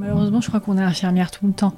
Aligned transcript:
Malheureusement, 0.00 0.40
je 0.40 0.48
crois 0.48 0.60
qu'on 0.60 0.78
est 0.78 0.82
infirmière 0.82 1.30
tout 1.30 1.46
le 1.46 1.52
temps. 1.52 1.74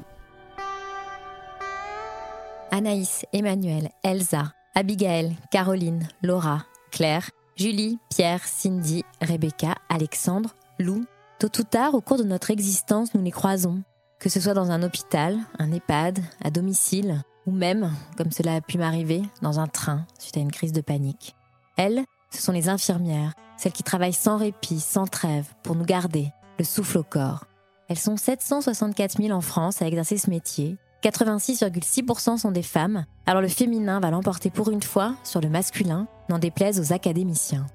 Anaïs, 2.71 3.27
Emmanuel, 3.33 3.91
Elsa, 4.05 4.53
Abigail, 4.77 5.37
Caroline, 5.51 6.07
Laura, 6.23 6.63
Claire, 6.93 7.29
Julie, 7.57 7.99
Pierre, 8.11 8.45
Cindy, 8.45 9.03
Rebecca, 9.21 9.75
Alexandre, 9.89 10.55
Lou. 10.79 11.05
Tôt 11.41 11.51
ou 11.59 11.65
tard, 11.65 11.95
au 11.95 12.01
cours 12.01 12.17
de 12.17 12.23
notre 12.23 12.53
existence, 12.53 13.13
nous 13.13 13.25
les 13.25 13.33
croisons. 13.33 13.83
Que 14.21 14.29
ce 14.29 14.39
soit 14.39 14.55
dans 14.55 14.71
un 14.71 14.85
hôpital, 14.85 15.37
un 15.59 15.73
EHPAD, 15.73 16.21
à 16.45 16.51
domicile, 16.51 17.23
ou 17.47 17.51
même, 17.51 17.91
comme 18.17 18.31
cela 18.31 18.55
a 18.55 18.61
pu 18.61 18.79
m'arriver, 18.79 19.23
dans 19.43 19.59
un 19.59 19.67
train 19.67 20.07
suite 20.21 20.37
à 20.37 20.41
une 20.41 20.53
crise 20.53 20.73
de 20.73 20.81
panique. 20.81 21.35
Elles, 21.77 22.05
ce 22.31 22.41
sont 22.41 22.53
les 22.53 22.69
infirmières, 22.69 23.33
celles 23.57 23.73
qui 23.73 23.83
travaillent 23.83 24.13
sans 24.13 24.37
répit, 24.37 24.79
sans 24.79 25.09
trêve, 25.09 25.53
pour 25.65 25.75
nous 25.75 25.85
garder, 25.85 26.29
le 26.61 26.65
souffle 26.65 26.99
au 26.99 27.03
corps. 27.03 27.47
Elles 27.89 27.99
sont 27.99 28.17
764 28.17 29.21
000 29.21 29.31
en 29.37 29.41
France 29.41 29.83
à 29.83 29.87
exercer 29.87 30.19
ce 30.19 30.31
métier. 30.31 30.77
86,6% 31.03 32.39
sont 32.39 32.53
des 32.53 32.63
femmes, 32.63 33.05
alors 33.27 33.43
le 33.43 33.49
féminin 33.49 33.99
va 33.99 34.11
l'emporter 34.11 34.51
pour 34.51 34.71
une 34.71 34.83
fois 34.83 35.17
sur 35.25 35.41
le 35.41 35.49
masculin, 35.49 36.07
n'en 36.29 36.39
déplaise 36.39 36.79
aux 36.79 36.93
académiciens. 36.93 37.67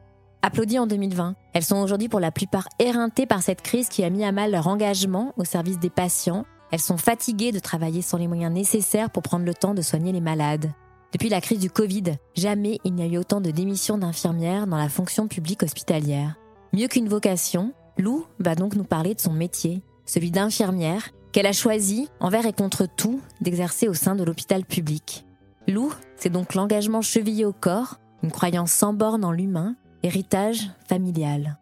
Applaudies 0.42 0.80
en 0.80 0.88
2020, 0.88 1.36
elles 1.54 1.64
sont 1.64 1.78
aujourd'hui 1.78 2.08
pour 2.08 2.22
la 2.22 2.31
plupart 2.31 2.70
éreintées 2.80 3.26
par 3.26 3.42
cette 3.42 3.62
crise 3.62 3.90
qui 3.90 4.04
a 4.04 4.09
mis 4.09 4.23
à 4.23 4.31
mal 4.31 4.52
leur 4.52 4.68
engagement 4.68 5.34
au 5.36 5.44
service 5.44 5.80
des 5.80 5.90
patients. 5.90 6.46
Elles 6.72 6.80
sont 6.80 6.98
fatiguées 6.98 7.52
de 7.52 7.59
travailler 7.59 8.02
sans 8.02 8.18
les 8.18 8.28
moyens 8.28 8.53
nécessaires 8.53 9.09
pour 9.09 9.24
prendre 9.24 9.46
le 9.46 9.53
temps 9.53 9.74
de 9.74 9.81
soigner 9.81 10.14
les 10.14 10.22
malades. 10.22 10.72
Depuis 11.12 11.30
la 11.30 11.42
crise 11.42 11.59
du 11.59 11.70
Covid, 11.70 12.16
jamais 12.36 12.80
il 12.84 12.94
n'y 12.94 13.03
a 13.03 13.08
eu 13.08 13.18
autant 13.18 13.42
de 13.42 13.52
démissions 13.52 13.98
d'infirmières 13.98 14.68
dans 14.68 14.78
la 14.78 14.90
fonction 14.90 15.28
publique 15.28 15.64
hospitalière. 15.64 16.36
Mieux 16.72 16.88
qu'une 16.88 17.09
vocation, 17.09 17.74
Lou 17.98 18.26
va 18.40 18.56
donc 18.56 18.76
nous 18.76 18.84
parler 18.84 19.16
de 19.16 19.20
son 19.20 19.34
métier, 19.34 19.81
celui 20.08 20.31
d'infirmière, 20.31 21.11
qu'elle 21.31 21.45
a 21.45 21.53
choisi, 21.53 22.09
envers 22.19 22.47
et 22.47 22.53
contre 22.53 22.88
tout, 22.88 23.22
d'exercer 23.41 23.88
au 23.88 23.94
sein 23.94 24.16
de 24.16 24.23
l'hôpital 24.23 24.66
public. 24.66 25.25
Lou, 25.67 25.94
c'est 26.16 26.31
donc 26.31 26.55
l'engagement 26.55 27.03
chevillé 27.03 27.45
au 27.45 27.53
corps, 27.53 28.00
une 28.23 28.31
croyance 28.31 28.72
sans 28.72 28.94
borne 28.94 29.23
en 29.23 29.31
l'humain, 29.31 29.75
héritage 30.02 30.72
familial. 30.88 31.59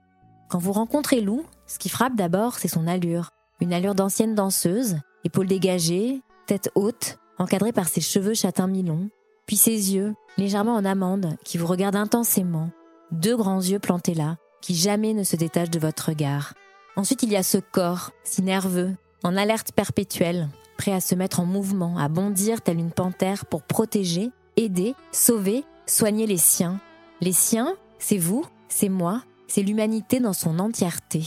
Quand 0.47 0.59
vous 0.59 0.71
rencontrez 0.71 1.19
Lou, 1.19 1.43
ce 1.67 1.79
qui 1.79 1.89
frappe 1.89 2.16
d'abord, 2.16 2.59
c'est 2.59 2.67
son 2.67 2.88
allure. 2.88 3.31
Une 3.59 3.73
allure 3.73 3.95
d'ancienne 3.95 4.35
danseuse, 4.35 4.97
épaules 5.23 5.47
dégagées, 5.47 6.21
tête 6.45 6.69
haute, 6.75 7.17
encadrée 7.39 7.73
par 7.73 7.88
ses 7.88 8.01
cheveux 8.01 8.33
châtain 8.33 8.67
mi-longs, 8.67 9.09
puis 9.47 9.57
ses 9.57 9.93
yeux, 9.93 10.13
légèrement 10.38 10.75
en 10.75 10.85
amande, 10.85 11.35
qui 11.43 11.57
vous 11.57 11.67
regardent 11.67 11.95
intensément, 11.95 12.69
deux 13.11 13.35
grands 13.35 13.61
yeux 13.61 13.79
plantés 13.79 14.13
là, 14.13 14.38
qui 14.61 14.75
jamais 14.75 15.13
ne 15.13 15.23
se 15.23 15.35
détachent 15.35 15.69
de 15.69 15.79
votre 15.79 16.09
regard. 16.09 16.53
Ensuite, 16.97 17.23
il 17.23 17.31
y 17.31 17.35
a 17.35 17.43
ce 17.43 17.57
corps, 17.57 18.11
si 18.23 18.41
nerveux, 18.41 18.95
en 19.23 19.35
alerte 19.35 19.73
perpétuelle, 19.73 20.47
prêt 20.77 20.93
à 20.93 21.01
se 21.01 21.13
mettre 21.13 21.41
en 21.41 21.45
mouvement, 21.45 21.97
à 21.97 22.07
bondir 22.07 22.61
telle 22.61 22.79
une 22.79 22.91
panthère 22.91 23.45
pour 23.45 23.63
protéger, 23.63 24.31
aider, 24.55 24.95
sauver, 25.11 25.66
soigner 25.88 26.25
les 26.25 26.38
siens. 26.38 26.79
Les 27.19 27.34
siens, 27.34 27.75
c'est 28.00 28.17
vous, 28.17 28.45
c'est 28.69 28.89
moi, 28.89 29.23
c'est 29.47 29.61
l'humanité 29.61 30.22
dans 30.22 30.34
son 30.34 30.57
entièreté. 30.59 31.23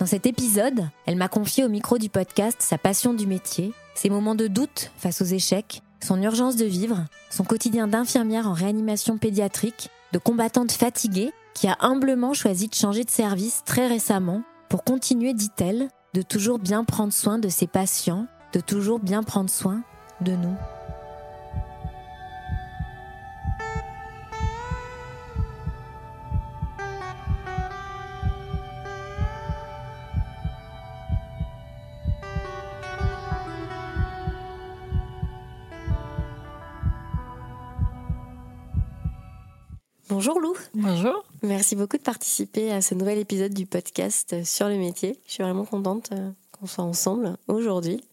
Dans 0.00 0.06
cet 0.06 0.26
épisode, 0.26 0.88
elle 1.06 1.16
m'a 1.16 1.28
confié 1.28 1.64
au 1.64 1.68
micro 1.68 1.98
du 1.98 2.08
podcast 2.08 2.56
sa 2.60 2.76
passion 2.76 3.14
du 3.14 3.26
métier, 3.26 3.72
ses 3.94 4.10
moments 4.10 4.34
de 4.34 4.48
doute 4.48 4.90
face 4.96 5.22
aux 5.22 5.26
échecs, 5.26 5.82
son 6.04 6.20
urgence 6.20 6.56
de 6.56 6.66
vivre, 6.66 7.04
son 7.30 7.44
quotidien 7.44 7.86
d'infirmière 7.86 8.48
en 8.48 8.52
réanimation 8.52 9.18
pédiatrique, 9.18 9.88
de 10.12 10.18
combattante 10.18 10.72
fatiguée 10.72 11.32
qui 11.54 11.68
a 11.68 11.76
humblement 11.80 12.34
choisi 12.34 12.68
de 12.68 12.74
changer 12.74 13.04
de 13.04 13.10
service 13.10 13.62
très 13.64 13.86
récemment 13.86 14.42
pour 14.68 14.84
continuer, 14.84 15.34
dit-elle, 15.34 15.88
de 16.14 16.22
toujours 16.22 16.58
bien 16.58 16.84
prendre 16.84 17.12
soin 17.12 17.38
de 17.38 17.48
ses 17.48 17.66
patients, 17.66 18.26
de 18.52 18.60
toujours 18.60 19.00
bien 19.00 19.22
prendre 19.22 19.50
soin 19.50 19.82
de 20.20 20.32
nous. 20.32 20.56
Bonjour 40.08 40.38
Lou. 40.38 40.54
Bonjour. 40.72 41.24
Merci 41.42 41.74
beaucoup 41.74 41.96
de 41.96 42.02
participer 42.02 42.70
à 42.70 42.80
ce 42.80 42.94
nouvel 42.94 43.18
épisode 43.18 43.52
du 43.52 43.66
podcast 43.66 44.36
sur 44.44 44.68
le 44.68 44.76
métier. 44.76 45.18
Je 45.26 45.32
suis 45.32 45.42
vraiment 45.42 45.64
contente 45.64 46.10
euh, 46.12 46.30
qu'on 46.52 46.66
soit 46.66 46.84
ensemble 46.84 47.36
aujourd'hui. 47.48 48.04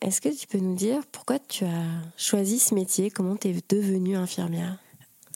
Est-ce 0.00 0.22
que 0.22 0.30
tu 0.30 0.46
peux 0.46 0.56
nous 0.56 0.74
dire 0.74 1.00
pourquoi 1.12 1.38
tu 1.38 1.64
as 1.64 1.84
choisi 2.16 2.58
ce 2.58 2.74
métier? 2.74 3.10
Comment 3.10 3.36
tu 3.36 3.48
es 3.48 3.54
devenue 3.68 4.16
infirmière? 4.16 4.78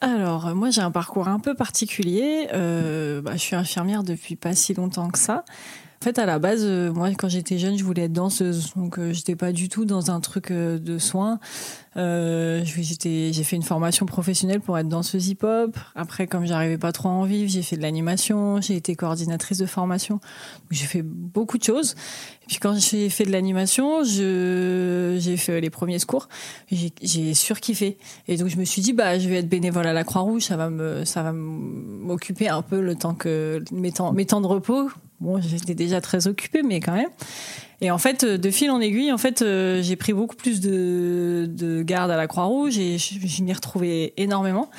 Alors, 0.01 0.55
moi 0.55 0.71
j'ai 0.71 0.81
un 0.81 0.91
parcours 0.91 1.29
un 1.29 1.39
peu 1.39 1.55
particulier. 1.55 2.49
Euh, 2.55 3.21
bah, 3.21 3.33
je 3.35 3.43
suis 3.43 3.57
infirmière 3.57 4.05
depuis 4.05 4.37
pas 4.37 4.55
si 4.55 4.73
longtemps 4.73 5.11
que 5.11 5.19
ça. 5.19 5.45
En 6.01 6.05
fait, 6.05 6.19
à 6.19 6.27
la 6.27 6.39
base, 6.39 6.67
euh, 6.67 6.93
moi, 6.93 7.09
quand 7.13 7.31
j'étais 7.31 7.57
jeune, 7.57 7.79
je 7.79 7.83
voulais 7.83 8.03
être 8.03 8.13
danseuse. 8.13 8.75
Donc, 8.77 8.99
euh, 8.99 9.15
j'étais 9.15 9.37
pas 9.37 9.53
du 9.53 9.71
tout 9.71 9.87
dans 9.87 10.11
un 10.11 10.21
truc 10.21 10.51
euh, 10.51 10.79
de 10.79 10.99
soins. 10.99 11.41
Euh, 11.97 12.65
j'ai 12.65 13.45
fait 13.45 13.57
une 13.57 13.63
formation 13.63 14.07
professionnelle 14.07 14.61
pour 14.61 14.77
être 14.79 14.89
danseuse 14.89 15.29
hip-hop. 15.29 15.77
Après, 15.95 16.27
comme 16.27 16.47
j'arrivais 16.47 16.79
pas 16.79 16.93
trop 16.93 17.09
à 17.09 17.13
en 17.13 17.25
vivre, 17.25 17.51
j'ai 17.51 17.63
fait 17.63 17.77
de 17.77 17.83
l'animation. 17.83 18.61
J'ai 18.61 18.77
été 18.77 18.95
coordinatrice 18.97 19.59
de 19.59 19.67
formation. 19.67 20.21
J'ai 20.71 20.87
fait 20.87 21.03
beaucoup 21.03 21.59
de 21.59 21.65
choses. 21.65 21.95
Et 22.43 22.47
puis, 22.47 22.59
quand 22.59 22.77
j'ai 22.79 23.09
fait 23.11 23.25
de 23.25 23.33
l'animation, 23.33 24.03
j'ai 24.05 25.37
fait 25.37 25.61
les 25.61 25.71
premiers 25.71 25.99
secours. 25.99 26.29
J'ai, 26.71 26.93
j'ai 27.03 27.35
surkiffé. 27.35 27.99
Et 28.29 28.37
donc, 28.37 28.49
je 28.49 28.57
me 28.57 28.65
suis 28.65 28.83
dit, 28.83 28.93
bah, 28.93 29.19
je 29.19 29.29
vais 29.29 29.37
être 29.37 29.49
bénévole 29.49 29.87
à 29.87 29.93
la 29.93 30.05
Croix-Rouge. 30.05 30.43
Ça 30.43 30.57
va 30.57 30.71
me, 30.71 31.05
ça 31.05 31.23
va 31.23 31.33
m'occuper 31.33 32.49
un 32.49 32.63
peu 32.63 32.81
le 32.81 32.97
temps 32.97 33.15
que 33.15 33.63
mes 33.73 33.93
temps, 33.93 34.13
mes 34.13 34.27
temps 34.27 34.41
de 34.41 34.47
repos 34.47 34.91
bon, 35.25 35.41
j'étais 35.41 35.75
déjà 35.75 36.01
très 36.01 36.27
occupée, 36.27 36.63
mais 36.63 36.81
quand 36.81 36.95
même. 36.95 37.11
Et 37.85 37.91
en 37.91 37.99
fait, 37.99 38.25
de 38.25 38.51
fil 38.51 38.71
en 38.71 38.81
aiguille, 38.81 39.13
en 39.13 39.19
fait, 39.19 39.43
euh, 39.43 39.83
j'ai 39.83 39.95
pris 39.95 40.15
beaucoup 40.15 40.37
plus 40.37 40.63
de, 40.63 41.47
de 41.47 41.83
garde 41.83 42.11
à 42.11 42.17
la 42.17 42.27
Croix-Rouge 42.27 42.79
et 42.79 42.97
je, 42.97 43.43
m'y 43.43 43.53
retrouvais 43.53 44.15
énormément. 44.17 44.71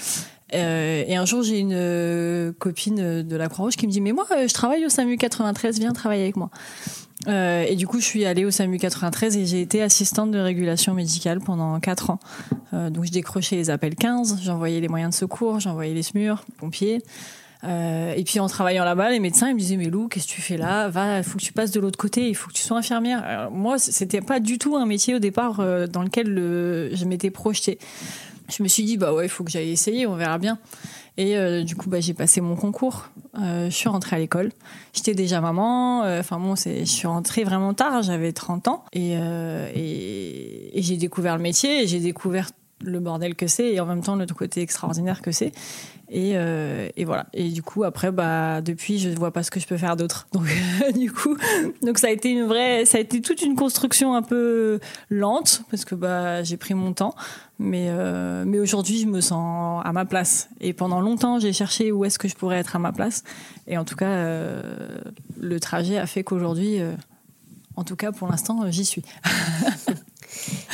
Euh, 0.55 1.03
et 1.05 1.15
un 1.15 1.23
jour, 1.23 1.43
j'ai 1.43 1.59
une 1.59 1.75
euh, 1.75 2.51
copine 2.57 3.21
de 3.21 3.35
la 3.35 3.47
Croix-Rouge 3.47 3.75
qui 3.75 3.85
me 3.85 3.91
dit 3.91 4.01
Mais 4.01 4.11
moi, 4.11 4.25
je 4.31 4.51
travaille 4.51 4.83
au 4.87 4.89
SAMU 4.89 5.17
93, 5.17 5.77
viens 5.77 5.93
travailler 5.93 6.23
avec 6.23 6.35
moi. 6.35 6.49
Euh, 7.27 7.63
et 7.67 7.75
du 7.75 7.85
coup, 7.85 7.99
je 7.99 8.05
suis 8.05 8.25
allée 8.25 8.43
au 8.43 8.49
SAMU 8.49 8.79
93 8.79 9.37
et 9.37 9.45
j'ai 9.45 9.61
été 9.61 9.83
assistante 9.83 10.31
de 10.31 10.39
régulation 10.39 10.95
médicale 10.95 11.41
pendant 11.41 11.79
4 11.79 12.09
ans. 12.09 12.19
Euh, 12.73 12.89
donc, 12.89 13.05
je 13.05 13.11
décrochais 13.11 13.55
les 13.55 13.69
appels 13.69 13.95
15, 13.95 14.39
j'envoyais 14.41 14.79
les 14.79 14.87
moyens 14.87 15.13
de 15.13 15.19
secours, 15.19 15.59
j'envoyais 15.59 15.93
les 15.93 16.01
SMUR, 16.01 16.43
pompiers. 16.57 17.03
Euh, 17.65 18.13
et 18.15 18.23
puis 18.23 18.39
en 18.39 18.47
travaillant 18.47 18.85
là-bas, 18.85 19.09
les 19.09 19.19
médecins 19.19 19.49
ils 19.49 19.55
me 19.55 19.59
disaient 19.59 19.77
mais 19.77 19.89
Lou, 19.89 20.07
qu'est-ce 20.07 20.27
que 20.27 20.31
tu 20.31 20.41
fais 20.41 20.57
là? 20.57 20.89
Va, 20.89 21.23
faut 21.23 21.37
que 21.37 21.43
tu 21.43 21.53
passes 21.53 21.71
de 21.71 21.79
l'autre 21.79 21.97
côté, 21.97 22.29
il 22.29 22.35
faut 22.35 22.49
que 22.49 22.53
tu 22.53 22.63
sois 22.63 22.77
infirmière. 22.77 23.23
Alors, 23.23 23.51
moi, 23.51 23.79
c'était 23.79 24.21
pas 24.21 24.39
du 24.39 24.57
tout 24.57 24.75
un 24.75 24.85
métier 24.85 25.15
au 25.15 25.19
départ 25.19 25.59
euh, 25.59 25.87
dans 25.87 26.03
lequel 26.03 26.27
le, 26.27 26.93
je 26.93 27.05
m'étais 27.05 27.31
projetée. 27.31 27.79
Je 28.55 28.61
me 28.61 28.67
suis 28.67 28.83
dit 28.83 28.97
bah 28.97 29.13
ouais, 29.13 29.25
il 29.25 29.29
faut 29.29 29.43
que 29.43 29.51
j'aille 29.51 29.71
essayer, 29.71 30.05
on 30.05 30.15
verra 30.15 30.37
bien. 30.37 30.59
Et 31.17 31.37
euh, 31.37 31.63
du 31.63 31.75
coup, 31.75 31.89
bah, 31.89 32.01
j'ai 32.01 32.13
passé 32.13 32.41
mon 32.41 32.55
concours. 32.55 33.09
Je 33.35 33.69
suis 33.69 33.89
rentrée 33.89 34.17
à 34.17 34.19
l'école. 34.19 34.51
J'étais 34.93 35.15
déjà 35.15 35.41
maman. 35.41 36.01
Enfin 36.01 36.37
bon, 36.39 36.55
je 36.55 36.83
suis 36.83 37.07
rentrée 37.07 37.43
vraiment 37.43 37.73
tard. 37.73 38.03
J'avais 38.03 38.33
30 38.33 38.67
ans 38.67 38.85
et, 38.93 39.17
j'ai 40.75 40.97
découvert 40.97 41.37
le 41.37 41.41
métier. 41.41 41.87
J'ai 41.87 41.99
découvert 41.99 42.49
le 42.81 42.99
bordel 42.99 43.35
que 43.35 43.47
c'est 43.47 43.73
et 43.73 43.79
en 43.79 43.85
même 43.85 44.01
temps 44.01 44.15
le 44.15 44.25
côté 44.27 44.61
extraordinaire 44.61 45.21
que 45.21 45.31
c'est. 45.31 45.51
Et, 46.09 46.33
euh, 46.35 46.87
et, 46.95 47.05
voilà. 47.05 47.25
Et 47.33 47.49
du 47.49 47.63
coup, 47.63 47.83
après, 47.83 48.11
bah, 48.11 48.61
depuis, 48.61 48.99
je 48.99 49.09
ne 49.09 49.15
vois 49.15 49.31
pas 49.31 49.43
ce 49.43 49.51
que 49.51 49.59
je 49.59 49.67
peux 49.67 49.77
faire 49.77 49.95
d'autre. 49.95 50.27
Donc, 50.33 50.45
du 50.97 51.11
coup, 51.11 51.37
donc 51.81 51.97
ça 51.97 52.07
a 52.07 52.09
été 52.09 52.29
une 52.29 52.45
vraie, 52.45 52.85
ça 52.85 52.97
a 52.97 53.01
été 53.01 53.21
toute 53.21 53.41
une 53.41 53.55
construction 53.55 54.15
un 54.15 54.21
peu 54.21 54.79
lente 55.09 55.63
parce 55.71 55.85
que 55.85 55.95
bah, 55.95 56.43
j'ai 56.43 56.57
pris 56.57 56.73
mon 56.73 56.93
temps. 56.93 57.15
Mais, 57.57 57.87
euh, 57.89 58.43
mais 58.45 58.59
aujourd'hui, 58.59 58.99
je 58.99 59.07
me 59.07 59.21
sens 59.21 59.81
à 59.85 59.93
ma 59.93 60.05
place. 60.05 60.49
Et 60.59 60.73
pendant 60.73 60.99
longtemps, 61.01 61.39
j'ai 61.39 61.53
cherché 61.53 61.91
où 61.91 62.03
est-ce 62.05 62.19
que 62.19 62.27
je 62.27 62.35
pourrais 62.35 62.57
être 62.57 62.75
à 62.75 62.79
ma 62.79 62.91
place. 62.91 63.23
Et 63.67 63.77
en 63.77 63.85
tout 63.85 63.95
cas, 63.95 64.09
euh, 64.09 64.61
le 65.39 65.59
trajet 65.59 65.97
a 65.97 66.05
fait 66.05 66.23
qu'aujourd'hui, 66.23 66.79
En 67.77 67.83
tout 67.83 67.95
cas, 67.97 68.11
pour 68.11 68.29
l'instant, 68.29 68.69
j'y 68.71 68.85
suis. 68.85 69.03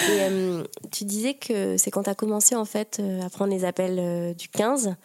Et 0.09 0.21
euh, 0.21 0.63
tu 0.91 1.05
disais 1.05 1.33
que 1.35 1.77
c'est 1.77 1.91
quand 1.91 2.03
tu 2.03 2.09
as 2.09 2.15
commencé 2.15 2.55
en 2.55 2.65
fait 2.65 2.97
euh, 2.99 3.21
à 3.21 3.29
prendre 3.29 3.51
les 3.51 3.65
appels 3.65 3.99
euh, 3.99 4.33
du 4.33 4.49
15 4.49 4.95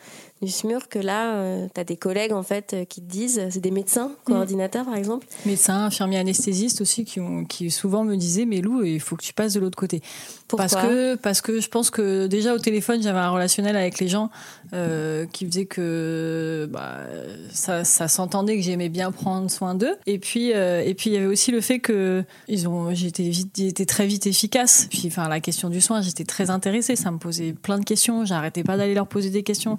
du 0.43 0.51
SMUR 0.51 0.89
que 0.89 0.99
là, 0.99 1.67
tu 1.75 1.81
as 1.81 1.85
des 1.85 1.97
collègues 1.97 2.33
en 2.33 2.43
fait 2.43 2.77
qui 2.89 3.01
te 3.01 3.11
disent, 3.11 3.41
c'est 3.51 3.61
des 3.61 3.71
médecins, 3.71 4.09
mm. 4.09 4.33
coordinateurs 4.33 4.85
par 4.85 4.97
exemple 4.97 5.27
Médecins, 5.45 5.85
infirmiers 5.85 6.19
anesthésistes 6.19 6.81
aussi 6.81 7.05
qui, 7.05 7.21
ont, 7.21 7.45
qui 7.45 7.71
souvent 7.71 8.05
me 8.05 8.17
disaient, 8.17 8.45
mais 8.45 8.61
Lou, 8.61 8.85
il 8.85 9.01
faut 9.01 9.17
que 9.17 9.25
tu 9.25 9.33
passes 9.33 9.55
de 9.55 9.61
l'autre 9.61 9.79
côté. 9.79 10.03
Pourquoi 10.49 10.69
parce 10.69 10.87
que, 10.87 11.15
parce 11.17 11.41
que 11.41 11.61
je 11.61 11.69
pense 11.69 11.91
que 11.91 12.27
déjà 12.27 12.55
au 12.55 12.59
téléphone, 12.59 13.03
j'avais 13.03 13.19
un 13.19 13.31
relationnel 13.31 13.77
avec 13.77 13.99
les 13.99 14.09
gens 14.09 14.31
qui 15.33 15.47
faisait 15.47 15.67
que 15.67 16.69
bah, 16.71 17.01
ça, 17.53 17.85
ça 17.85 18.09
s'entendait 18.09 18.57
que 18.57 18.63
j'aimais 18.63 18.89
bien 18.89 19.11
prendre 19.13 19.51
soin 19.51 19.75
d'eux. 19.75 19.97
Et 20.07 20.19
puis, 20.19 20.51
et 20.51 20.95
puis 20.97 21.11
il 21.11 21.13
y 21.15 21.17
avait 21.17 21.27
aussi 21.27 21.51
le 21.51 21.61
fait 21.61 21.79
que 21.79 22.25
ils 22.49 22.69
ont, 22.69 22.95
j'étais 22.95 23.33
j'étais 23.33 23.87
très 23.87 24.07
vite 24.07 24.27
efficace. 24.27 24.87
Puis, 24.91 25.05
enfin, 25.07 25.29
la 25.29 25.41
question 25.41 25.71
du 25.71 25.81
soin, 25.81 26.01
j'étais 26.01 26.25
très 26.25 26.51
intéressée. 26.51 26.97
Ça 26.97 27.11
me 27.11 27.19
posait 27.19 27.53
plein 27.53 27.79
de 27.79 27.85
questions. 27.85 28.25
J'arrêtais 28.25 28.63
pas 28.63 28.77
d'aller 28.77 28.95
leur 28.95 29.07
poser 29.07 29.31
des 29.31 29.43
questions. 29.43 29.79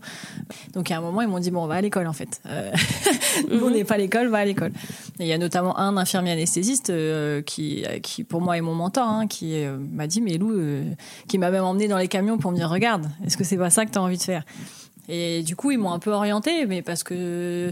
Donc, 0.74 0.92
à 0.92 0.98
un 0.98 1.02
moment, 1.02 1.22
ils 1.22 1.28
m'ont 1.28 1.40
dit 1.40 1.52
bon, 1.52 1.64
on 1.64 1.68
va 1.68 1.76
à 1.76 1.82
l'école 1.82 2.08
en 2.08 2.14
fait. 2.14 2.42
Euh, 2.46 2.72
nous, 3.52 3.66
on 3.66 3.70
n'est 3.70 3.84
pas 3.84 3.96
à 3.96 3.98
l'école, 3.98 4.28
va 4.28 4.40
à 4.40 4.46
l'école. 4.46 4.72
il 5.20 5.28
y 5.28 5.34
a 5.34 5.38
notamment 5.38 5.78
un 5.78 5.98
infirmier 5.98 6.32
anesthésiste 6.32 6.90
euh, 6.90 7.42
qui, 7.42 7.86
qui, 8.04 8.24
pour 8.24 8.42
moi, 8.42 8.58
est 8.58 8.62
mon 8.62 8.76
mentor, 8.76 9.08
hein, 9.08 9.28
qui 9.28 9.64
euh, 9.64 9.78
m'a 9.78 10.08
dit 10.08 10.22
mais 10.22 10.38
Lou, 10.38 10.54
qui 11.28 11.38
m'a 11.38 11.52
même 11.52 11.64
emmené 11.64 11.88
dans 11.88 11.98
les 11.98 12.08
camions 12.08 12.38
pour 12.38 12.52
me 12.52 12.58
dire 12.58 12.70
regarde, 12.70 13.08
est-ce 13.26 13.38
que 13.38 13.44
c'est 13.44 13.58
pas 13.58 13.70
ça 13.70 13.86
que 13.86 13.92
tu 13.92 13.98
as 13.98 14.02
envie 14.02 14.18
de 14.18 14.24
faire? 14.24 14.44
Et 15.10 15.42
du 15.44 15.56
coup, 15.56 15.72
ils 15.72 15.78
m'ont 15.78 15.92
un 15.92 16.00
peu 16.00 16.12
orientée, 16.12 16.66
mais 16.66 16.82
parce 16.82 17.04
que 17.04 17.72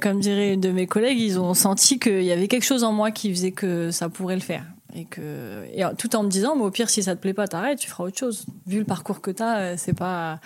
comme 0.00 0.20
dirait 0.20 0.56
de 0.56 0.70
mes 0.70 0.86
collègues, 0.86 1.20
ils 1.20 1.38
ont 1.38 1.54
senti 1.54 1.98
qu'il 1.98 2.22
y 2.22 2.32
avait 2.32 2.48
quelque 2.48 2.64
chose 2.64 2.84
en 2.84 2.92
moi 2.92 3.10
qui 3.10 3.30
faisait 3.30 3.52
que 3.52 3.90
ça 3.90 4.08
pourrait 4.08 4.36
le 4.36 4.40
faire. 4.40 4.64
Et, 4.94 5.04
que, 5.04 5.64
et 5.72 5.82
tout 5.98 6.16
en 6.16 6.22
me 6.22 6.30
disant, 6.30 6.56
mais 6.56 6.62
au 6.62 6.70
pire, 6.70 6.88
si 6.88 7.02
ça 7.02 7.14
te 7.14 7.20
plaît 7.20 7.34
pas, 7.34 7.46
t'arrêtes, 7.46 7.78
tu 7.78 7.88
feras 7.88 8.04
autre 8.04 8.18
chose. 8.18 8.46
Vu 8.66 8.78
le 8.78 8.84
parcours 8.84 9.20
que 9.20 9.30
t'as, 9.30 9.58
euh, 9.58 9.74
c'est 9.76 9.92
pas. 9.92 10.40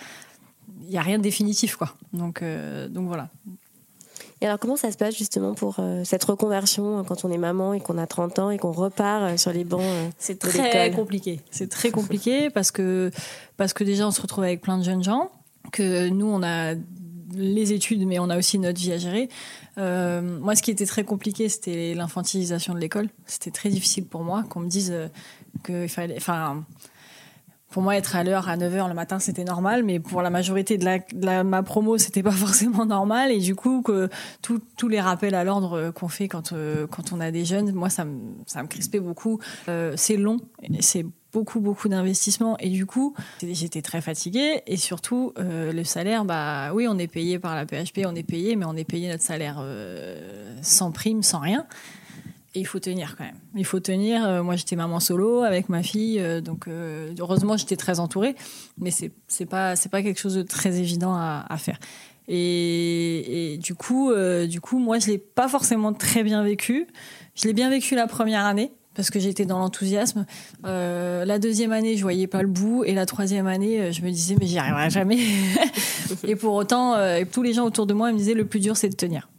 Il 0.83 0.89
n'y 0.89 0.97
a 0.97 1.01
rien 1.01 1.17
de 1.17 1.23
définitif, 1.23 1.75
quoi. 1.75 1.93
Donc, 2.13 2.41
euh, 2.41 2.87
donc 2.87 3.07
voilà. 3.07 3.29
Et 4.41 4.45
alors, 4.45 4.59
comment 4.59 4.75
ça 4.75 4.91
se 4.91 4.97
passe 4.97 5.15
justement 5.15 5.53
pour 5.53 5.77
euh, 5.79 6.03
cette 6.03 6.23
reconversion 6.25 7.03
quand 7.05 7.23
on 7.23 7.31
est 7.31 7.37
maman 7.37 7.73
et 7.73 7.79
qu'on 7.79 7.97
a 7.97 8.07
30 8.07 8.39
ans 8.39 8.49
et 8.49 8.57
qu'on 8.57 8.73
repart 8.73 9.37
sur 9.37 9.53
les 9.53 9.63
bancs 9.63 9.81
C'est 10.17 10.37
très 10.37 10.91
compliqué. 10.91 11.39
C'est 11.49 11.69
très 11.69 11.91
compliqué 11.91 12.49
parce 12.49 12.71
que, 12.71 13.11
parce 13.55 13.73
que 13.73 13.83
déjà, 13.83 14.07
on 14.07 14.11
se 14.11 14.21
retrouve 14.21 14.43
avec 14.43 14.61
plein 14.61 14.77
de 14.77 14.83
jeunes 14.83 15.03
gens, 15.03 15.31
que 15.71 16.09
nous, 16.09 16.25
on 16.25 16.43
a 16.43 16.75
les 17.35 17.73
études, 17.73 18.05
mais 18.05 18.19
on 18.19 18.29
a 18.29 18.37
aussi 18.37 18.59
notre 18.59 18.79
vie 18.79 18.91
à 18.91 18.97
gérer. 18.97 19.29
Euh, 19.77 20.21
moi, 20.39 20.55
ce 20.55 20.61
qui 20.61 20.71
était 20.71 20.85
très 20.85 21.03
compliqué, 21.03 21.49
c'était 21.49 21.93
l'infantilisation 21.93 22.73
de 22.73 22.79
l'école. 22.79 23.09
C'était 23.25 23.51
très 23.51 23.69
difficile 23.69 24.05
pour 24.05 24.23
moi 24.23 24.43
qu'on 24.49 24.61
me 24.61 24.69
dise 24.69 24.91
euh, 24.91 25.07
qu'il 25.65 25.89
fallait. 25.89 26.15
Enfin, 26.17 26.63
pour 27.73 27.81
moi, 27.81 27.97
être 27.97 28.15
à 28.15 28.23
l'heure 28.23 28.49
à 28.49 28.55
9h 28.55 28.87
le 28.87 28.93
matin, 28.93 29.17
c'était 29.17 29.43
normal, 29.43 29.81
mais 29.81 29.99
pour 29.99 30.21
la 30.21 30.29
majorité 30.29 30.77
de, 30.77 31.41
ma 31.41 31.63
promo, 31.63 31.97
c'était 31.97 32.21
pas 32.21 32.31
forcément 32.31 32.85
normal. 32.85 33.31
Et 33.31 33.39
du 33.39 33.55
coup, 33.55 33.81
que 33.81 34.09
tous 34.43 34.87
les 34.87 35.01
rappels 35.01 35.33
à 35.33 35.43
l'ordre 35.43 35.89
qu'on 35.89 36.07
fait 36.07 36.27
quand, 36.27 36.53
euh, 36.53 36.85
on 37.11 37.19
a 37.19 37.31
des 37.31 37.45
jeunes, 37.45 37.71
moi, 37.71 37.89
ça 37.89 38.05
me, 38.05 38.67
crispait 38.67 38.99
beaucoup. 38.99 39.39
c'est 39.95 40.17
long, 40.17 40.37
c'est 40.81 41.05
beaucoup 41.33 41.61
beaucoup 41.61 41.89
d'investissements 41.89 42.57
et 42.59 42.69
du 42.69 42.85
coup 42.85 43.15
j'étais 43.41 43.81
très 43.81 44.01
fatiguée 44.01 44.61
et 44.67 44.77
surtout 44.77 45.33
euh, 45.39 45.73
le 45.73 45.83
salaire 45.83 46.25
bah 46.25 46.71
oui 46.75 46.85
on 46.87 46.99
est 46.99 47.07
payé 47.07 47.39
par 47.39 47.55
la 47.55 47.65
PHP 47.65 48.01
on 48.05 48.13
est 48.13 48.21
payé 48.21 48.55
mais 48.55 48.65
on 48.65 48.75
est 48.75 48.83
payé 48.83 49.09
notre 49.09 49.23
salaire 49.23 49.57
euh, 49.59 50.55
sans 50.61 50.91
prime 50.91 51.23
sans 51.23 51.39
rien 51.39 51.65
et 52.55 52.59
il 52.59 52.65
faut 52.65 52.79
tenir 52.79 53.15
quand 53.17 53.23
même 53.23 53.39
il 53.55 53.65
faut 53.65 53.79
tenir 53.79 54.25
euh, 54.25 54.43
moi 54.43 54.55
j'étais 54.55 54.75
maman 54.75 54.99
solo 54.99 55.41
avec 55.43 55.69
ma 55.69 55.83
fille 55.83 56.21
donc 56.41 56.67
heureusement 57.19 57.57
j'étais 57.57 57.75
très 57.75 57.99
entourée 57.99 58.35
mais 58.77 58.91
c'est 58.91 59.11
c'est 59.27 59.45
pas 59.45 59.75
c'est 59.75 59.89
pas 59.89 60.01
quelque 60.01 60.19
chose 60.19 60.35
de 60.35 60.43
très 60.43 60.79
évident 60.79 61.15
à, 61.15 61.57
faire 61.57 61.79
et, 62.27 63.59
du 63.61 63.75
coup 63.75 64.11
du 64.47 64.61
coup 64.61 64.79
moi 64.79 64.99
je 64.99 65.07
l'ai 65.07 65.17
pas 65.17 65.47
forcément 65.47 65.93
très 65.93 66.23
bien 66.23 66.43
vécu 66.43 66.87
je 67.35 67.47
l'ai 67.47 67.53
bien 67.53 67.69
vécu 67.69 67.95
la 67.95 68.07
première 68.07 68.45
année 68.45 68.71
parce 68.95 69.09
que 69.09 69.19
j'étais 69.19 69.45
dans 69.45 69.59
l'enthousiasme. 69.59 70.25
Euh, 70.65 71.25
la 71.25 71.39
deuxième 71.39 71.71
année, 71.71 71.97
je 71.97 72.01
voyais 72.01 72.27
pas 72.27 72.41
le 72.41 72.47
bout, 72.47 72.83
et 72.83 72.93
la 72.93 73.05
troisième 73.05 73.47
année, 73.47 73.79
euh, 73.79 73.91
je 73.91 74.01
me 74.01 74.09
disais 74.09 74.35
mais 74.39 74.45
j'y 74.45 74.57
arriverai 74.57 74.89
jamais. 74.89 75.19
et 76.23 76.35
pour 76.35 76.53
autant, 76.53 76.95
euh, 76.95 77.23
tous 77.29 77.41
les 77.41 77.53
gens 77.53 77.65
autour 77.65 77.85
de 77.85 77.93
moi 77.93 78.11
me 78.11 78.17
disaient 78.17 78.33
le 78.33 78.45
plus 78.45 78.59
dur 78.59 78.77
c'est 78.77 78.89
de 78.89 78.95
tenir. 78.95 79.29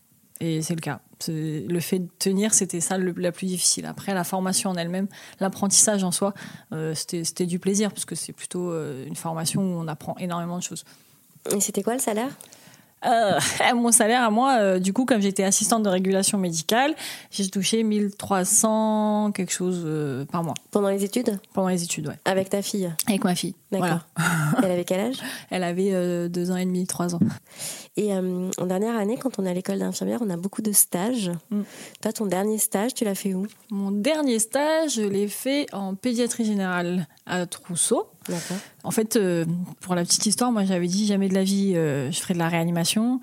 Et 0.40 0.62
c'est 0.62 0.75
le 0.75 0.81
cas. 0.81 1.00
Le 1.28 1.81
fait 1.81 2.00
de 2.00 2.08
tenir, 2.19 2.52
c'était 2.52 2.81
ça 2.81 2.98
le, 2.98 3.14
la 3.16 3.32
plus 3.32 3.46
difficile. 3.46 3.86
Après, 3.86 4.14
la 4.14 4.25
formation 4.25 4.70
en 4.70 4.76
elle-même, 4.76 5.06
l'apprentissage 5.40 6.04
en 6.04 6.10
soi, 6.10 6.34
c'était 6.94 7.46
du 7.46 7.58
plaisir 7.58 7.90
parce 7.90 8.04
que 8.04 8.14
c'est 8.14 8.32
plutôt 8.32 8.72
une 8.72 9.16
formation 9.16 9.62
où 9.62 9.81
on 9.81 9.88
apprend 9.88 10.16
énormément 10.19 10.58
de 10.58 10.62
choses. 10.62 10.84
Et 11.54 11.60
c'était 11.60 11.82
quoi 11.82 11.94
le 11.94 12.00
salaire? 12.00 12.31
Euh, 13.04 13.38
mon 13.75 13.92
salaire 13.92 14.22
à 14.22 14.31
moi, 14.31 14.58
euh, 14.58 14.78
du 14.78 14.92
coup, 14.92 15.04
comme 15.04 15.20
j'étais 15.20 15.44
assistante 15.44 15.82
de 15.82 15.88
régulation 15.88 16.38
médicale, 16.38 16.94
j'ai 17.30 17.48
touché 17.48 17.82
1300 17.82 19.32
quelque 19.32 19.52
chose 19.52 19.82
euh, 19.84 20.25
par 20.25 20.42
mois. 20.42 20.54
Pendant 20.70 20.88
les 20.88 21.04
études? 21.04 21.38
Pendant 21.52 21.69
les 21.69 21.82
études, 21.82 22.08
ouais. 22.08 22.19
Avec 22.25 22.50
ta 22.50 22.62
fille? 22.62 22.90
Avec 23.06 23.25
ma 23.25 23.34
fille. 23.34 23.54
D'accord. 23.81 24.00
Elle 24.62 24.71
avait 24.71 24.85
quel 24.85 25.00
âge? 25.00 25.17
Elle 25.50 25.65
avait 25.65 26.29
deux 26.29 26.50
ans 26.50 26.56
et 26.56 26.65
demi, 26.65 26.87
trois 26.87 27.15
ans. 27.15 27.21
Et 27.97 28.12
en 28.15 28.67
dernière 28.67 28.97
année, 28.97 29.17
quand 29.17 29.38
on 29.38 29.47
est 29.47 29.50
à 29.50 29.55
l'école 29.55 29.79
d'infirmière, 29.79 30.21
on 30.23 30.31
a 30.31 30.37
beaucoup 30.37 30.62
de 30.62 30.73
stages. 30.73 31.31
Mm. 31.50 31.62
Toi, 32.03 32.12
ton 32.12 32.26
dernier 32.26 32.59
stage, 32.59 32.94
tu 32.94 33.05
l'as 33.05 33.15
fait 33.15 33.35
où? 33.35 33.47
Mon 33.71 33.91
dernier 33.91 34.38
stage, 34.38 34.94
je 34.94 35.03
l'ai 35.03 35.29
fait 35.29 35.67
en 35.73 35.94
pédiatrie 35.94 36.44
générale 36.44 37.06
à 37.26 37.47
Trousseau. 37.47 38.09
En 38.82 38.91
fait, 38.91 39.17
euh, 39.17 39.44
pour 39.81 39.94
la 39.94 40.03
petite 40.03 40.26
histoire, 40.26 40.53
moi 40.53 40.65
j'avais 40.65 40.87
dit 40.87 41.06
jamais 41.06 41.29
de 41.29 41.35
la 41.35 41.44
vie, 41.44 41.73
euh, 41.75 42.11
je 42.11 42.21
ferai 42.21 42.35
de 42.35 42.38
la 42.38 42.49
réanimation 42.49 43.21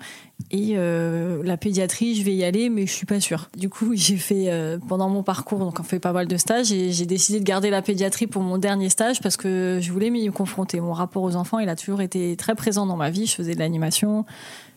et 0.50 0.72
euh, 0.76 1.42
la 1.44 1.56
pédiatrie, 1.56 2.14
je 2.14 2.22
vais 2.24 2.34
y 2.34 2.44
aller, 2.44 2.68
mais 2.68 2.86
je 2.86 2.92
suis 2.92 3.06
pas 3.06 3.20
sûre. 3.20 3.48
Du 3.56 3.68
coup, 3.68 3.92
j'ai 3.94 4.16
fait 4.16 4.50
pendant 4.88 5.08
mon 5.08 5.22
parcours, 5.22 5.58
donc 5.58 5.80
on 5.80 5.82
fait 5.82 5.98
pas 5.98 6.12
mal 6.12 6.26
de 6.26 6.36
stages, 6.36 6.72
et 6.72 6.92
j'ai 6.92 7.06
décidé 7.06 7.40
de 7.40 7.44
garder 7.44 7.70
la 7.70 7.82
pédiatrie 7.82 8.26
pour 8.26 8.42
mon 8.42 8.58
dernier 8.58 8.88
stage 8.88 9.20
parce 9.20 9.36
que 9.36 9.78
je 9.80 9.92
voulais 9.92 10.10
m'y 10.10 10.26
confronter. 10.28 10.80
Mon 10.80 10.92
rapport 10.92 11.22
aux 11.22 11.36
enfants, 11.36 11.58
il 11.58 11.68
a 11.68 11.76
toujours 11.76 12.00
été 12.00 12.36
très 12.36 12.54
présent 12.54 12.86
dans 12.86 12.96
ma 12.96 13.10
vie. 13.10 13.26
Je 13.26 13.34
faisais 13.34 13.54
de 13.54 13.58
l'animation, 13.58 14.24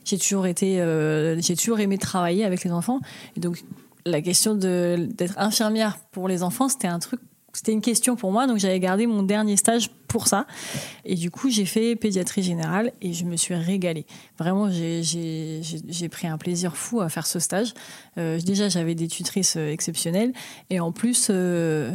j'ai 0.03 0.17
toujours 0.17 0.47
été, 0.47 0.83
j'ai 1.39 1.55
toujours 1.55 1.79
aimé 1.79 1.97
travailler 1.97 2.45
avec 2.45 2.63
les 2.63 2.71
enfants, 2.71 2.99
et 3.35 3.39
donc 3.39 3.63
la 4.05 4.21
question 4.21 4.55
d'être 4.55 5.37
infirmière 5.37 5.97
pour 6.11 6.27
les 6.27 6.43
enfants, 6.43 6.69
c'était 6.69 6.87
un 6.87 6.99
truc 6.99 7.19
c'était 7.55 7.71
une 7.71 7.81
question 7.81 8.15
pour 8.15 8.31
moi, 8.31 8.47
donc 8.47 8.57
j'avais 8.57 8.79
gardé 8.79 9.07
mon 9.07 9.23
dernier 9.23 9.57
stage 9.57 9.89
pour 10.07 10.27
ça. 10.27 10.45
Et 11.03 11.15
du 11.15 11.31
coup, 11.31 11.49
j'ai 11.49 11.65
fait 11.65 11.95
pédiatrie 11.95 12.43
générale 12.43 12.91
et 13.01 13.13
je 13.13 13.25
me 13.25 13.35
suis 13.35 13.55
régalée. 13.55 14.05
Vraiment, 14.37 14.69
j'ai 14.69 16.09
pris 16.09 16.27
un 16.27 16.37
plaisir 16.37 16.75
fou 16.75 17.01
à 17.01 17.09
faire 17.09 17.27
ce 17.27 17.39
stage. 17.39 17.73
Euh, 18.17 18.39
déjà, 18.39 18.69
j'avais 18.69 18.95
des 18.95 19.07
tutrices 19.07 19.57
euh, 19.57 19.71
exceptionnelles 19.71 20.33
et 20.69 20.79
en 20.79 20.91
plus, 20.91 21.27
euh, 21.29 21.91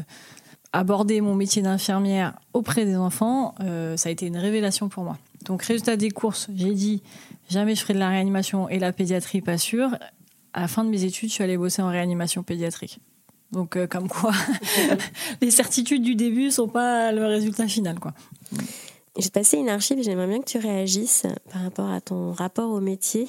aborder 0.72 1.20
mon 1.20 1.34
métier 1.34 1.62
d'infirmière 1.62 2.38
auprès 2.52 2.84
des 2.84 2.96
enfants, 2.96 3.54
ça 3.96 4.08
a 4.08 4.12
été 4.12 4.26
une 4.26 4.36
révélation 4.36 4.88
pour 4.88 5.02
moi. 5.02 5.18
Donc, 5.44 5.64
résultat 5.64 5.96
des 5.96 6.10
courses, 6.10 6.48
j'ai 6.54 6.74
dit 6.74 7.02
jamais 7.48 7.74
je 7.74 7.80
ferai 7.80 7.94
de 7.94 7.98
la 7.98 8.08
réanimation 8.08 8.68
et 8.68 8.78
la 8.78 8.92
pédiatrie, 8.92 9.40
pas 9.40 9.58
sûr. 9.58 9.96
À 10.52 10.60
la 10.60 10.68
fin 10.68 10.84
de 10.84 10.90
mes 10.90 11.02
études, 11.02 11.28
je 11.28 11.34
suis 11.34 11.44
allée 11.44 11.56
bosser 11.56 11.82
en 11.82 11.88
réanimation 11.88 12.44
pédiatrique. 12.44 13.00
Donc, 13.52 13.76
euh, 13.76 13.86
comme 13.86 14.08
quoi, 14.08 14.32
les 15.40 15.50
certitudes 15.50 16.02
du 16.02 16.14
début 16.14 16.50
sont 16.50 16.68
pas 16.68 17.12
le 17.12 17.26
résultat 17.26 17.66
final, 17.66 17.98
quoi. 17.98 18.12
J'ai 19.18 19.30
passé 19.30 19.58
une 19.58 19.68
archive 19.68 19.98
et 19.98 20.02
j'aimerais 20.02 20.28
bien 20.28 20.40
que 20.40 20.48
tu 20.48 20.58
réagisses 20.58 21.26
par 21.52 21.62
rapport 21.62 21.90
à 21.90 22.00
ton 22.00 22.32
rapport 22.32 22.70
au 22.70 22.80
métier. 22.80 23.26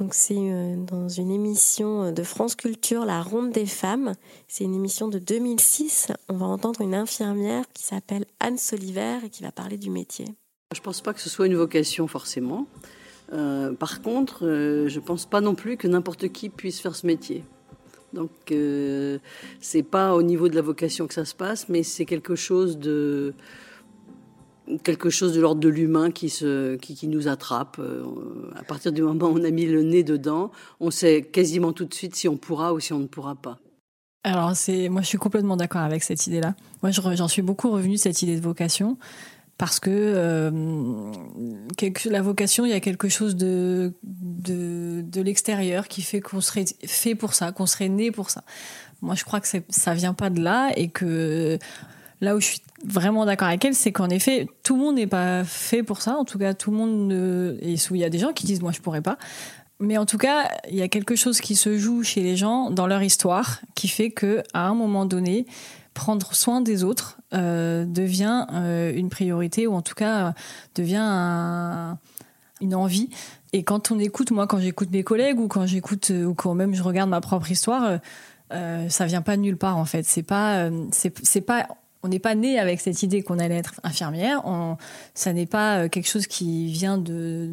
Donc, 0.00 0.14
c'est 0.14 0.34
euh, 0.36 0.76
dans 0.76 1.08
une 1.08 1.30
émission 1.30 2.10
de 2.10 2.22
France 2.22 2.56
Culture, 2.56 3.04
La 3.04 3.22
Ronde 3.22 3.52
des 3.52 3.66
Femmes. 3.66 4.14
C'est 4.48 4.64
une 4.64 4.74
émission 4.74 5.08
de 5.08 5.18
2006. 5.18 6.08
On 6.28 6.36
va 6.36 6.46
entendre 6.46 6.80
une 6.80 6.94
infirmière 6.94 7.64
qui 7.74 7.84
s'appelle 7.84 8.24
Anne 8.40 8.58
Soliver 8.58 9.18
et 9.24 9.28
qui 9.28 9.42
va 9.42 9.52
parler 9.52 9.76
du 9.76 9.90
métier. 9.90 10.26
Je 10.74 10.80
pense 10.80 11.02
pas 11.02 11.12
que 11.12 11.20
ce 11.20 11.28
soit 11.28 11.46
une 11.46 11.54
vocation 11.54 12.08
forcément. 12.08 12.66
Euh, 13.32 13.72
par 13.72 14.00
contre, 14.02 14.40
je 14.88 15.00
pense 15.00 15.26
pas 15.26 15.40
non 15.40 15.54
plus 15.54 15.76
que 15.76 15.86
n'importe 15.86 16.28
qui 16.32 16.48
puisse 16.48 16.80
faire 16.80 16.96
ce 16.96 17.06
métier. 17.06 17.44
Donc, 18.14 18.30
euh, 18.52 19.18
c'est 19.60 19.82
pas 19.82 20.14
au 20.14 20.22
niveau 20.22 20.48
de 20.48 20.54
la 20.54 20.62
vocation 20.62 21.06
que 21.06 21.14
ça 21.14 21.24
se 21.24 21.34
passe, 21.34 21.68
mais 21.68 21.82
c'est 21.82 22.04
quelque 22.04 22.36
chose 22.36 22.78
de 22.78 23.34
quelque 24.82 25.10
chose 25.10 25.34
de 25.34 25.40
l'ordre 25.42 25.60
de 25.60 25.68
l'humain 25.68 26.10
qui, 26.10 26.32
nous 27.02 27.28
attrape. 27.28 27.76
Euh, 27.78 28.04
à 28.56 28.62
partir 28.62 28.92
du 28.92 29.02
moment 29.02 29.26
où 29.26 29.38
on 29.38 29.44
a 29.44 29.50
mis 29.50 29.66
le 29.66 29.82
nez 29.82 30.02
dedans, 30.04 30.50
on 30.80 30.90
sait 30.90 31.22
quasiment 31.22 31.72
tout 31.72 31.84
de 31.84 31.92
suite 31.92 32.14
si 32.14 32.28
on 32.28 32.36
pourra 32.36 32.72
ou 32.72 32.80
si 32.80 32.92
on 32.92 32.98
ne 32.98 33.06
pourra 33.06 33.34
pas. 33.34 33.58
Alors, 34.26 34.56
c'est, 34.56 34.88
moi, 34.88 35.02
je 35.02 35.08
suis 35.08 35.18
complètement 35.18 35.58
d'accord 35.58 35.82
avec 35.82 36.02
cette 36.02 36.26
idée-là. 36.26 36.54
Moi, 36.82 36.92
j'en 36.92 37.28
suis 37.28 37.42
beaucoup 37.42 37.70
revenu 37.70 37.98
cette 37.98 38.22
idée 38.22 38.36
de 38.36 38.40
vocation 38.40 38.96
parce 39.56 39.78
que 39.78 39.90
euh, 39.90 41.12
la 42.06 42.22
vocation, 42.22 42.64
il 42.64 42.70
y 42.70 42.74
a 42.74 42.80
quelque 42.80 43.08
chose 43.08 43.36
de, 43.36 43.92
de, 44.02 45.20
l'extérieur 45.20 45.88
qui 45.88 46.02
fait 46.02 46.20
qu'on 46.20 46.40
serait 46.40 46.64
fait 46.86 47.14
pour 47.14 47.34
ça, 47.34 47.52
qu'on 47.52 47.66
serait 47.66 47.88
né 47.88 48.10
pour 48.10 48.30
ça. 48.30 48.42
Moi, 49.00 49.14
je 49.14 49.24
crois 49.24 49.40
que 49.40 49.46
ça 49.68 49.94
vient 49.94 50.14
pas 50.14 50.30
de 50.30 50.40
là 50.40 50.72
et 50.76 50.88
que 50.88 51.58
là 52.20 52.34
où 52.34 52.40
je 52.40 52.46
suis 52.46 52.62
vraiment 52.84 53.24
d'accord 53.26 53.48
avec 53.48 53.64
elle, 53.64 53.74
c'est 53.74 53.92
qu'en 53.92 54.08
effet, 54.08 54.48
tout 54.62 54.76
le 54.76 54.82
monde 54.82 54.96
n'est 54.96 55.06
pas 55.06 55.44
fait 55.44 55.82
pour 55.82 56.02
ça. 56.02 56.16
En 56.16 56.24
tout 56.24 56.38
cas, 56.38 56.54
tout 56.54 56.70
le 56.70 56.76
monde. 56.76 57.08
Ne... 57.08 57.56
Et 57.60 57.74
il 57.74 57.96
y 57.96 58.04
a 58.04 58.10
des 58.10 58.18
gens 58.18 58.32
qui 58.32 58.46
disent 58.46 58.60
moi, 58.60 58.72
je 58.72 58.80
pourrais 58.80 59.02
pas. 59.02 59.18
Mais 59.80 59.98
en 59.98 60.06
tout 60.06 60.18
cas, 60.18 60.50
il 60.68 60.76
y 60.76 60.82
a 60.82 60.88
quelque 60.88 61.16
chose 61.16 61.40
qui 61.40 61.56
se 61.56 61.78
joue 61.78 62.02
chez 62.02 62.22
les 62.22 62.36
gens 62.36 62.70
dans 62.70 62.86
leur 62.86 63.02
histoire 63.02 63.60
qui 63.74 63.88
fait 63.88 64.10
que 64.10 64.42
à 64.52 64.66
un 64.66 64.74
moment 64.74 65.04
donné, 65.04 65.46
prendre 65.94 66.34
soin 66.34 66.60
des 66.60 66.84
autres 66.84 67.18
euh, 67.32 67.84
devient 67.86 68.46
euh, 68.52 68.92
une 68.94 69.08
priorité 69.08 69.66
ou 69.66 69.74
en 69.74 69.82
tout 69.82 69.94
cas 69.94 70.34
devient 70.74 71.96
une 72.60 72.74
envie. 72.74 73.08
Et 73.52 73.62
quand 73.62 73.90
on 73.90 73.98
écoute, 73.98 74.30
moi, 74.30 74.46
quand 74.46 74.58
j'écoute 74.58 74.90
mes 74.90 75.04
collègues 75.04 75.38
ou 75.38 75.48
quand 75.48 75.66
j'écoute 75.66 76.10
ou 76.10 76.34
quand 76.34 76.54
même 76.54 76.74
je 76.74 76.82
regarde 76.82 77.08
ma 77.08 77.20
propre 77.20 77.50
histoire, 77.50 78.00
euh, 78.52 78.88
ça 78.88 79.06
vient 79.06 79.22
pas 79.22 79.36
de 79.36 79.42
nulle 79.42 79.56
part 79.56 79.78
en 79.78 79.84
fait. 79.84 80.04
C'est 80.04 80.22
pas, 80.22 80.68
c'est 80.92 81.40
pas 81.40 81.68
on 82.04 82.08
n'est 82.08 82.18
pas 82.18 82.34
né 82.34 82.58
avec 82.58 82.80
cette 82.80 83.02
idée 83.02 83.22
qu'on 83.22 83.38
allait 83.38 83.56
être 83.56 83.80
infirmière. 83.82 84.42
On, 84.44 84.76
ça 85.14 85.32
n'est 85.32 85.46
pas 85.46 85.88
quelque 85.88 86.08
chose 86.08 86.26
qui 86.26 86.66
vient 86.70 86.98
de, 86.98 87.50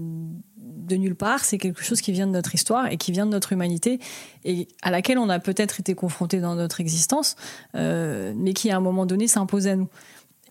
de 0.92 0.96
nulle 0.98 1.16
part, 1.16 1.46
c'est 1.46 1.58
quelque 1.58 1.84
chose 1.84 2.02
qui 2.02 2.12
vient 2.12 2.28
de 2.28 2.34
notre 2.34 2.54
histoire 2.54 2.88
et 2.92 2.98
qui 2.98 3.12
vient 3.12 3.26
de 3.26 3.32
notre 3.32 3.54
humanité 3.54 4.00
et 4.44 4.68
à 4.82 4.92
laquelle 4.92 5.18
on 5.18 5.30
a 5.30 5.40
peut-être 5.40 5.80
été 5.80 5.96
confronté 5.96 6.40
dans 6.40 6.56
notre 6.56 6.82
existence, 6.82 7.36
euh, 7.76 8.34
mais 8.36 8.54
qui 8.54 8.70
à 8.70 8.78
un 8.78 8.82
moment 8.82 9.06
donné 9.06 9.28
s'impose 9.28 9.68
à 9.68 9.76
nous. 9.76 9.88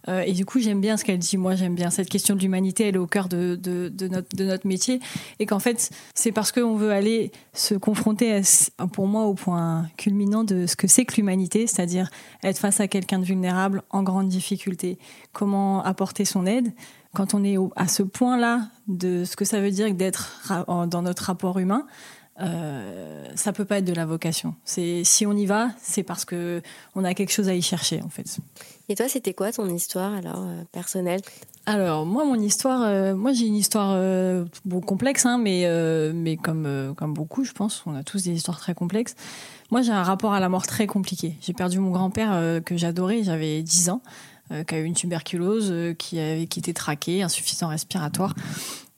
Euh, 0.09 0.23
et 0.23 0.33
du 0.33 0.45
coup, 0.45 0.61
j'aime 0.61 0.81
bien 0.81 0.97
ce 0.97 1.05
qu'elle 1.05 1.19
dit. 1.19 1.37
Moi, 1.37 1.55
j'aime 1.55 1.75
bien 1.75 1.91
cette 1.91 2.09
question 2.09 2.35
de 2.35 2.41
l'humanité. 2.41 2.89
Elle 2.89 2.97
est 2.97 2.99
au 2.99 3.07
cœur 3.07 3.29
de, 3.29 3.59
notre, 4.09 4.67
métier. 4.67 5.01
Et 5.39 5.47
qu'en 5.47 5.59
fait, 5.59 5.91
c'est 6.15 6.33
parce 6.33 6.53
qu'on 6.53 6.77
veut 6.77 6.91
aller 6.91 7.33
se 7.53 7.75
confronter, 7.75 8.41
pour 8.93 9.07
moi, 9.07 9.25
au 9.25 9.35
point 9.35 9.89
culminant 9.97 10.45
de 10.45 10.67
ce 10.67 10.77
que 10.77 10.87
c'est 10.87 11.05
que 11.05 11.17
l'humanité, 11.17 11.67
c'est-à-dire 11.67 12.11
être 12.43 12.59
face 12.59 12.81
à 12.81 12.89
quelqu'un 12.89 13.19
de 13.19 13.25
vulnérable, 13.25 13.83
en 13.91 14.03
grande 14.03 14.29
difficulté. 14.29 14.99
Comment 15.33 15.83
apporter 15.85 16.25
son 16.25 16.47
aide 16.47 16.73
quand 17.13 17.35
on 17.35 17.43
est 17.43 17.57
à 17.75 17.89
ce 17.89 18.05
point-là 18.05 18.69
de 18.87 19.25
ce 19.25 19.35
que 19.35 19.45
ça 19.45 19.61
veut 19.61 19.73
dire 19.73 19.93
d'être 19.93 20.41
dans 20.87 21.03
notre 21.03 21.25
rapport 21.25 21.59
humain, 21.59 21.87
euh, 22.41 23.27
ça 23.35 23.53
peut 23.53 23.65
pas 23.65 23.79
être 23.79 23.85
de 23.85 23.93
la 23.93 24.07
vocation. 24.07 24.55
Si 24.65 25.27
on 25.27 25.37
y 25.37 25.47
va, 25.47 25.71
c'est 25.83 26.03
parce 26.03 26.25
que 26.25 26.63
on 26.95 27.05
a 27.05 27.15
quelque 27.15 27.33
chose 27.33 27.49
à 27.49 27.55
y 27.55 27.63
chercher 27.63 28.01
en 28.03 28.09
fait. 28.09 28.39
Et 28.91 28.95
toi, 28.95 29.09
c'était 29.09 29.33
quoi 29.33 29.53
ton 29.53 29.67
histoire 29.75 30.13
alors 30.13 30.43
euh, 30.43 30.63
personnelle? 30.73 31.23
Alors 31.65 32.05
moi, 32.05 32.25
mon 32.25 32.35
histoire, 32.35 32.83
euh, 32.83 33.15
moi 33.15 33.33
j'ai 33.33 33.47
une 33.47 33.55
histoire 33.55 33.93
euh, 33.95 34.45
complexe, 34.85 35.25
hein, 35.25 35.39
mais 35.39 35.67
mais 36.13 36.37
comme 36.37 36.95
comme 36.97 37.15
beaucoup, 37.15 37.45
je 37.45 37.53
pense, 37.53 37.83
on 37.87 37.95
a 37.95 38.03
tous 38.03 38.25
des 38.25 38.33
histoires 38.33 38.59
très 38.59 38.75
complexes. 38.75 39.15
Moi, 39.71 39.81
j'ai 39.81 39.93
un 39.93 40.03
rapport 40.03 40.35
à 40.35 40.41
la 40.41 40.49
mort 40.49 40.67
très 40.67 40.87
compliqué. 40.87 41.37
J'ai 41.41 41.53
perdu 41.53 41.79
mon 41.79 41.91
grand-père 41.91 42.61
que 42.65 42.77
j'adorais, 42.77 43.23
j'avais 43.23 43.63
10 43.63 43.91
ans. 43.91 44.03
Euh, 44.53 44.65
qui 44.65 44.75
a 44.75 44.79
eu 44.79 44.85
une 44.85 44.95
tuberculose, 44.95 45.71
euh, 45.71 45.95
qui, 45.95 46.19
avait, 46.19 46.49
qui 46.49 46.59
était 46.59 46.73
traquée, 46.73 47.23
insuffisant 47.23 47.69
respiratoire. 47.69 48.35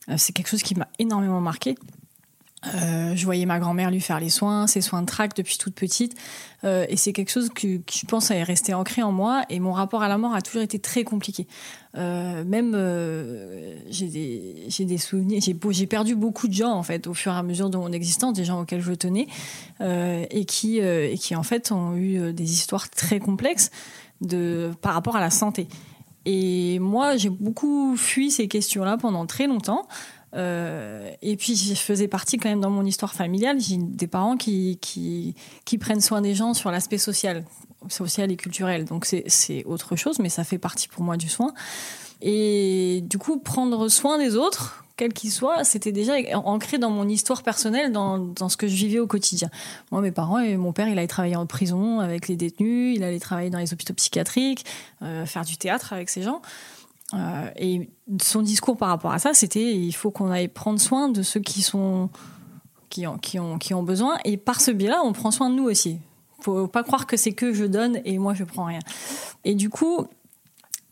Euh, 0.09 0.15
c'est 0.17 0.33
quelque 0.33 0.47
chose 0.47 0.63
qui 0.63 0.73
m'a 0.73 0.87
énormément 0.97 1.41
marqué. 1.41 1.75
Je 2.63 3.23
voyais 3.25 3.45
ma 3.45 3.59
grand-mère 3.59 3.91
lui 3.91 3.99
faire 3.99 4.19
les 4.19 4.29
soins, 4.29 4.67
ses 4.67 4.81
soins 4.81 5.01
de 5.01 5.05
trac 5.05 5.35
depuis 5.35 5.57
toute 5.57 5.75
petite. 5.75 6.15
et 6.63 6.95
c'est 6.95 7.13
quelque 7.13 7.31
chose 7.31 7.49
que, 7.49 7.79
je 7.91 8.05
pense 8.05 8.31
est 8.31 8.43
resté 8.43 8.73
ancré 8.73 9.03
en 9.03 9.11
moi. 9.11 9.43
Et 9.49 9.59
mon 9.59 9.73
rapport 9.73 10.01
à 10.01 10.07
la 10.07 10.17
mort 10.17 10.33
a 10.33 10.41
toujours 10.41 10.61
été 10.61 10.79
très 10.79 11.03
compliqué. 11.03 11.47
même, 11.95 12.71
j'ai 13.89 14.07
des, 14.07 14.97
souvenirs. 14.97 15.41
J'ai 15.41 15.87
perdu 15.87 16.15
beaucoup 16.15 16.47
de 16.47 16.53
gens, 16.53 16.71
en 16.71 16.83
fait, 16.83 17.07
au 17.07 17.13
fur 17.13 17.33
et 17.33 17.37
à 17.37 17.43
mesure 17.43 17.69
de 17.69 17.77
mon 17.77 17.91
existence, 17.91 18.33
des 18.33 18.45
gens 18.45 18.61
auxquels 18.61 18.81
je 18.81 18.93
tenais. 18.93 19.27
et, 19.81 20.45
qui, 20.45 21.35
en 21.35 21.43
fait, 21.43 21.71
ont 21.71 21.95
eu 21.95 22.33
des 22.33 22.53
histoires 22.53 22.89
très 22.89 23.19
complexes 23.19 23.71
par 24.81 24.93
rapport 24.93 25.15
à 25.15 25.21
la 25.21 25.29
santé. 25.29 25.67
Et 26.25 26.79
moi, 26.79 27.17
j'ai 27.17 27.29
beaucoup 27.29 27.95
fui 27.97 28.31
ces 28.31 28.47
questions-là 28.47 28.97
pendant 28.97 29.25
très 29.25 29.47
longtemps. 29.47 29.87
Euh, 30.35 31.11
et 31.21 31.37
puis, 31.37 31.55
je 31.55 31.75
faisais 31.75 32.07
partie 32.07 32.37
quand 32.37 32.49
même 32.49 32.61
dans 32.61 32.69
mon 32.69 32.85
histoire 32.85 33.13
familiale. 33.13 33.59
J'ai 33.59 33.77
des 33.77 34.07
parents 34.07 34.37
qui, 34.37 34.79
qui, 34.81 35.77
prennent 35.77 36.01
soin 36.01 36.21
des 36.21 36.33
gens 36.33 36.53
sur 36.53 36.71
l'aspect 36.71 36.97
social, 36.97 37.45
social 37.89 38.31
et 38.31 38.35
culturel. 38.35 38.85
Donc, 38.85 39.05
c'est 39.05 39.63
autre 39.65 39.95
chose, 39.95 40.19
mais 40.19 40.29
ça 40.29 40.43
fait 40.43 40.57
partie 40.57 40.87
pour 40.87 41.03
moi 41.03 41.17
du 41.17 41.29
soin. 41.29 41.53
Et 42.21 43.03
du 43.09 43.17
coup, 43.17 43.39
prendre 43.39 43.89
soin 43.89 44.17
des 44.17 44.35
autres, 44.35 44.83
quel 44.95 45.11
qu'il 45.11 45.31
soit, 45.31 45.63
c'était 45.63 45.91
déjà 45.91 46.13
ancré 46.35 46.77
dans 46.77 46.89
mon 46.89 47.09
histoire 47.09 47.43
personnelle, 47.43 47.91
dans, 47.91 48.19
dans, 48.19 48.47
ce 48.47 48.57
que 48.57 48.67
je 48.67 48.75
vivais 48.75 48.99
au 48.99 49.07
quotidien. 49.07 49.49
Moi, 49.91 50.01
mes 50.01 50.11
parents 50.11 50.39
et 50.39 50.55
mon 50.55 50.71
père, 50.71 50.87
il 50.87 50.97
allait 50.97 51.07
travailler 51.07 51.35
en 51.35 51.47
prison 51.47 51.99
avec 51.99 52.27
les 52.27 52.35
détenus, 52.35 52.95
il 52.95 53.03
allait 53.03 53.19
travailler 53.19 53.49
dans 53.49 53.57
les 53.57 53.73
hôpitaux 53.73 53.93
psychiatriques, 53.95 54.65
euh, 55.01 55.25
faire 55.25 55.45
du 55.45 55.57
théâtre 55.57 55.93
avec 55.93 56.09
ces 56.09 56.21
gens. 56.21 56.41
Euh, 57.13 57.49
et 57.55 57.89
son 58.21 58.41
discours 58.41 58.77
par 58.77 58.89
rapport 58.89 59.11
à 59.11 59.19
ça, 59.19 59.33
c'était 59.33 59.73
il 59.73 59.91
faut 59.93 60.11
qu'on 60.11 60.31
aille 60.31 60.47
prendre 60.47 60.79
soin 60.79 61.09
de 61.09 61.21
ceux 61.21 61.39
qui 61.39 61.61
sont 61.61 62.09
qui 62.89 63.07
ont, 63.07 63.17
qui 63.17 63.39
ont, 63.39 63.57
qui 63.57 63.73
ont 63.73 63.83
besoin. 63.83 64.17
Et 64.23 64.37
par 64.37 64.61
ce 64.61 64.71
biais-là, 64.71 65.01
on 65.03 65.13
prend 65.13 65.31
soin 65.31 65.49
de 65.49 65.55
nous 65.55 65.65
aussi. 65.65 65.99
Faut 66.41 66.67
pas 66.67 66.83
croire 66.83 67.07
que 67.07 67.17
c'est 67.17 67.31
que 67.31 67.53
je 67.53 67.65
donne 67.65 67.99
et 68.05 68.17
moi 68.17 68.33
je 68.33 68.43
prends 68.43 68.65
rien. 68.65 68.79
Et 69.45 69.55
du 69.55 69.69
coup, 69.69 70.07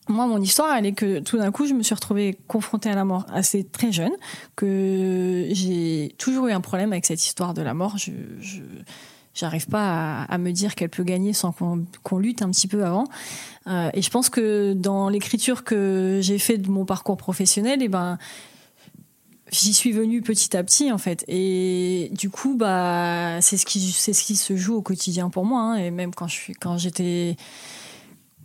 moi, 0.07 0.25
mon 0.25 0.41
histoire, 0.41 0.75
elle 0.75 0.85
est 0.85 0.93
que 0.93 1.19
tout 1.19 1.37
d'un 1.37 1.51
coup, 1.51 1.65
je 1.65 1.73
me 1.73 1.83
suis 1.83 1.93
retrouvée 1.93 2.37
confrontée 2.47 2.89
à 2.89 2.95
la 2.95 3.05
mort 3.05 3.25
assez 3.31 3.63
très 3.63 3.91
jeune, 3.91 4.11
que 4.55 5.47
j'ai 5.51 6.15
toujours 6.17 6.47
eu 6.47 6.51
un 6.51 6.61
problème 6.61 6.91
avec 6.91 7.05
cette 7.05 7.23
histoire 7.23 7.53
de 7.53 7.61
la 7.61 7.73
mort. 7.73 7.97
J'arrive 9.33 9.67
pas 9.67 10.23
à, 10.23 10.37
me 10.37 10.51
dire 10.51 10.75
qu'elle 10.75 10.89
peut 10.89 11.03
gagner 11.03 11.33
sans 11.33 11.51
qu'on, 11.51 12.17
lutte 12.17 12.41
un 12.41 12.49
petit 12.49 12.67
peu 12.67 12.85
avant. 12.85 13.05
Euh, 13.67 13.89
et 13.93 14.01
je 14.01 14.09
pense 14.09 14.29
que 14.29 14.73
dans 14.73 15.09
l'écriture 15.09 15.63
que 15.63 16.19
j'ai 16.21 16.39
fait 16.39 16.57
de 16.57 16.69
mon 16.69 16.85
parcours 16.85 17.17
professionnel, 17.17 17.81
et 17.81 17.85
eh 17.85 17.89
ben 17.89 18.17
j'y 19.51 19.73
suis 19.73 19.91
venue 19.91 20.21
petit 20.21 20.55
à 20.55 20.63
petit 20.63 20.91
en 20.93 20.97
fait 20.97 21.25
et 21.27 22.09
du 22.13 22.29
coup 22.29 22.55
bah 22.55 23.41
c'est 23.41 23.57
ce 23.57 23.65
qui 23.65 23.81
c'est 23.91 24.13
ce 24.13 24.23
qui 24.23 24.37
se 24.37 24.55
joue 24.55 24.75
au 24.75 24.81
quotidien 24.81 25.29
pour 25.29 25.43
moi 25.43 25.61
hein. 25.61 25.75
et 25.75 25.91
même 25.91 26.15
quand 26.15 26.27
je 26.29 26.35
suis 26.35 26.53
quand 26.53 26.77
j'étais 26.77 27.35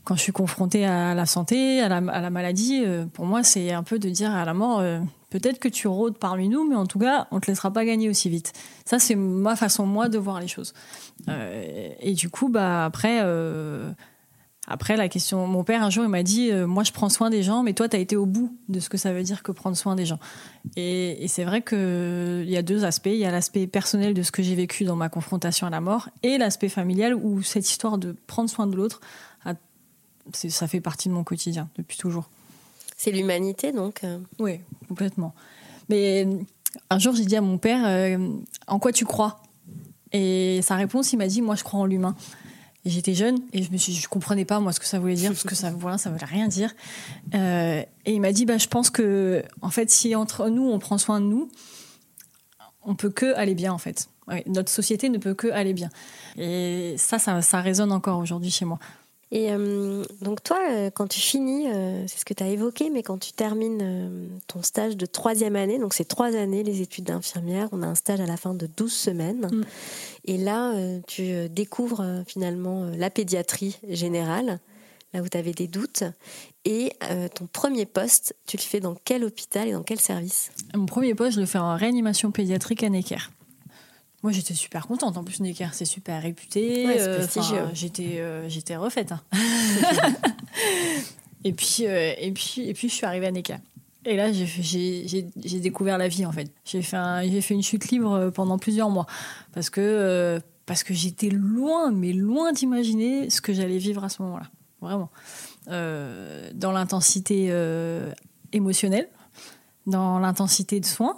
quand 0.06 0.14
je 0.14 0.22
suis 0.22 0.32
confrontée 0.32 0.86
à 0.86 1.14
la 1.14 1.26
santé, 1.26 1.80
à 1.80 1.88
la, 1.88 2.30
maladie, 2.30 2.84
euh, 2.86 3.06
pour 3.06 3.26
moi, 3.26 3.42
c'est 3.42 3.72
un 3.72 3.82
peu 3.82 3.98
de 3.98 4.08
dire 4.08 4.32
à 4.32 4.44
la 4.44 4.54
mort, 4.54 4.78
euh, 4.78 5.00
peut-être 5.30 5.58
que 5.58 5.66
tu 5.66 5.88
rôdes 5.88 6.16
parmi 6.16 6.48
nous, 6.48 6.66
mais 6.66 6.76
en 6.76 6.86
tout 6.86 7.00
cas, 7.00 7.26
on 7.32 7.40
te 7.40 7.50
laissera 7.50 7.72
pas 7.72 7.84
gagner 7.84 8.08
aussi 8.08 8.30
vite. 8.30 8.52
Ça, 8.84 9.00
c'est 9.00 9.16
ma 9.16 9.56
façon, 9.56 9.84
moi, 9.84 10.08
de 10.08 10.16
voir 10.16 10.40
les 10.40 10.46
choses. 10.46 10.74
Euh, 11.28 11.88
et 11.98 12.12
du 12.14 12.30
coup, 12.30 12.48
bah, 12.48 12.84
après, 12.84 13.20
après, 14.68 14.96
la 14.96 15.08
question, 15.08 15.44
mon 15.48 15.64
père, 15.64 15.82
un 15.82 15.90
jour, 15.90 16.04
il 16.04 16.10
m'a 16.10 16.22
dit, 16.22 16.52
moi, 16.52 16.84
je 16.84 16.92
prends 16.92 17.08
soin 17.08 17.28
des 17.28 17.42
gens, 17.42 17.64
mais 17.64 17.72
toi, 17.72 17.88
tu 17.88 17.96
as 17.96 17.98
été 17.98 18.14
au 18.14 18.26
bout 18.26 18.56
de 18.68 18.78
ce 18.78 18.88
que 18.88 18.98
ça 18.98 19.12
veut 19.12 19.24
dire 19.24 19.42
que 19.42 19.50
prendre 19.50 19.76
soin 19.76 19.96
des 19.96 20.06
gens. 20.06 20.20
Et, 20.76 21.24
et 21.24 21.26
c'est 21.26 21.44
vrai 21.44 21.62
qu'il 21.62 22.48
y 22.48 22.56
a 22.56 22.62
deux 22.62 22.84
aspects. 22.84 23.06
Il 23.06 23.16
y 23.18 23.24
a 23.24 23.32
l'aspect 23.32 23.66
personnel 23.66 24.14
de 24.14 24.22
ce 24.22 24.30
que 24.30 24.40
j'ai 24.40 24.54
vécu 24.54 24.84
dans 24.84 24.96
ma 24.96 25.08
confrontation 25.08 25.66
à 25.66 25.70
la 25.70 25.80
mort 25.80 26.10
et 26.22 26.38
l'aspect 26.38 26.68
familial 26.68 27.16
où 27.16 27.42
cette 27.42 27.68
histoire 27.68 27.98
de 27.98 28.14
prendre 28.28 28.48
soin 28.48 28.68
de 28.68 28.76
l'autre 28.76 29.00
ça 30.32 30.66
fait 30.66 30.80
partie 30.80 31.08
de 31.08 31.14
mon 31.14 31.24
quotidien 31.24 31.68
depuis 31.76 31.96
toujours. 31.96 32.28
C'est 32.96 33.10
l'humanité 33.12 33.72
donc 33.72 34.02
euh. 34.04 34.18
Oui, 34.38 34.60
complètement. 34.88 35.34
Mais 35.88 36.24
euh, 36.26 36.38
un 36.90 36.98
jour, 36.98 37.14
j'ai 37.14 37.24
dit 37.24 37.36
à 37.36 37.40
mon 37.40 37.58
père 37.58 37.82
euh, 37.84 38.18
En 38.66 38.78
quoi 38.78 38.92
tu 38.92 39.04
crois? 39.04 39.40
Et 40.12 40.60
sa 40.62 40.76
réponse, 40.76 41.12
il 41.12 41.18
m'a 41.18 41.26
dit 41.26 41.42
Moi, 41.42 41.54
je 41.54 41.64
crois 41.64 41.80
en 41.80 41.86
l'humain. 41.86 42.16
Et 42.84 42.90
j'étais 42.90 43.14
jeune 43.14 43.40
et 43.52 43.64
je 43.64 43.72
me 43.72 43.78
suis, 43.78 43.92
je 43.92 44.08
comprenais 44.08 44.44
pas 44.44 44.60
moi 44.60 44.72
ce 44.72 44.78
que 44.78 44.86
ça 44.86 45.00
voulait 45.00 45.16
dire 45.16 45.32
parce 45.32 45.42
que 45.42 45.56
ça, 45.56 45.70
voilà, 45.76 45.98
ça 45.98 46.08
voulait 46.08 46.24
rien 46.24 46.46
dire. 46.46 46.72
et 47.32 47.84
il 48.06 48.20
m'a 48.20 48.30
dit 48.30 48.46
bah, 48.46 48.58
je 48.58 48.68
pense 48.68 48.90
que 48.90 49.42
en 49.60 49.70
fait, 49.70 49.90
si 49.90 50.14
entre 50.14 50.48
nous 50.48 50.70
on 50.70 50.78
prend 50.78 50.96
soin 50.96 51.20
de 51.20 51.26
nous, 51.26 51.50
on 52.84 52.94
peut 52.94 53.10
que 53.10 53.34
aller 53.34 53.56
bien 53.56 53.72
en 53.72 53.78
fait. 53.78 54.08
notre 54.46 54.70
société 54.70 55.08
ne 55.08 55.18
peut 55.18 55.34
que 55.34 55.48
aller 55.48 55.72
bien. 55.72 55.90
Et 56.36 56.94
ça, 56.96 57.18
ça, 57.18 57.42
ça 57.42 57.60
résonne 57.60 57.90
encore 57.90 58.20
aujourd'hui 58.20 58.52
chez 58.52 58.64
moi. 58.64 58.78
Et 59.32 59.50
euh, 59.50 60.04
donc 60.20 60.42
toi, 60.42 60.58
euh, 60.70 60.90
quand 60.90 61.08
tu 61.08 61.18
finis, 61.18 61.68
euh, 61.68 62.04
c'est 62.06 62.18
ce 62.18 62.24
que 62.24 62.34
tu 62.34 62.44
as 62.44 62.48
évoqué, 62.48 62.90
mais 62.90 63.02
quand 63.02 63.18
tu 63.18 63.32
termines 63.32 64.40
ton 64.46 64.62
stage 64.62 64.96
de 64.96 65.06
troisième 65.06 65.56
année, 65.56 65.78
donc 65.78 65.94
c'est 65.94 66.04
trois 66.04 66.36
années 66.36 66.62
les 66.62 66.80
études 66.80 67.06
d'infirmière, 67.06 67.68
on 67.72 67.82
a 67.82 67.86
un 67.86 67.96
stage 67.96 68.20
à 68.20 68.26
la 68.26 68.36
fin 68.36 68.54
de 68.54 68.66
12 68.66 68.92
semaines, 68.92 69.48
mm. 69.50 69.64
et 70.26 70.38
là 70.38 70.74
tu 71.08 71.48
découvres 71.48 72.04
finalement 72.26 72.88
la 72.96 73.10
pédiatrie 73.10 73.78
générale, 73.88 74.60
là 75.12 75.22
où 75.22 75.28
tu 75.28 75.36
avais 75.36 75.52
des 75.52 75.66
doutes, 75.66 76.04
et 76.64 76.92
ton 77.34 77.46
premier 77.46 77.86
poste, 77.86 78.36
tu 78.46 78.56
le 78.56 78.62
fais 78.62 78.80
dans 78.80 78.94
quel 79.04 79.24
hôpital 79.24 79.66
et 79.66 79.72
dans 79.72 79.82
quel 79.82 80.00
service? 80.00 80.50
Mon 80.74 80.86
premier 80.86 81.14
poste, 81.14 81.36
je 81.36 81.40
le 81.40 81.46
fais 81.46 81.58
en 81.58 81.76
réanimation 81.76 82.30
pédiatrique 82.30 82.84
à 82.84 82.90
Necker. 82.90 83.30
Moi, 84.26 84.32
j'étais 84.32 84.54
super 84.54 84.88
contente. 84.88 85.16
En 85.16 85.22
plus, 85.22 85.38
Necker, 85.38 85.68
c'est 85.70 85.84
super 85.84 86.20
réputé. 86.20 86.98
Euh, 86.98 87.24
j'étais, 87.72 88.18
euh, 88.18 88.48
j'étais 88.48 88.74
refaite. 88.74 89.12
Hein. 89.12 89.20
et 91.44 91.52
puis, 91.52 91.82
euh, 91.82 92.12
et 92.18 92.32
puis, 92.32 92.62
et 92.62 92.74
puis, 92.74 92.88
je 92.88 92.94
suis 92.94 93.06
arrivée 93.06 93.28
à 93.28 93.30
Necker. 93.30 93.58
Et 94.04 94.16
là, 94.16 94.32
j'ai 94.32 95.60
découvert 95.60 95.96
la 95.96 96.08
vie, 96.08 96.26
en 96.26 96.32
fait. 96.32 96.50
J'ai 96.64 96.82
fait, 96.82 96.96
j'ai 97.30 97.40
fait 97.40 97.54
une 97.54 97.62
chute 97.62 97.88
libre 97.92 98.30
pendant 98.30 98.58
plusieurs 98.58 98.90
mois. 98.90 99.06
Parce 99.52 99.70
que 99.70 100.40
parce 100.66 100.82
que 100.82 100.92
j'étais 100.92 101.28
loin, 101.28 101.92
mais 101.92 102.12
loin 102.12 102.50
d'imaginer 102.50 103.30
ce 103.30 103.40
que 103.40 103.52
j'allais 103.52 103.78
vivre 103.78 104.02
à 104.02 104.08
ce 104.08 104.22
moment-là. 104.22 104.50
Vraiment. 104.80 105.08
Euh, 105.68 106.50
dans 106.52 106.72
l'intensité 106.72 107.46
euh, 107.50 108.10
émotionnelle, 108.52 109.08
dans 109.86 110.18
l'intensité 110.18 110.80
de 110.80 110.84
soins, 110.84 111.16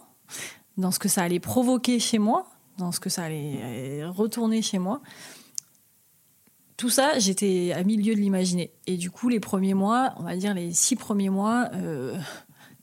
dans 0.76 0.90
ce 0.90 0.98
que 0.98 1.08
ça 1.08 1.22
allait 1.22 1.40
provoquer 1.40 2.00
chez 2.00 2.18
moi, 2.18 2.46
dans 2.78 2.92
ce 2.92 3.00
que 3.00 3.10
ça 3.10 3.24
allait 3.24 4.04
retourner 4.04 4.62
chez 4.62 4.78
moi. 4.78 5.02
Tout 6.78 6.90
ça, 6.90 7.18
j'étais 7.18 7.72
à 7.74 7.82
milieu 7.82 8.14
de 8.14 8.20
l'imaginer. 8.20 8.70
Et 8.86 8.96
du 8.96 9.10
coup, 9.10 9.28
les 9.28 9.40
premiers 9.40 9.74
mois, 9.74 10.14
on 10.16 10.22
va 10.22 10.36
dire 10.36 10.54
les 10.54 10.72
six 10.72 10.94
premiers 10.94 11.28
mois, 11.28 11.68
euh, 11.74 12.16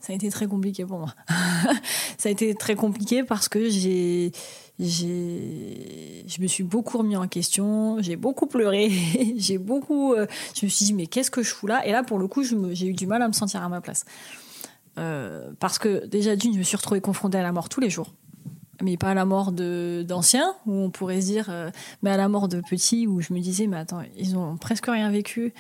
ça 0.02 0.12
a 0.12 0.16
été 0.18 0.30
très 0.30 0.48
compliqué 0.48 0.86
pour 0.86 1.00
moi. 1.00 1.16
ça 2.18 2.28
a 2.28 2.32
été 2.32 2.54
très 2.56 2.76
compliqué 2.76 3.24
parce 3.24 3.48
que 3.48 3.70
j'ai, 3.70 4.34
j'ai, 4.80 6.26
je 6.28 6.42
me 6.42 6.48
suis 6.48 6.64
beaucoup 6.64 6.98
remis 6.98 7.16
en 7.16 7.30
question, 7.30 8.02
j'ai 8.02 8.18
beaucoup 8.18 8.48
pleuré, 8.48 8.92
j'ai 9.38 9.58
beaucoup, 9.58 10.14
euh, 10.14 10.28
je 10.60 10.66
me 10.66 10.70
suis 10.70 10.88
dit 10.88 10.94
mais 10.94 11.08
qu'est-ce 11.08 11.32
que 11.32 11.42
je 11.42 11.54
fous 11.54 11.68
là? 11.68 11.88
Et 11.88 11.94
là, 11.94 12.04
pour 12.04 12.20
le 12.20 12.28
coup, 12.28 12.44
j'ai 12.44 12.88
eu 12.88 12.94
du 12.94 13.08
mal 13.08 13.22
à 13.22 13.30
me 13.30 13.34
sentir 13.34 13.64
à 13.64 13.70
ma 13.70 13.80
place. 13.80 14.04
Euh, 14.98 15.52
parce 15.62 15.80
que 15.80 16.06
déjà 16.06 16.36
d'une, 16.36 16.54
je 16.54 16.58
me 16.58 16.64
suis 16.64 16.76
retrouvée 16.76 17.00
confrontée 17.00 17.38
à 17.38 17.44
la 17.44 17.54
mort 17.54 17.70
tous 17.70 17.80
les 17.80 17.90
jours 17.90 18.14
mais 18.82 18.98
pas 18.98 19.10
à 19.10 19.14
la 19.14 19.26
mort 19.26 19.52
d'anciens, 19.52 20.54
où 20.66 20.74
on 20.74 20.90
pourrait 20.90 21.22
se 21.22 21.28
dire, 21.28 21.48
euh, 21.50 21.70
mais 22.02 22.12
à 22.12 22.18
la 22.18 22.28
mort 22.28 22.48
de 22.48 22.62
petits, 22.62 23.08
où 23.08 23.22
je 23.22 23.34
me 23.34 23.40
disais, 23.40 23.68
mais 23.68 23.78
attends, 23.78 24.02
ils 24.18 24.38
ont 24.38 24.58
presque 24.58 24.86
rien 24.88 25.10
vécu. 25.10 25.54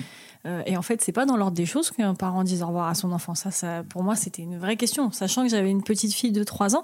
Euh, 0.45 0.61
et 0.65 0.77
en 0.77 0.81
fait, 0.81 1.01
c'est 1.01 1.11
pas 1.11 1.25
dans 1.25 1.37
l'ordre 1.37 1.55
des 1.55 1.65
choses 1.65 1.91
qu'un 1.91 2.13
parent 2.13 2.43
dise 2.43 2.61
au 2.61 2.67
revoir 2.67 2.87
à 2.87 2.95
son 2.95 3.11
enfant. 3.11 3.35
Ça, 3.35 3.51
ça 3.51 3.83
pour 3.89 4.03
moi, 4.03 4.15
c'était 4.15 4.43
une 4.43 4.57
vraie 4.57 4.77
question. 4.77 5.11
Sachant 5.11 5.43
que 5.43 5.49
j'avais 5.49 5.71
une 5.71 5.83
petite 5.83 6.13
fille 6.13 6.31
de 6.31 6.43
3 6.43 6.75
ans, 6.75 6.83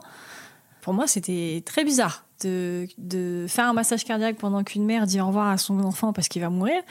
pour 0.81 0.93
moi, 0.93 1.07
c'était 1.07 1.61
très 1.65 1.83
bizarre 1.83 2.25
de, 2.43 2.87
de, 2.97 3.45
faire 3.47 3.65
un 3.65 3.73
massage 3.73 4.03
cardiaque 4.03 4.37
pendant 4.37 4.63
qu'une 4.63 4.85
mère 4.85 5.05
dit 5.05 5.21
au 5.21 5.27
revoir 5.27 5.47
à 5.47 5.57
son 5.57 5.79
enfant 5.81 6.11
parce 6.11 6.27
qu'il 6.27 6.41
va 6.41 6.49
mourir. 6.49 6.81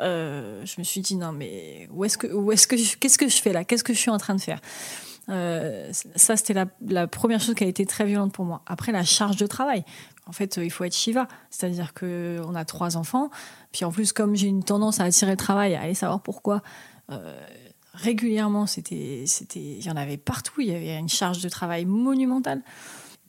Euh, 0.00 0.64
je 0.64 0.74
me 0.78 0.84
suis 0.84 1.00
dit, 1.00 1.16
non, 1.16 1.32
mais 1.32 1.88
où 1.92 2.04
est-ce 2.04 2.18
que, 2.18 2.26
où 2.26 2.50
est-ce 2.50 2.66
que, 2.66 2.74
qu'est-ce 2.96 3.18
que 3.18 3.28
je 3.28 3.40
fais 3.40 3.52
là? 3.52 3.64
Qu'est-ce 3.64 3.84
que 3.84 3.92
je 3.92 3.98
suis 3.98 4.10
en 4.10 4.18
train 4.18 4.34
de 4.34 4.40
faire? 4.40 4.60
Euh, 5.28 5.90
ça, 5.92 6.36
c'était 6.36 6.54
la, 6.86 7.06
première 7.06 7.40
chose 7.40 7.54
qui 7.54 7.64
a 7.64 7.66
été 7.66 7.86
très 7.86 8.04
violente 8.04 8.32
pour 8.32 8.44
moi. 8.44 8.62
Après, 8.66 8.92
la 8.92 9.04
charge 9.04 9.36
de 9.36 9.46
travail. 9.46 9.84
En 10.26 10.32
fait, 10.32 10.58
il 10.62 10.70
faut 10.70 10.84
être 10.84 10.94
Shiva. 10.94 11.28
C'est-à-dire 11.50 11.94
qu'on 11.94 12.54
a 12.54 12.64
trois 12.64 12.96
enfants. 12.96 13.30
Puis 13.72 13.84
en 13.84 13.92
plus, 13.92 14.12
comme 14.12 14.34
j'ai 14.34 14.48
une 14.48 14.64
tendance 14.64 15.00
à 15.00 15.04
attirer 15.04 15.32
le 15.32 15.36
travail, 15.36 15.74
à 15.74 15.82
aller 15.82 15.94
savoir 15.94 16.20
pourquoi, 16.20 16.62
euh, 17.10 17.40
régulièrement, 17.94 18.66
c'était, 18.66 19.24
c'était, 19.26 19.60
il 19.60 19.84
y 19.84 19.90
en 19.90 19.96
avait 19.96 20.16
partout. 20.16 20.60
Il 20.60 20.68
y 20.68 20.74
avait 20.74 20.96
une 20.98 21.08
charge 21.08 21.42
de 21.42 21.48
travail 21.48 21.84
monumentale. 21.84 22.62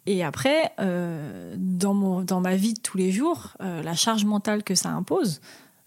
Et 0.05 0.23
après, 0.23 0.73
euh, 0.79 1.55
dans, 1.57 1.93
mon, 1.93 2.21
dans 2.21 2.41
ma 2.41 2.55
vie 2.55 2.73
de 2.73 2.81
tous 2.81 2.97
les 2.97 3.11
jours, 3.11 3.55
la 3.59 3.95
charge 3.95 4.25
mentale 4.25 4.63
que 4.63 4.75
ça 4.75 4.89
impose, 4.89 5.39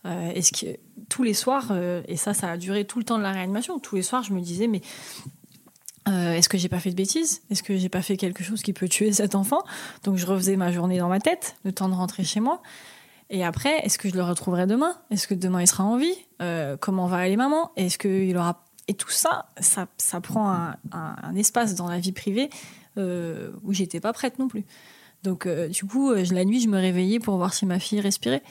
est-ce 0.04 0.52
que 0.52 0.78
tous 1.08 1.24
les 1.24 1.34
soirs, 1.34 1.76
et 2.06 2.16
ça, 2.16 2.32
ça 2.32 2.52
a 2.52 2.56
duré 2.56 2.84
tout 2.84 3.00
le 3.00 3.04
temps 3.04 3.18
de 3.18 3.24
la 3.24 3.32
réanimation, 3.32 3.80
tous 3.80 3.96
les 3.96 4.02
soirs, 4.02 4.22
je 4.22 4.32
me 4.32 4.40
disais, 4.40 4.68
mais 4.68 4.80
euh, 6.08 6.34
est-ce 6.34 6.48
que 6.48 6.58
j'ai 6.58 6.68
pas 6.68 6.78
fait 6.78 6.90
de 6.90 6.94
bêtises? 6.94 7.42
Est-ce 7.50 7.62
que 7.62 7.76
j'ai 7.76 7.88
pas 7.88 8.02
fait 8.02 8.16
quelque 8.16 8.44
chose 8.44 8.62
qui 8.62 8.72
peut 8.72 8.88
tuer 8.88 9.12
cet 9.12 9.34
enfant? 9.34 9.62
Donc 10.04 10.16
je 10.16 10.26
refaisais 10.26 10.56
ma 10.56 10.70
journée 10.70 10.98
dans 10.98 11.08
ma 11.08 11.20
tête, 11.20 11.56
le 11.64 11.72
temps 11.72 11.88
de 11.88 11.94
rentrer 11.94 12.24
chez 12.24 12.40
moi. 12.40 12.62
Et 13.28 13.44
après, 13.44 13.78
est-ce 13.84 13.98
que 13.98 14.08
je 14.08 14.14
le 14.14 14.22
retrouverai 14.22 14.66
demain? 14.66 14.96
Est-ce 15.10 15.26
que 15.26 15.34
demain 15.34 15.60
il 15.60 15.66
sera 15.66 15.84
en 15.84 15.96
vie? 15.96 16.14
Euh, 16.40 16.76
Comment 16.78 17.06
va 17.06 17.16
aller 17.18 17.36
maman? 17.36 17.72
Est-ce 17.76 17.98
qu'il 17.98 18.36
aura 18.36 18.62
et 18.88 18.94
tout 18.94 19.10
ça, 19.10 19.46
ça, 19.58 20.20
prend 20.20 20.48
un, 20.92 21.34
espace 21.34 21.74
dans 21.74 21.88
la 21.88 21.98
vie 21.98 22.12
privée 22.12 22.50
euh, 22.98 23.50
où 23.64 23.72
j'étais 23.72 23.98
pas 23.98 24.12
prête 24.12 24.38
non 24.38 24.46
plus. 24.46 24.64
Donc 25.24 25.48
du 25.48 25.84
coup, 25.86 26.12
la 26.12 26.44
nuit, 26.44 26.60
je 26.60 26.68
me 26.68 26.78
réveillais 26.78 27.18
pour 27.18 27.36
voir 27.36 27.52
si 27.52 27.66
ma 27.66 27.80
fille 27.80 28.00
respirait 28.00 28.44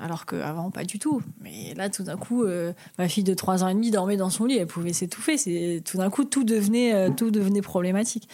alors 0.00 0.26
qu'avant 0.26 0.70
pas 0.70 0.84
du 0.84 0.98
tout. 0.98 1.22
Mais 1.40 1.74
là, 1.74 1.90
tout 1.90 2.02
d'un 2.02 2.16
coup, 2.16 2.44
euh, 2.44 2.72
ma 2.98 3.08
fille 3.08 3.24
de 3.24 3.34
3 3.34 3.62
ans 3.62 3.68
et 3.68 3.74
demi 3.74 3.90
dormait 3.90 4.16
dans 4.16 4.30
son 4.30 4.46
lit, 4.46 4.56
elle 4.56 4.66
pouvait 4.66 4.92
s'étouffer. 4.92 5.36
C'est 5.36 5.82
tout 5.84 5.98
d'un 5.98 6.10
coup 6.10 6.24
tout 6.24 6.44
devenait 6.44 6.94
euh, 6.94 7.10
tout 7.10 7.30
devenait 7.30 7.62
problématique. 7.62 8.28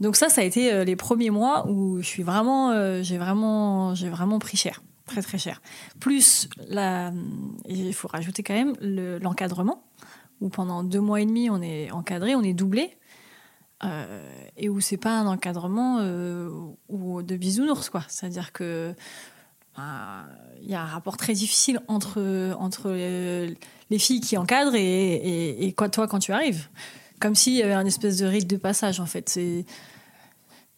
Donc 0.00 0.16
ça, 0.16 0.28
ça 0.28 0.40
a 0.40 0.44
été 0.44 0.72
euh, 0.72 0.84
les 0.84 0.96
premiers 0.96 1.30
mois 1.30 1.68
où 1.68 2.00
je 2.00 2.06
suis 2.06 2.22
vraiment, 2.22 3.02
j'ai 3.02 3.18
vraiment, 3.18 3.94
j'ai 3.94 4.08
vraiment 4.08 4.38
pris 4.38 4.56
cher, 4.56 4.82
très 5.06 5.22
très 5.22 5.38
cher. 5.38 5.60
Plus 6.00 6.48
la, 6.68 7.12
il 7.68 7.94
faut 7.94 8.08
rajouter 8.08 8.42
quand 8.42 8.54
même 8.54 8.74
l'encadrement 9.20 9.84
où 10.40 10.48
pendant 10.48 10.82
deux 10.82 11.00
mois 11.00 11.20
et 11.20 11.26
demi 11.26 11.48
on 11.48 11.62
est 11.62 11.90
encadré, 11.92 12.34
on 12.34 12.42
est 12.42 12.54
doublé. 12.54 12.96
et 14.56 14.68
où 14.68 14.80
c'est 14.80 14.96
pas 14.96 15.18
un 15.20 15.26
encadrement 15.26 16.00
ou 16.88 17.22
de 17.22 17.36
bisounours 17.36 17.90
quoi, 17.90 18.02
c'est-à-dire 18.08 18.52
que 18.52 18.94
il 19.76 20.70
y 20.70 20.74
a 20.74 20.82
un 20.82 20.86
rapport 20.86 21.16
très 21.16 21.34
difficile 21.34 21.80
entre, 21.88 22.54
entre 22.58 22.90
les 22.90 23.98
filles 23.98 24.20
qui 24.20 24.36
encadrent 24.36 24.74
et, 24.74 25.66
et, 25.66 25.72
quoi, 25.72 25.88
toi 25.88 26.08
quand 26.08 26.18
tu 26.18 26.32
arrives. 26.32 26.68
Comme 27.20 27.34
s'il 27.34 27.54
y 27.54 27.62
avait 27.62 27.74
un 27.74 27.86
espèce 27.86 28.18
de 28.18 28.26
rite 28.26 28.46
de 28.48 28.56
passage 28.56 29.00
en 29.00 29.06
fait. 29.06 29.38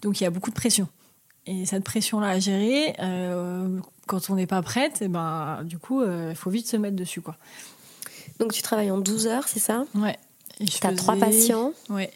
Donc 0.02 0.20
il 0.20 0.24
y 0.24 0.26
a 0.26 0.30
beaucoup 0.30 0.50
de 0.50 0.54
pression. 0.54 0.88
Et 1.46 1.64
cette 1.64 1.84
pression-là 1.84 2.28
à 2.30 2.38
gérer, 2.40 2.94
euh, 3.00 3.78
quand 4.06 4.30
on 4.30 4.34
n'est 4.34 4.48
pas 4.48 4.62
prête, 4.62 5.00
et 5.00 5.04
eh 5.04 5.08
ben, 5.08 5.60
du 5.64 5.78
coup, 5.78 6.02
euh, 6.02 6.30
il 6.30 6.36
faut 6.36 6.50
vite 6.50 6.66
se 6.66 6.76
mettre 6.76 6.96
dessus. 6.96 7.20
Quoi. 7.20 7.36
Donc 8.40 8.52
tu 8.52 8.62
travailles 8.62 8.90
en 8.90 8.98
12 8.98 9.28
heures, 9.28 9.46
c'est 9.46 9.60
ça? 9.60 9.84
Ouais. 9.94 10.16
Tu 10.58 10.84
as 10.84 10.92
trois 10.92 11.16
patients 11.16 11.72
Ouais. 11.88 12.10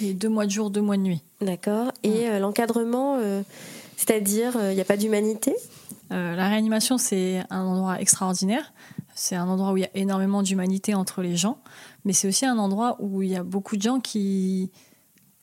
Et 0.00 0.14
deux 0.14 0.28
mois 0.28 0.46
de 0.46 0.50
jour, 0.50 0.70
deux 0.70 0.80
mois 0.80 0.96
de 0.96 1.02
nuit. 1.02 1.22
D'accord. 1.40 1.90
Et 2.04 2.28
euh, 2.28 2.38
l'encadrement, 2.38 3.18
c'est-à-dire, 3.96 4.56
il 4.70 4.74
n'y 4.74 4.80
a 4.80 4.84
pas 4.84 4.96
d'humanité? 4.96 5.54
Euh, 6.12 6.36
la 6.36 6.48
réanimation, 6.48 6.98
c'est 6.98 7.42
un 7.50 7.62
endroit 7.62 8.00
extraordinaire. 8.00 8.72
C'est 9.14 9.36
un 9.36 9.48
endroit 9.48 9.72
où 9.72 9.76
il 9.76 9.80
y 9.80 9.86
a 9.86 9.90
énormément 9.94 10.42
d'humanité 10.42 10.94
entre 10.94 11.22
les 11.22 11.36
gens, 11.36 11.58
mais 12.04 12.12
c'est 12.12 12.28
aussi 12.28 12.44
un 12.46 12.58
endroit 12.58 12.96
où 13.00 13.22
il 13.22 13.30
y 13.30 13.36
a 13.36 13.42
beaucoup 13.42 13.76
de 13.76 13.82
gens 13.82 13.98
qui, 13.98 14.70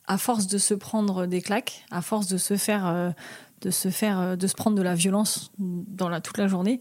à 0.06 0.17
force 0.17 0.47
de 0.47 0.58
se 0.58 0.73
prendre 0.73 1.26
des 1.26 1.41
claques, 1.41 1.86
à 1.91 2.02
force 2.02 2.28
de 2.28 2.38
se 2.38 2.56
faire, 2.56 2.86
euh, 2.88 3.10
de 3.62 3.71
se 3.71 3.89
faire, 3.89 4.19
euh, 4.19 4.36
de 4.36 4.47
se 4.47 4.54
prendre 4.54 4.78
de 4.78 4.82
la 4.82 4.95
violence 4.95 5.52
dans 5.58 6.21
toute 6.21 6.38
la 6.38 6.47
journée, 6.47 6.80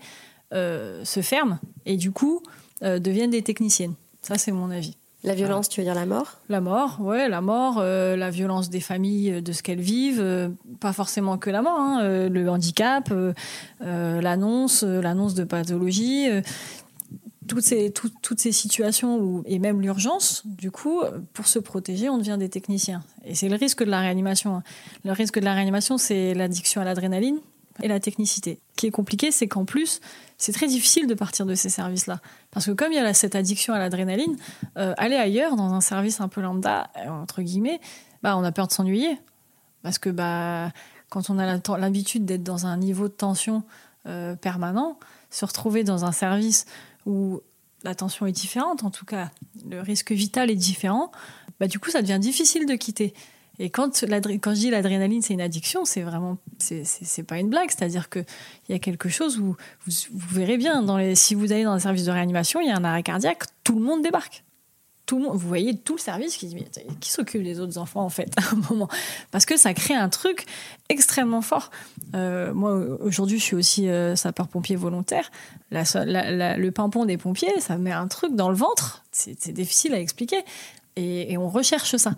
se 0.52 1.20
ferment 1.22 1.58
et 1.86 1.96
du 1.96 2.12
coup 2.12 2.42
deviennent 2.82 3.30
des 3.30 3.42
techniciennes. 3.42 3.94
Ça, 4.20 4.36
c'est 4.36 4.52
mon 4.52 4.70
avis. 4.70 4.98
La 5.24 5.34
violence, 5.34 5.68
tu 5.68 5.80
veux 5.80 5.84
dire 5.84 5.94
la 5.94 6.04
mort? 6.04 6.40
La 6.48 6.60
mort, 6.60 6.98
ouais, 7.00 7.28
la 7.28 7.40
mort, 7.40 7.76
euh, 7.78 8.16
la 8.16 8.30
violence 8.30 8.70
des 8.70 8.80
familles, 8.80 9.34
euh, 9.34 9.40
de 9.40 9.52
ce 9.52 9.62
qu'elles 9.62 9.80
vivent, 9.80 10.20
euh, 10.20 10.48
pas 10.80 10.92
forcément 10.92 11.38
que 11.38 11.48
la 11.48 11.62
mort, 11.62 11.78
hein, 11.78 12.28
le 12.28 12.48
handicap, 12.48 13.12
l'annonce, 13.80 14.82
l'annonce 14.82 15.34
de 15.34 15.44
pathologie, 15.44 16.26
toutes 17.46 17.62
ces, 17.62 18.52
situations 18.52 19.44
et 19.46 19.58
même 19.60 19.80
l'urgence, 19.80 20.42
du 20.44 20.70
coup, 20.70 21.02
pour 21.32 21.46
se 21.46 21.58
protéger, 21.60 22.08
on 22.08 22.18
devient 22.18 22.36
des 22.38 22.48
techniciens. 22.48 23.02
Et 23.24 23.34
c'est 23.34 23.48
le 23.48 23.56
risque 23.56 23.84
de 23.84 23.90
la 23.90 24.00
réanimation. 24.00 24.56
Hein. 24.56 24.62
Le 25.04 25.12
risque 25.12 25.38
de 25.38 25.44
la 25.44 25.54
réanimation, 25.54 25.98
c'est 25.98 26.34
l'addiction 26.34 26.80
à 26.80 26.84
l'adrénaline 26.84 27.38
et 27.82 27.88
la 27.88 28.00
technicité. 28.00 28.60
Ce 28.72 28.76
qui 28.76 28.86
est 28.86 28.90
compliqué, 28.90 29.30
c'est 29.30 29.48
qu'en 29.48 29.64
plus, 29.64 30.00
c'est 30.38 30.52
très 30.52 30.66
difficile 30.66 31.06
de 31.06 31.14
partir 31.14 31.46
de 31.46 31.54
ces 31.54 31.68
services-là. 31.68 32.20
Parce 32.50 32.66
que 32.66 32.72
comme 32.72 32.92
il 32.92 32.96
y 32.96 32.98
a 32.98 33.14
cette 33.14 33.34
addiction 33.34 33.74
à 33.74 33.78
l'adrénaline, 33.78 34.36
euh, 34.76 34.94
aller 34.98 35.16
ailleurs, 35.16 35.56
dans 35.56 35.72
un 35.72 35.80
service 35.80 36.20
un 36.20 36.28
peu 36.28 36.40
lambda, 36.40 36.90
euh, 36.96 37.08
entre 37.08 37.42
guillemets, 37.42 37.80
bah, 38.22 38.36
on 38.36 38.44
a 38.44 38.52
peur 38.52 38.66
de 38.66 38.72
s'ennuyer. 38.72 39.18
Parce 39.82 39.98
que 39.98 40.10
bah, 40.10 40.72
quand 41.10 41.30
on 41.30 41.38
a 41.38 41.58
l'habitude 41.78 42.24
d'être 42.24 42.42
dans 42.42 42.66
un 42.66 42.76
niveau 42.76 43.08
de 43.08 43.12
tension 43.12 43.62
euh, 44.06 44.34
permanent, 44.34 44.98
se 45.30 45.44
retrouver 45.44 45.84
dans 45.84 46.04
un 46.04 46.12
service 46.12 46.66
où 47.06 47.40
la 47.84 47.94
tension 47.94 48.26
est 48.26 48.32
différente, 48.32 48.84
en 48.84 48.90
tout 48.90 49.04
cas, 49.04 49.30
le 49.68 49.80
risque 49.80 50.12
vital 50.12 50.50
est 50.50 50.56
différent, 50.56 51.10
bah, 51.60 51.68
du 51.68 51.78
coup, 51.78 51.90
ça 51.90 52.02
devient 52.02 52.18
difficile 52.18 52.66
de 52.66 52.74
quitter. 52.74 53.14
Et 53.58 53.70
quand, 53.70 53.94
je 53.94 54.52
dis 54.52 54.70
l'adrénaline, 54.70 55.22
c'est 55.22 55.34
une 55.34 55.40
addiction, 55.40 55.84
c'est 55.84 56.02
vraiment, 56.02 56.38
c'est 56.58 57.22
pas 57.22 57.38
une 57.38 57.48
blague. 57.48 57.70
C'est-à-dire 57.70 58.08
qu'il 58.08 58.24
y 58.68 58.72
a 58.72 58.78
quelque 58.78 59.08
chose 59.08 59.38
où 59.38 59.56
vous, 59.86 60.28
verrez 60.30 60.56
bien, 60.56 60.84
si 61.14 61.34
vous 61.34 61.52
allez 61.52 61.64
dans 61.64 61.72
un 61.72 61.78
service 61.78 62.04
de 62.04 62.10
réanimation, 62.10 62.60
il 62.60 62.68
y 62.68 62.70
a 62.70 62.76
un 62.76 62.84
arrêt 62.84 63.02
cardiaque, 63.02 63.44
tout 63.62 63.74
le 63.74 63.84
monde 63.84 64.02
débarque. 64.02 64.42
Vous 65.12 65.48
voyez 65.48 65.76
tout 65.76 65.96
le 65.96 66.00
service 66.00 66.36
qui 66.36 66.46
dit 66.46 66.54
mais 66.54 66.66
qui 67.00 67.10
s'occupe 67.10 67.42
des 67.42 67.60
autres 67.60 67.78
enfants 67.78 68.02
en 68.02 68.08
fait 68.08 68.32
à 68.36 68.54
un 68.54 68.60
moment 68.70 68.88
parce 69.30 69.44
que 69.44 69.56
ça 69.56 69.74
crée 69.74 69.94
un 69.94 70.08
truc 70.08 70.46
extrêmement 70.88 71.42
fort. 71.42 71.70
Euh, 72.14 72.52
moi 72.54 72.72
aujourd'hui 73.00 73.38
je 73.38 73.44
suis 73.44 73.56
aussi 73.56 73.88
euh, 73.88 74.16
sapeur 74.16 74.48
pompier 74.48 74.76
volontaire. 74.76 75.30
Le 75.70 76.70
pimpon 76.70 77.04
des 77.04 77.18
pompiers 77.18 77.60
ça 77.60 77.76
met 77.76 77.92
un 77.92 78.08
truc 78.08 78.34
dans 78.34 78.48
le 78.48 78.56
ventre. 78.56 79.04
C'est 79.12 79.52
difficile 79.52 79.94
à 79.94 80.00
expliquer 80.00 80.42
et, 80.96 81.36
on 81.38 81.48
recherche 81.48 81.96
ça. 81.96 82.14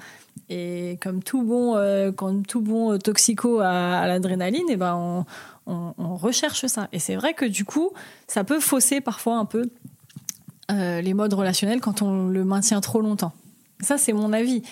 Et 0.48 0.98
comme 1.00 1.22
tout 1.22 1.42
bon, 1.42 1.76
euh, 1.76 2.10
comme 2.12 2.44
tout 2.44 2.60
bon 2.60 2.98
toxico 2.98 3.60
à, 3.60 4.06
l'adrénaline, 4.06 4.68
et 4.68 4.72
eh 4.72 4.76
ben 4.76 5.24
on, 5.66 6.16
recherche 6.16 6.66
ça. 6.66 6.88
Et 6.92 6.98
c'est 6.98 7.16
vrai 7.16 7.34
que 7.34 7.44
du 7.44 7.64
coup, 7.64 7.90
ça 8.26 8.44
peut 8.44 8.60
fausser 8.60 9.00
parfois 9.00 9.36
un 9.36 9.44
peu 9.44 9.70
euh, 10.70 11.00
les 11.00 11.14
modes 11.14 11.34
relationnels 11.34 11.80
quand 11.80 12.02
on 12.02 12.28
le 12.28 12.44
maintient 12.44 12.80
trop 12.80 13.00
longtemps. 13.00 13.32
Ça, 13.80 13.98
c'est 13.98 14.12
mon 14.12 14.32
avis. 14.32 14.62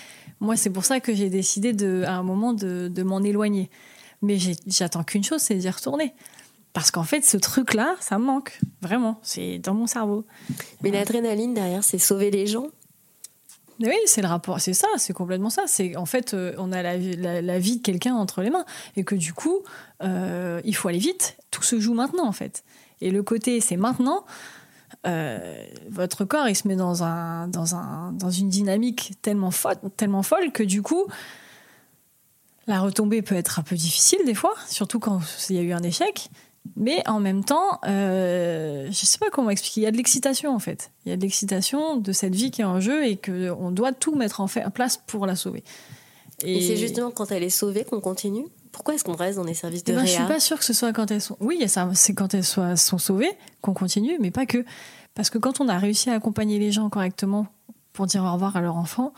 Moi, 0.41 0.57
c'est 0.57 0.71
pour 0.71 0.85
ça 0.85 1.01
que 1.01 1.15
j'ai 1.15 1.31
décidé 1.31 1.73
à 2.05 2.15
un 2.15 2.23
moment 2.23 2.53
de, 2.53 3.03
m'en 3.03 3.23
éloigner. 3.23 3.71
Mais 4.23 4.39
j'attends 4.67 5.05
qu'une 5.05 5.25
chose, 5.25 5.41
c'est 5.41 5.55
d'y 5.55 5.71
retourner. 5.71 6.15
Parce 6.73 6.91
qu'en 6.91 7.03
fait, 7.03 7.25
ce 7.25 7.37
truc-là, 7.37 7.97
ça 8.01 8.19
me 8.19 8.25
manque. 8.25 8.59
Vraiment. 8.81 9.19
C'est 9.23 9.59
dans 9.59 9.75
mon 9.75 9.87
cerveau. 9.87 10.25
Mais 10.83 10.91
l'adrénaline 10.91 11.55
derrière, 11.55 11.85
c'est 11.85 11.99
sauver 11.99 12.31
les 12.31 12.47
gens 12.47 12.69
oui, 13.89 13.97
c'est 14.07 14.23
le 14.23 14.29
rapport, 14.29 14.61
c'est 14.61 14.75
ça, 14.75 14.89
c'est 14.97 15.13
complètement 15.13 15.51
ça. 15.51 15.65
C'est 15.67 15.97
en 15.97 16.07
fait, 16.07 16.35
euh, 16.35 16.55
on 16.59 16.73
a 16.73 16.83
la, 16.83 17.59
vie 17.59 17.77
de 17.77 17.83
quelqu'un 17.83 18.15
entre 18.15 18.43
les 18.43 18.51
mains 18.51 18.65
et 18.97 19.05
que 19.05 19.15
du 19.15 19.33
coup, 19.33 19.61
euh, 20.03 20.61
il 20.65 20.75
faut 20.75 20.89
aller 20.89 20.99
vite. 20.99 21.37
Tout 21.51 21.63
se 21.63 21.81
joue 21.81 21.95
maintenant 21.95 22.27
en 22.27 22.33
fait. 22.33 22.65
Et 23.01 23.11
le 23.11 23.23
côté, 23.23 23.61
c'est 23.61 23.77
maintenant. 23.77 24.25
Euh, 25.07 25.65
votre 25.91 26.25
corps, 26.25 26.49
il 26.49 26.55
se 26.55 26.69
met 26.69 26.77
dans 26.77 27.03
un, 27.03 27.49
dans 27.49 27.75
un, 27.75 28.13
dans 28.13 28.31
une 28.31 28.49
dynamique 28.49 29.15
tellement 29.23 29.51
folle, 29.51 29.77
tellement 29.97 30.23
folle 30.23 30.53
que 30.53 30.63
du 30.63 30.83
coup, 30.83 31.07
la 32.67 32.81
retombée 32.81 33.23
peut 33.23 33.35
être 33.35 33.59
un 33.59 33.63
peu 33.63 33.75
difficile 33.75 34.21
des 34.25 34.35
fois, 34.35 34.55
surtout 34.69 35.01
quand 35.01 35.21
il 35.51 35.57
y 35.57 35.59
a 35.59 35.63
eu 35.63 35.73
un 35.73 35.83
échec. 35.83 36.31
Mais 36.77 37.07
en 37.09 37.21
même 37.21 37.45
temps, 37.45 37.81
euh, 37.87 38.87
je 38.89 39.07
sais 39.07 39.19
pas 39.19 39.31
comment 39.31 39.51
expliquer. 39.51 39.81
Il 39.81 39.85
y 39.85 39.87
a 39.87 39.91
de 39.91 39.97
l'excitation 39.97 40.55
en 40.55 40.59
fait. 40.59 40.93
Il 41.05 41.11
y 41.11 41.13
a 41.13 41.17
de 41.17 41.23
l'excitation 41.23 41.97
de 41.97 42.13
cette 42.13 42.35
vie 42.35 42.51
qui 42.51 42.63
est 42.63 42.65
en 42.65 42.81
jeu 42.81 43.05
et 43.05 43.17
qu'on 43.17 43.71
doit 43.71 43.93
tout 43.93 44.15
mettre 44.15 44.41
en, 44.41 44.47
fait, 44.47 44.65
en 44.65 44.71
place 44.71 44.97
pour 45.07 45.27
la 45.27 45.37
sauver. 45.37 45.65
Et, 46.45 46.61
c'est 46.61 46.77
justement 46.77 47.11
quand 47.11 47.31
elle 47.31 47.43
est 47.43 47.51
sauvée 47.51 47.85
qu'on 47.85 48.01
continue? 48.01 48.47
Pourquoi 48.73 48.95
est-ce 48.95 49.05
qu'on 49.05 49.17
reste 49.17 49.37
dans 49.37 49.45
les 49.45 49.55
services 49.55 49.85
de 49.85 49.93
eh 49.93 49.97
ben, 49.97 50.03
réa? 50.03 50.11
Je 50.11 50.17
suis 50.17 50.27
pas 50.27 50.41
sûre 50.41 50.59
que 50.59 50.65
ce 50.65 50.73
soit 50.73 50.93
quand 50.93 51.11
elles 51.11 51.21
sont. 51.21 51.37
Oui, 51.41 51.63
c'est 51.95 52.15
quand 52.15 52.35
elles 52.35 52.45
sont, 52.45 52.75
sont 52.77 52.99
sauvées 52.99 53.31
qu'on 53.61 53.75
continue, 53.75 54.17
mais 54.19 54.31
pas 54.31 54.47
que. 54.47 54.65
Parce 55.15 55.31
que 55.31 55.39
quand 55.39 55.61
on 55.61 55.69
a 55.69 55.79
réussi 55.79 56.11
à 56.11 56.15
accompagner 56.15 56.59
les 56.59 56.73
gens 56.73 56.89
correctement 56.89 57.47
pour 57.93 58.07
dire 58.07 58.25
au 58.25 58.33
revoir 58.33 58.57
à 58.57 58.61
leur 58.61 58.77
enfant, 58.77 59.13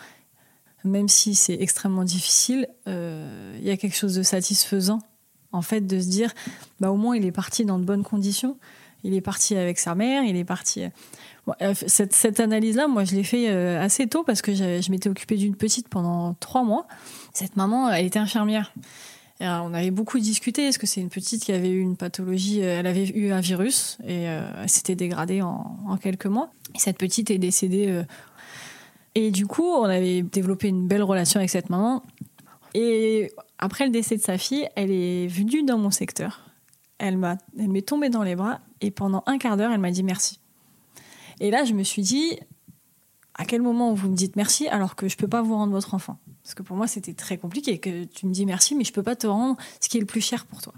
même 0.82 1.08
si 1.08 1.34
c'est 1.34 1.54
extrêmement 1.54 2.04
difficile, 2.04 2.68
euh, 2.88 3.56
il 3.58 3.66
y 3.66 3.70
a 3.70 3.76
quelque 3.76 3.96
chose 3.96 4.14
de 4.14 4.22
satisfaisant 4.22 4.98
en 5.54 5.62
fait, 5.62 5.86
de 5.86 6.00
se 6.00 6.08
dire, 6.08 6.32
bah, 6.80 6.90
au 6.90 6.96
moins, 6.96 7.16
il 7.16 7.24
est 7.24 7.32
parti 7.32 7.64
dans 7.64 7.78
de 7.78 7.84
bonnes 7.84 8.02
conditions. 8.02 8.56
Il 9.04 9.14
est 9.14 9.20
parti 9.20 9.56
avec 9.56 9.78
sa 9.78 9.94
mère, 9.94 10.24
il 10.24 10.36
est 10.36 10.44
parti. 10.44 10.84
Euh, 11.60 11.74
cette, 11.74 12.40
analyse-là, 12.40 12.88
moi, 12.88 13.04
je 13.04 13.14
l'ai 13.14 13.22
fait 13.22 13.50
euh, 13.50 13.80
assez 13.80 14.06
tôt 14.06 14.24
parce 14.24 14.42
que 14.42 14.54
je, 14.54 14.90
m'étais 14.90 15.08
occupée 15.08 15.36
d'une 15.36 15.54
petite 15.54 15.88
pendant 15.88 16.34
trois 16.34 16.64
mois. 16.64 16.86
Cette 17.32 17.56
maman, 17.56 17.90
elle 17.90 18.06
était 18.06 18.18
infirmière. 18.18 18.72
on 19.40 19.74
avait 19.74 19.90
beaucoup 19.90 20.18
discuté. 20.18 20.68
Est-ce 20.68 20.78
que 20.78 20.86
c'est 20.86 21.02
une 21.02 21.10
petite 21.10 21.44
qui 21.44 21.52
avait 21.52 21.70
eu 21.70 21.80
une 21.80 21.96
pathologie 21.96 22.62
euh, 22.62 22.80
Elle 22.80 22.86
avait 22.86 23.06
eu 23.06 23.30
un 23.30 23.40
virus 23.40 23.98
et 24.06 24.22
elle 24.22 24.68
s'était 24.68 24.96
dégradée 24.96 25.42
en, 25.42 25.98
quelques 26.02 26.26
mois. 26.26 26.50
Et 26.74 26.78
cette 26.78 26.98
petite 26.98 27.30
est 27.30 27.38
décédée. 27.38 28.02
et 29.14 29.30
du 29.30 29.46
coup, 29.46 29.66
on 29.66 29.84
avait 29.84 30.22
développé 30.22 30.68
une 30.68 30.88
belle 30.88 31.02
relation 31.02 31.38
avec 31.38 31.50
cette 31.50 31.68
maman. 31.68 32.02
Et 32.74 33.30
après 33.58 33.84
le 33.84 33.90
décès 33.90 34.16
de 34.16 34.22
sa 34.22 34.36
fille, 34.36 34.68
elle 34.74 34.90
est 34.90 35.28
venue 35.28 35.62
dans 35.62 35.78
mon 35.78 35.90
secteur. 35.90 36.50
Elle 36.98 37.16
m'a, 37.16 37.38
elle 37.58 37.68
m'est 37.68 37.82
tombée 37.82 38.08
dans 38.08 38.22
les 38.22 38.34
bras 38.34 38.60
et 38.80 38.90
pendant 38.90 39.22
un 39.26 39.38
quart 39.38 39.56
d'heure, 39.56 39.72
elle 39.72 39.80
m'a 39.80 39.90
dit 39.90 40.02
merci. 40.02 40.40
Et 41.40 41.50
là, 41.50 41.64
je 41.64 41.72
me 41.72 41.82
suis 41.82 42.02
dit, 42.02 42.38
à 43.34 43.44
quel 43.44 43.62
moment 43.62 43.94
vous 43.94 44.08
me 44.08 44.16
dites 44.16 44.36
merci 44.36 44.68
alors 44.68 44.96
que 44.96 45.08
je 45.08 45.16
peux 45.16 45.28
pas 45.28 45.42
vous 45.42 45.54
rendre 45.54 45.72
votre 45.72 45.94
enfant? 45.94 46.18
Parce 46.42 46.54
que 46.54 46.62
pour 46.62 46.76
moi, 46.76 46.86
c'était 46.86 47.14
très 47.14 47.38
compliqué 47.38 47.78
que 47.78 48.04
tu 48.04 48.26
me 48.26 48.32
dis 48.32 48.44
merci, 48.44 48.74
mais 48.74 48.84
je 48.84 48.92
peux 48.92 49.02
pas 49.02 49.16
te 49.16 49.26
rendre 49.26 49.56
ce 49.80 49.88
qui 49.88 49.96
est 49.96 50.00
le 50.00 50.06
plus 50.06 50.20
cher 50.20 50.44
pour 50.44 50.60
toi. 50.60 50.74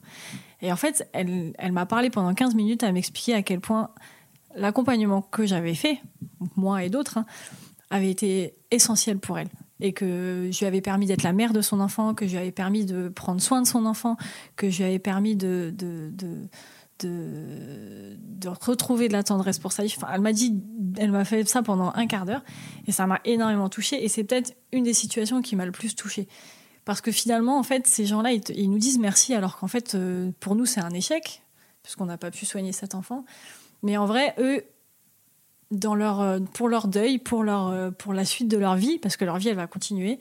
Et 0.63 0.73
en 0.73 0.77
fait, 0.77 1.09
elle, 1.13 1.55
elle 1.59 1.73
m'a 1.73 1.87
parlé 1.87 2.09
pendant 2.11 2.33
15 2.35 2.55
minutes 2.55 2.83
à 2.83 2.93
m'expliquer 2.93 3.35
à 3.35 3.43
quel 3.43 3.61
point 3.61 3.91
l'accompagnement 4.55 5.23
que 5.23 5.45
j'avais 5.45 5.75
fait, 5.75 6.01
moi 6.57 6.85
et 6.85 6.89
d'autres, 6.89 7.19
hein, 7.19 7.27
avait 7.91 8.11
été 8.11 8.55
essentiel 8.71 9.19
pour 9.19 9.39
elle 9.39 9.49
et 9.81 9.93
que 9.93 10.49
je 10.51 10.59
lui 10.59 10.67
avais 10.67 10.81
permis 10.81 11.07
d'être 11.07 11.23
la 11.23 11.33
mère 11.33 11.53
de 11.53 11.61
son 11.61 11.81
enfant, 11.81 12.15
que 12.15 12.27
je 12.27 12.33
lui 12.33 12.39
avais 12.39 12.53
permis 12.53 12.85
de 12.85 13.09
prendre 13.09 13.41
soin 13.41 13.61
de 13.61 13.67
son 13.67 13.85
enfant, 13.87 14.17
que 14.57 14.71
je 14.71 14.79
lui 14.79 14.85
avais 14.85 14.99
permis 14.99 15.37
de, 15.37 15.75
retrouver 18.47 19.09
de 19.09 19.13
la 19.13 19.23
tendresse 19.23 19.59
pour 19.59 19.73
sa 19.73 19.85
vie. 19.85 19.95
Enfin, 19.97 20.09
elle 20.13 20.21
m'a 20.21 20.33
dit, 20.33 20.63
elle 20.97 21.11
m'a 21.11 21.25
fait 21.25 21.47
ça 21.49 21.63
pendant 21.63 21.93
un 21.95 22.07
quart 22.07 22.25
d'heure 22.25 22.43
et 22.87 22.93
ça 22.93 23.07
m'a 23.07 23.21
énormément 23.25 23.69
touchée 23.69 24.03
et 24.03 24.09
c'est 24.09 24.25
peut-être 24.25 24.55
une 24.73 24.85
des 24.85 24.95
situations 24.95 25.43
qui 25.43 25.57
m'a 25.57 25.67
le 25.67 25.73
plus 25.73 25.95
touchée. 25.95 26.29
Parce 26.87 27.01
que 27.01 27.11
finalement, 27.11 27.59
en 27.59 27.65
fait, 27.65 27.87
ces 27.87 28.07
gens-là, 28.07 28.33
ils, 28.33 28.71
nous 28.71 28.79
disent 28.79 28.99
merci 28.99 29.35
alors 29.35 29.59
qu'en 29.59 29.67
fait, 29.67 29.95
euh, 29.97 30.31
pour 30.39 30.55
nous, 30.55 30.67
c'est 30.67 30.81
un 30.81 30.91
échec, 30.91 31.43
puisqu'on 31.83 32.07
n'a 32.07 32.17
pas 32.17 32.31
pu 32.31 32.47
soigner 32.47 32.71
cet 32.71 32.95
enfant. 32.95 33.25
Mais 33.83 33.97
en 33.97 34.07
vrai, 34.07 34.35
eux, 34.39 34.65
euh, 35.73 36.41
pour 36.53 36.69
leur 36.69 36.89
deuil, 36.89 37.21
euh, 37.33 37.91
pour 37.91 38.13
la 38.13 38.25
suite 38.25 38.49
de 38.49 38.57
leur 38.57 38.77
vie, 38.77 38.99
parce 38.99 39.17
que 39.17 39.25
leur 39.25 39.39
vie, 39.39 39.49
elle 39.49 39.57
va 39.57 39.67
continuer. 39.67 40.19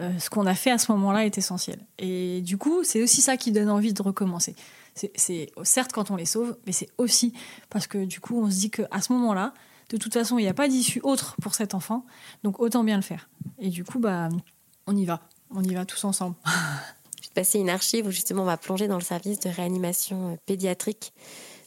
Euh, 0.00 0.10
ce 0.18 0.30
qu'on 0.30 0.46
a 0.46 0.54
fait 0.54 0.70
à 0.70 0.78
ce 0.78 0.90
moment-là 0.92 1.24
est 1.24 1.38
essentiel. 1.38 1.78
Et 1.98 2.40
du 2.42 2.58
coup, 2.58 2.82
c'est 2.84 3.02
aussi 3.02 3.20
ça 3.20 3.36
qui 3.36 3.52
donne 3.52 3.70
envie 3.70 3.92
de 3.92 4.02
recommencer. 4.02 4.54
C'est 4.94 5.50
certes 5.64 5.92
quand 5.92 6.12
on 6.12 6.16
les 6.16 6.26
sauve, 6.26 6.56
mais 6.66 6.72
c'est 6.72 6.88
aussi 6.98 7.32
parce 7.68 7.88
que 7.88 8.04
du 8.04 8.20
coup, 8.20 8.40
on 8.40 8.50
se 8.50 8.56
dit 8.56 8.70
qu'à 8.70 9.00
ce 9.00 9.12
moment-là, 9.12 9.52
de 9.88 9.96
toute 9.96 10.12
façon, 10.12 10.38
il 10.38 10.42
n'y 10.42 10.48
a 10.48 10.54
pas 10.54 10.68
d'issue 10.68 11.00
autre 11.02 11.34
pour 11.42 11.56
cet 11.56 11.74
enfant, 11.74 12.06
donc 12.44 12.60
autant 12.60 12.84
bien 12.84 12.94
le 12.94 13.02
faire. 13.02 13.28
Et 13.58 13.70
du 13.70 13.82
coup, 13.82 13.98
bah, 13.98 14.28
on 14.86 14.96
y 14.96 15.04
va. 15.04 15.20
On 15.50 15.64
y 15.64 15.74
va 15.74 15.84
tous 15.84 16.04
ensemble. 16.04 16.36
Je 17.22 17.28
vais 17.28 17.34
passer 17.34 17.58
une 17.58 17.70
archive 17.70 18.06
où 18.06 18.12
justement 18.12 18.42
on 18.42 18.46
va 18.46 18.56
plonger 18.56 18.86
dans 18.86 18.98
le 18.98 19.02
service 19.02 19.40
de 19.40 19.48
réanimation 19.48 20.38
pédiatrique 20.46 21.12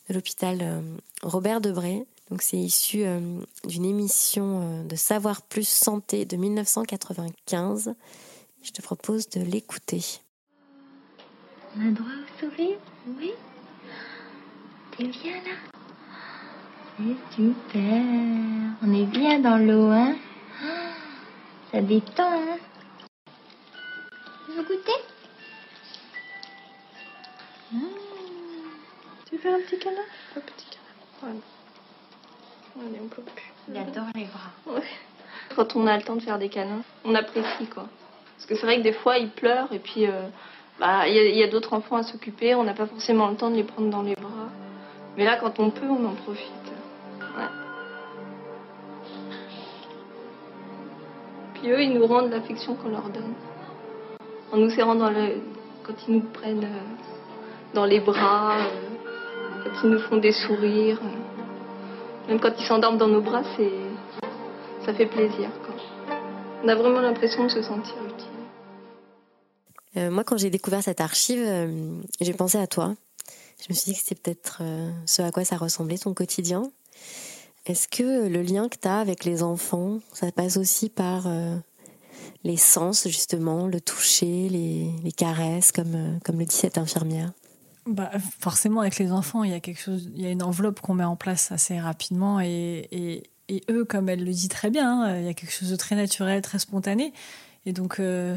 de 0.08 0.14
l'hôpital 0.14 0.82
Robert 1.22 1.60
Debré. 1.60 2.06
Donc 2.30 2.42
c'est 2.42 2.58
issu 2.58 3.04
euh, 3.06 3.20
d'une 3.64 3.86
émission 3.86 4.62
euh, 4.62 4.84
de 4.84 4.96
Savoir 4.96 5.42
Plus 5.42 5.68
Santé 5.68 6.26
de 6.26 6.36
1995. 6.36 7.94
Je 8.62 8.72
te 8.72 8.82
propose 8.82 9.30
de 9.30 9.42
l'écouter. 9.42 10.04
On 11.78 11.88
a 11.88 11.92
droit 11.92 12.08
au 12.08 12.40
sourire 12.40 12.78
Oui. 13.08 13.32
T'es 14.98 15.06
bien 15.06 15.36
là 15.36 15.52
C'est 16.98 17.36
super. 17.36 18.04
On 18.82 18.94
est 18.94 19.06
bien 19.06 19.40
dans 19.40 19.58
l'eau, 19.58 19.90
hein 19.90 20.16
Ça 21.72 21.82
détend, 21.82 22.42
hein 22.42 22.58
Tu 24.48 24.52
veux 24.52 24.64
mmh. 27.72 27.82
Tu 29.30 29.38
veux 29.38 29.54
un 29.54 29.60
petit 29.62 29.80
câlin? 29.80 30.02
Un 30.36 30.40
petit 30.42 30.66
câlin. 30.66 30.82
Voilà. 31.22 31.57
Il 33.70 33.78
adore 33.78 34.06
les 34.16 34.26
bras. 34.26 34.82
Quand 35.56 35.76
on 35.76 35.88
a 35.88 35.98
le 35.98 36.04
temps 36.04 36.16
de 36.16 36.22
faire 36.22 36.40
des 36.40 36.50
câlins, 36.50 36.84
on 37.04 37.16
apprécie 37.16 37.66
quoi. 37.74 37.88
Parce 38.36 38.46
que 38.46 38.56
c'est 38.56 38.66
vrai 38.66 38.78
que 38.78 38.84
des 38.84 38.94
fois, 38.94 39.18
il 39.18 39.30
pleure 39.30 39.72
et 39.74 39.80
puis 39.80 40.06
euh, 40.06 40.28
bah, 40.80 41.08
il 41.08 41.36
y 41.36 41.44
a, 41.44 41.48
d'autres 41.48 41.74
enfants 41.74 41.98
à 41.98 42.04
s'occuper. 42.04 42.54
On 42.56 42.64
n'a 42.64 42.74
pas 42.74 42.86
forcément 42.86 43.30
le 43.30 43.36
temps 43.36 43.50
de 43.50 43.56
les 43.56 43.64
prendre 43.64 43.90
dans 43.90 44.04
les 44.04 44.16
bras. 44.16 44.50
Mais 45.18 45.24
là, 45.24 45.38
quand 45.38 45.60
on 45.60 45.72
peut, 45.72 45.88
on 45.88 46.06
en 46.06 46.14
profite. 46.14 46.52
Puis 51.56 51.72
eux, 51.72 51.82
ils 51.82 51.94
nous 51.94 52.06
rendent 52.06 52.30
l'affection 52.30 52.76
qu'on 52.76 52.90
leur 52.90 53.10
donne. 53.10 53.34
En 54.52 54.58
nous 54.58 54.70
serrant 54.70 54.94
dans 54.94 55.10
le... 55.10 55.42
quand 55.84 55.94
ils 56.08 56.16
nous 56.16 56.22
prennent 56.22 56.64
euh, 56.64 57.74
dans 57.74 57.86
les 57.86 58.00
bras, 58.00 58.58
euh, 58.60 59.64
quand 59.64 59.84
ils 59.84 59.90
nous 59.90 60.00
font 60.00 60.18
des 60.18 60.32
sourires. 60.32 61.00
Même 62.28 62.40
quand 62.40 62.52
ils 62.60 62.66
s'endorment 62.66 62.98
dans 62.98 63.08
nos 63.08 63.22
bras, 63.22 63.44
c'est 63.56 63.72
ça 64.86 64.94
fait 64.94 65.06
plaisir. 65.06 65.50
On 66.64 66.68
a 66.68 66.76
vraiment 66.76 67.02
l'impression 67.02 67.44
de 67.44 67.50
se 67.50 67.62
sentir 67.62 67.96
utile. 68.04 68.28
Euh, 69.98 70.12
moi, 70.12 70.24
quand 70.24 70.38
j'ai 70.38 70.50
découvert 70.50 70.82
cette 70.82 71.02
archive, 71.02 71.44
euh, 71.46 72.02
j'ai 72.20 72.34
pensé 72.34 72.58
à 72.58 72.68
toi. 72.68 72.96
Je 73.62 73.66
me 73.70 73.74
suis 73.74 73.92
dit 73.92 73.98
que 73.98 74.04
c'était 74.04 74.16
peut-être 74.16 74.60
euh, 74.62 74.90
ce 75.06 75.22
à 75.22 75.32
quoi 75.32 75.46
ça 75.46 75.58
ressemblait 75.58 75.98
ton 75.98 76.14
quotidien. 76.14 76.72
Est-ce 77.66 77.88
que 77.88 78.28
le 78.28 78.42
lien 78.42 78.70
que 78.70 78.78
tu 78.78 78.88
as 78.88 79.00
avec 79.00 79.26
les 79.26 79.44
enfants, 79.44 80.00
ça 80.14 80.32
passe 80.32 80.56
aussi 80.56 80.88
par 80.88 81.28
les 82.46 82.56
sens, 82.56 83.10
justement, 83.10 83.68
le 83.68 83.82
toucher, 83.82 84.48
les, 84.48 85.12
caresses, 85.12 85.74
comme, 85.74 86.18
comme 86.24 86.40
le 86.40 86.46
dit 86.46 86.56
cette 86.56 86.78
infirmière? 86.78 87.32
Bah, 87.88 88.12
forcément, 88.40 88.82
avec 88.82 89.00
les 89.00 89.12
enfants, 89.12 89.44
il 89.44 89.52
y 89.52 89.54
a 89.54 89.60
quelque 89.60 89.82
chose, 89.82 90.10
il 90.16 90.22
y 90.22 90.26
a 90.26 90.32
une 90.32 90.44
enveloppe 90.44 90.82
qu'on 90.82 90.94
met 90.94 91.04
en 91.04 91.16
place 91.16 91.52
assez 91.52 91.80
rapidement 91.80 92.40
et, 92.40 93.24
eux, 93.70 93.86
comme 93.86 94.10
elle 94.10 94.26
le 94.26 94.32
dit 94.32 94.50
très 94.50 94.70
bien, 94.70 95.04
hein, 95.04 95.20
il 95.20 95.26
y 95.26 95.30
a 95.30 95.34
quelque 95.34 95.54
chose 95.54 95.70
de 95.70 95.76
très 95.78 95.96
naturel, 95.96 96.42
très 96.42 96.60
spontané. 96.60 97.14
Et 97.66 97.72
donc, 97.72 98.00
euh, 98.00 98.36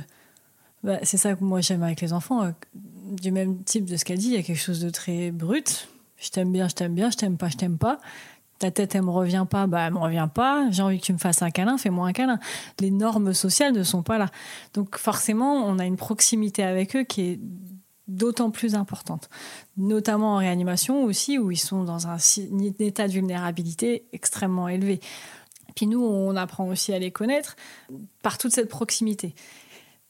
bah, 0.85 0.99
c'est 1.03 1.17
ça 1.17 1.35
que 1.35 1.43
moi 1.43 1.61
j'aime 1.61 1.83
avec 1.83 2.01
les 2.01 2.13
enfants. 2.13 2.53
Du 2.75 3.33
même 3.33 3.63
type 3.65 3.87
de 3.87 3.97
ce 3.97 4.05
qu'elle 4.05 4.19
dit, 4.19 4.29
il 4.29 4.35
y 4.35 4.39
a 4.39 4.43
quelque 4.43 4.61
chose 4.61 4.81
de 4.81 4.91
très 4.91 5.31
brut. 5.31 5.89
Je 6.17 6.31
t'aime 6.31 6.53
bien, 6.53 6.69
je 6.69 6.75
t'aime 6.75 6.95
bien, 6.95 7.11
je 7.11 7.17
t'aime 7.17 7.37
pas, 7.37 7.49
je 7.49 7.57
t'aime 7.57 7.79
pas. 7.79 7.99
Ta 8.59 8.71
tête, 8.71 8.95
elle 8.95 9.03
me 9.03 9.11
revient 9.11 9.47
pas, 9.49 9.67
bah, 9.67 9.87
elle 9.87 9.95
me 9.95 9.99
revient 9.99 10.29
pas. 10.33 10.69
J'ai 10.71 10.83
envie 10.83 11.01
que 11.01 11.07
tu 11.07 11.13
me 11.13 11.19
fasses 11.19 11.43
un 11.43 11.51
câlin, 11.51 11.79
fais-moi 11.79 12.07
un 12.07 12.13
câlin. 12.13 12.39
Les 12.79 12.91
normes 12.91 13.33
sociales 13.33 13.73
ne 13.73 13.83
sont 13.83 14.03
pas 14.03 14.19
là. 14.19 14.27
Donc, 14.75 14.99
forcément, 14.99 15.65
on 15.67 15.79
a 15.79 15.87
une 15.87 15.97
proximité 15.97 16.63
avec 16.63 16.95
eux 16.95 17.05
qui 17.05 17.23
est 17.23 17.41
d'autant 18.11 18.51
plus 18.51 18.75
importante, 18.75 19.29
notamment 19.77 20.35
en 20.35 20.37
réanimation 20.38 21.05
aussi, 21.05 21.38
où 21.38 21.51
ils 21.51 21.57
sont 21.57 21.85
dans 21.85 22.09
un, 22.09 22.18
état 22.79 23.07
de 23.07 23.12
vulnérabilité 23.12 24.05
extrêmement 24.12 24.68
élevé. 24.68 25.01
Puis 25.77 25.87
nous, 25.87 26.03
on 26.03 26.37
apprend 26.37 26.66
aussi 26.66 26.92
à 26.92 26.99
les 26.99 27.11
connaître 27.11 27.57
par 28.23 28.38
toute 28.38 28.53
cette 28.53 28.68
proximité. 28.68 29.35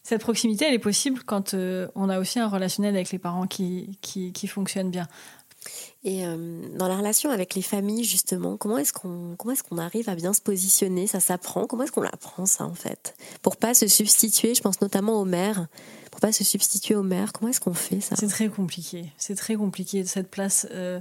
cette 0.02 0.22
proximité, 0.22 0.64
elle 0.66 0.74
est 0.74 0.78
possible 0.78 1.20
quand 1.24 1.54
euh, 1.54 1.86
on 1.94 2.08
a 2.08 2.18
aussi 2.18 2.38
un 2.38 2.48
relationnel 2.48 2.94
avec 2.94 3.12
les 3.12 3.18
parents 3.18 3.46
qui, 3.46 3.98
qui, 4.00 4.32
qui 4.32 4.46
fonctionne 4.48 4.90
bien. 4.90 5.06
Et 6.02 6.24
euh, 6.24 6.62
dans 6.76 6.88
la 6.88 6.96
relation 6.96 7.30
avec 7.30 7.54
les 7.54 7.62
familles, 7.62 8.04
justement, 8.04 8.56
comment 8.56 8.78
est-ce 8.78 8.92
qu'on 8.92 9.35
comment 9.37 9.52
est-ce 9.52 9.62
qu'on 9.62 9.78
arrive 9.78 10.09
à 10.09 10.14
bien 10.14 10.33
se 10.33 10.40
positionner? 10.40 11.06
Ça 11.06 11.20
s'apprend? 11.20 11.66
Comment 11.66 11.83
est-ce 11.83 11.92
qu'on 11.92 12.00
l'apprend 12.00 12.46
ça 12.46 12.64
en 12.64 12.74
fait? 12.74 13.14
Pour 13.42 13.56
pas 13.56 13.74
se 13.74 13.87
substituer, 13.87 14.54
je 14.54 14.62
pense 14.62 14.80
notamment 14.80 15.20
aux 15.20 15.26
mères. 15.26 15.66
Pour 16.11 16.20
pas 16.20 16.33
se 16.33 16.42
substituer 16.42 16.94
aux 16.94 17.02
mères, 17.02 17.33
comment 17.33 17.50
est-ce 17.50 17.61
qu'on 17.61 17.74
fait 17.74 18.00
ça? 18.00 18.16
C'est 18.16 18.28
très 18.28 18.48
compliqué. 18.48 19.12
C'est 19.16 19.35
très 19.35 19.56
compliqué 19.56 20.04
cette 20.04 20.30
place. 20.30 20.66
Euh, 20.70 21.00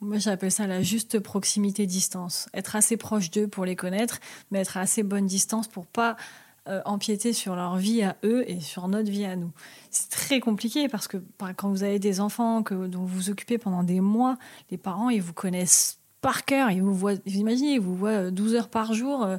moi, 0.00 0.18
j'appelle 0.18 0.52
ça 0.52 0.66
la 0.66 0.82
juste 0.82 1.18
proximité 1.20 1.86
distance. 1.86 2.48
Être 2.52 2.76
assez 2.76 2.96
proche 2.96 3.30
d'eux 3.30 3.48
pour 3.48 3.64
les 3.64 3.76
connaître, 3.76 4.20
mais 4.50 4.60
être 4.60 4.76
à 4.76 4.80
assez 4.80 5.02
bonne 5.02 5.26
distance 5.26 5.66
pour 5.66 5.86
pas 5.86 6.16
euh, 6.66 6.80
empiéter 6.86 7.34
sur 7.34 7.56
leur 7.56 7.76
vie 7.76 8.02
à 8.02 8.16
eux 8.24 8.48
et 8.50 8.58
sur 8.58 8.88
notre 8.88 9.10
vie 9.10 9.26
à 9.26 9.36
nous. 9.36 9.50
C'est 9.90 10.08
très 10.08 10.40
compliqué 10.40 10.88
parce 10.88 11.08
que 11.08 11.18
quand 11.56 11.68
vous 11.68 11.82
avez 11.82 11.98
des 11.98 12.20
enfants 12.20 12.62
que, 12.62 12.86
dont 12.86 13.00
vous 13.00 13.16
vous 13.16 13.30
occupez 13.30 13.58
pendant 13.58 13.82
des 13.82 14.00
mois, 14.00 14.38
les 14.70 14.78
parents, 14.78 15.10
ils 15.10 15.20
vous 15.20 15.34
connaissent 15.34 15.98
par 16.22 16.46
cœur, 16.46 16.70
ils 16.70 16.82
vous 16.82 16.94
voient, 16.94 17.16
vous 17.26 17.34
imaginez, 17.34 17.74
ils 17.74 17.80
vous 17.80 17.94
voient 17.94 18.30
12 18.30 18.54
heures 18.54 18.68
par 18.70 18.94
jour, 18.94 19.24
euh, 19.24 19.36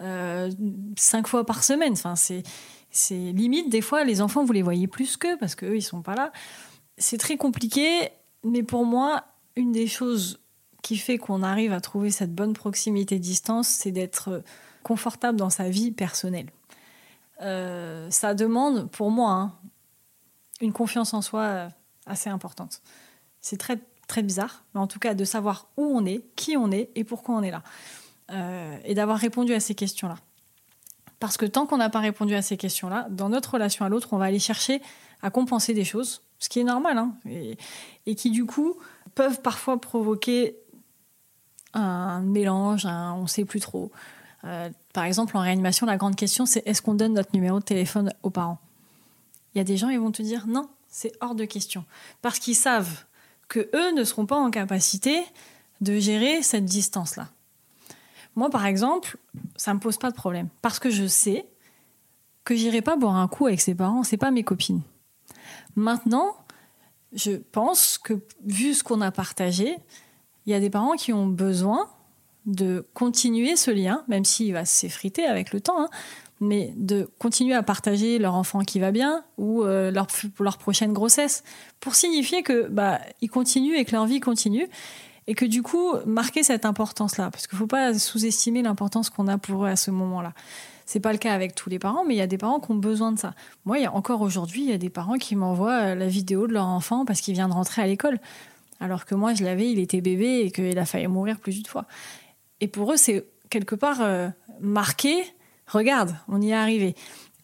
euh, 0.00 0.50
5 0.96 1.28
fois 1.28 1.46
par 1.46 1.62
semaine. 1.62 1.92
Enfin, 1.92 2.16
c'est, 2.16 2.42
c'est 2.90 3.30
limite, 3.30 3.70
des 3.70 3.80
fois, 3.80 4.02
les 4.02 4.20
enfants, 4.20 4.44
vous 4.44 4.52
les 4.52 4.62
voyez 4.62 4.88
plus 4.88 5.16
qu'eux 5.16 5.36
parce 5.38 5.54
qu'eux, 5.54 5.76
ils 5.76 5.82
sont 5.82 6.02
pas 6.02 6.16
là. 6.16 6.32
C'est 6.98 7.18
très 7.18 7.36
compliqué, 7.36 8.08
mais 8.42 8.64
pour 8.64 8.84
moi, 8.84 9.22
une 9.54 9.70
des 9.70 9.86
choses 9.86 10.40
qui 10.82 10.96
fait 10.96 11.18
qu'on 11.18 11.44
arrive 11.44 11.72
à 11.72 11.80
trouver 11.80 12.10
cette 12.10 12.34
bonne 12.34 12.52
proximité 12.52 13.20
distance, 13.20 13.68
c'est 13.68 13.92
d'être 13.92 14.42
confortable 14.82 15.38
dans 15.38 15.50
sa 15.50 15.68
vie 15.68 15.92
personnelle. 15.92 16.50
Euh, 17.40 18.10
ça 18.10 18.34
demande, 18.34 18.90
pour 18.90 19.10
moi, 19.10 19.30
hein, 19.32 19.52
une 20.60 20.72
confiance 20.72 21.14
en 21.14 21.22
soi 21.22 21.40
euh, 21.42 21.68
assez 22.06 22.30
importante. 22.30 22.80
C'est 23.40 23.56
très, 23.56 23.78
très 24.06 24.22
bizarre, 24.22 24.64
mais 24.74 24.80
en 24.80 24.86
tout 24.86 24.98
cas, 24.98 25.14
de 25.14 25.24
savoir 25.24 25.68
où 25.76 25.84
on 25.84 26.04
est, 26.06 26.24
qui 26.36 26.56
on 26.56 26.70
est 26.70 26.90
et 26.94 27.04
pourquoi 27.04 27.34
on 27.34 27.42
est 27.42 27.50
là. 27.50 27.62
Euh, 28.30 28.78
et 28.84 28.94
d'avoir 28.94 29.18
répondu 29.18 29.52
à 29.52 29.60
ces 29.60 29.74
questions-là. 29.74 30.16
Parce 31.20 31.36
que 31.36 31.46
tant 31.46 31.66
qu'on 31.66 31.76
n'a 31.76 31.90
pas 31.90 32.00
répondu 32.00 32.34
à 32.34 32.42
ces 32.42 32.56
questions-là, 32.56 33.06
dans 33.10 33.28
notre 33.28 33.54
relation 33.54 33.84
à 33.84 33.88
l'autre, 33.88 34.08
on 34.12 34.18
va 34.18 34.26
aller 34.26 34.38
chercher 34.38 34.80
à 35.22 35.30
compenser 35.30 35.74
des 35.74 35.84
choses, 35.84 36.22
ce 36.38 36.48
qui 36.48 36.60
est 36.60 36.64
normal, 36.64 36.98
hein, 36.98 37.14
et, 37.26 38.14
qui 38.14 38.30
du 38.30 38.44
coup 38.44 38.76
peuvent 39.14 39.40
parfois 39.40 39.80
provoquer 39.80 40.56
un 41.72 42.20
mélange, 42.20 42.86
un 42.86 43.14
on 43.14 43.22
ne 43.22 43.26
sait 43.26 43.44
plus 43.44 43.60
trop, 43.60 43.90
euh, 44.44 44.70
par 44.92 45.04
exemple, 45.04 45.36
en 45.36 45.40
réanimation, 45.40 45.86
la 45.86 45.96
grande 45.96 46.16
question, 46.16 46.46
c'est 46.46 46.62
est-ce 46.66 46.82
qu'on 46.82 46.94
donne 46.94 47.14
notre 47.14 47.30
numéro 47.34 47.58
de 47.58 47.64
téléphone 47.64 48.12
aux 48.22 48.30
parents? 48.30 48.58
Il 49.54 49.58
y 49.58 49.60
a 49.60 49.64
des 49.64 49.76
gens, 49.76 49.88
ils 49.88 50.00
vont 50.00 50.10
te 50.10 50.22
dire 50.22 50.46
non, 50.46 50.68
c'est 50.88 51.12
hors 51.20 51.34
de 51.34 51.44
question. 51.44 51.84
Parce 52.22 52.38
qu'ils 52.38 52.56
savent 52.56 53.04
que 53.48 53.70
eux 53.74 53.92
ne 53.92 54.04
seront 54.04 54.26
pas 54.26 54.36
en 54.36 54.50
capacité 54.50 55.24
de 55.80 55.98
gérer 55.98 56.42
cette 56.42 56.64
distance-là. 56.64 57.28
Moi, 58.36 58.50
par 58.50 58.66
exemple, 58.66 59.16
ça 59.56 59.70
ne 59.70 59.76
me 59.76 59.80
pose 59.80 59.96
pas 59.96 60.10
de 60.10 60.16
problème. 60.16 60.48
Parce 60.60 60.78
que 60.78 60.90
je 60.90 61.06
sais 61.06 61.46
que 62.42 62.54
j'irai 62.54 62.82
pas 62.82 62.96
boire 62.96 63.16
un 63.16 63.28
coup 63.28 63.46
avec 63.46 63.60
ses 63.60 63.74
parents, 63.74 64.02
c'est 64.02 64.16
pas 64.16 64.30
mes 64.30 64.44
copines. 64.44 64.82
Maintenant, 65.76 66.36
je 67.12 67.32
pense 67.32 67.96
que 67.96 68.20
vu 68.44 68.74
ce 68.74 68.82
qu'on 68.84 69.00
a 69.00 69.10
partagé, 69.10 69.78
il 70.46 70.52
y 70.52 70.54
a 70.54 70.60
des 70.60 70.70
parents 70.70 70.94
qui 70.94 71.12
ont 71.12 71.26
besoin 71.26 71.88
de 72.46 72.86
continuer 72.94 73.56
ce 73.56 73.70
lien, 73.70 74.04
même 74.08 74.24
s'il 74.24 74.52
va 74.52 74.64
s'effriter 74.64 75.24
avec 75.24 75.52
le 75.52 75.60
temps, 75.60 75.80
hein, 75.80 75.88
mais 76.40 76.72
de 76.76 77.08
continuer 77.18 77.54
à 77.54 77.62
partager 77.62 78.18
leur 78.18 78.34
enfant 78.34 78.60
qui 78.60 78.80
va 78.80 78.90
bien 78.90 79.24
ou 79.38 79.62
euh, 79.62 79.90
leur, 79.90 80.06
leur 80.40 80.58
prochaine 80.58 80.92
grossesse, 80.92 81.42
pour 81.80 81.94
signifier 81.94 82.42
que 82.42 82.68
bah, 82.68 83.00
ils 83.20 83.30
continuent 83.30 83.76
et 83.76 83.84
que 83.84 83.92
leur 83.92 84.06
vie 84.06 84.20
continue, 84.20 84.68
et 85.26 85.34
que 85.34 85.44
du 85.44 85.62
coup, 85.62 85.92
marquer 86.06 86.42
cette 86.42 86.66
importance-là, 86.66 87.30
parce 87.30 87.46
qu'il 87.46 87.56
ne 87.56 87.60
faut 87.60 87.66
pas 87.66 87.94
sous-estimer 87.94 88.62
l'importance 88.62 89.08
qu'on 89.08 89.26
a 89.28 89.38
pour 89.38 89.64
eux 89.64 89.68
à 89.68 89.76
ce 89.76 89.90
moment-là. 89.90 90.32
C'est 90.86 91.00
pas 91.00 91.12
le 91.12 91.18
cas 91.18 91.32
avec 91.32 91.54
tous 91.54 91.70
les 91.70 91.78
parents, 91.78 92.04
mais 92.04 92.14
il 92.14 92.18
y 92.18 92.22
a 92.22 92.26
des 92.26 92.36
parents 92.36 92.60
qui 92.60 92.70
ont 92.72 92.76
besoin 92.76 93.10
de 93.10 93.18
ça. 93.18 93.32
Moi, 93.64 93.78
y 93.78 93.86
a 93.86 93.94
encore 93.94 94.20
aujourd'hui, 94.20 94.64
il 94.64 94.70
y 94.70 94.74
a 94.74 94.78
des 94.78 94.90
parents 94.90 95.16
qui 95.16 95.34
m'envoient 95.34 95.80
euh, 95.80 95.94
la 95.94 96.08
vidéo 96.08 96.46
de 96.46 96.52
leur 96.52 96.66
enfant 96.66 97.06
parce 97.06 97.22
qu'il 97.22 97.32
vient 97.32 97.48
de 97.48 97.54
rentrer 97.54 97.80
à 97.80 97.86
l'école, 97.86 98.18
alors 98.80 99.06
que 99.06 99.14
moi, 99.14 99.32
je 99.32 99.44
l'avais, 99.44 99.70
il 99.70 99.78
était 99.78 100.02
bébé 100.02 100.40
et 100.40 100.50
qu'il 100.50 100.78
a 100.78 100.84
failli 100.84 101.06
mourir 101.06 101.38
plus 101.38 101.54
d'une 101.54 101.66
fois. 101.66 101.86
Et 102.60 102.68
pour 102.68 102.92
eux, 102.92 102.96
c'est 102.96 103.26
quelque 103.50 103.74
part 103.74 104.00
euh, 104.00 104.28
marqué. 104.60 105.24
Regarde, 105.66 106.16
on 106.28 106.40
y 106.40 106.50
est 106.50 106.54
arrivé. 106.54 106.94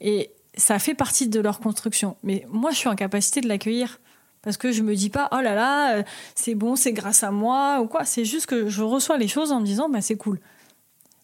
Et 0.00 0.30
ça 0.56 0.78
fait 0.78 0.94
partie 0.94 1.28
de 1.28 1.40
leur 1.40 1.60
construction. 1.60 2.16
Mais 2.22 2.46
moi, 2.48 2.70
je 2.70 2.76
suis 2.76 2.88
en 2.88 2.96
capacité 2.96 3.40
de 3.40 3.48
l'accueillir. 3.48 4.00
Parce 4.42 4.56
que 4.56 4.72
je 4.72 4.82
me 4.82 4.94
dis 4.94 5.10
pas, 5.10 5.28
oh 5.32 5.40
là 5.40 5.54
là, 5.54 5.96
euh, 5.96 6.02
c'est 6.34 6.54
bon, 6.54 6.74
c'est 6.74 6.92
grâce 6.92 7.22
à 7.22 7.30
moi 7.30 7.80
ou 7.82 7.86
quoi. 7.86 8.04
C'est 8.04 8.24
juste 8.24 8.46
que 8.46 8.68
je 8.68 8.82
reçois 8.82 9.18
les 9.18 9.28
choses 9.28 9.52
en 9.52 9.60
me 9.60 9.66
disant, 9.66 9.90
bah, 9.90 10.00
c'est 10.00 10.16
cool. 10.16 10.40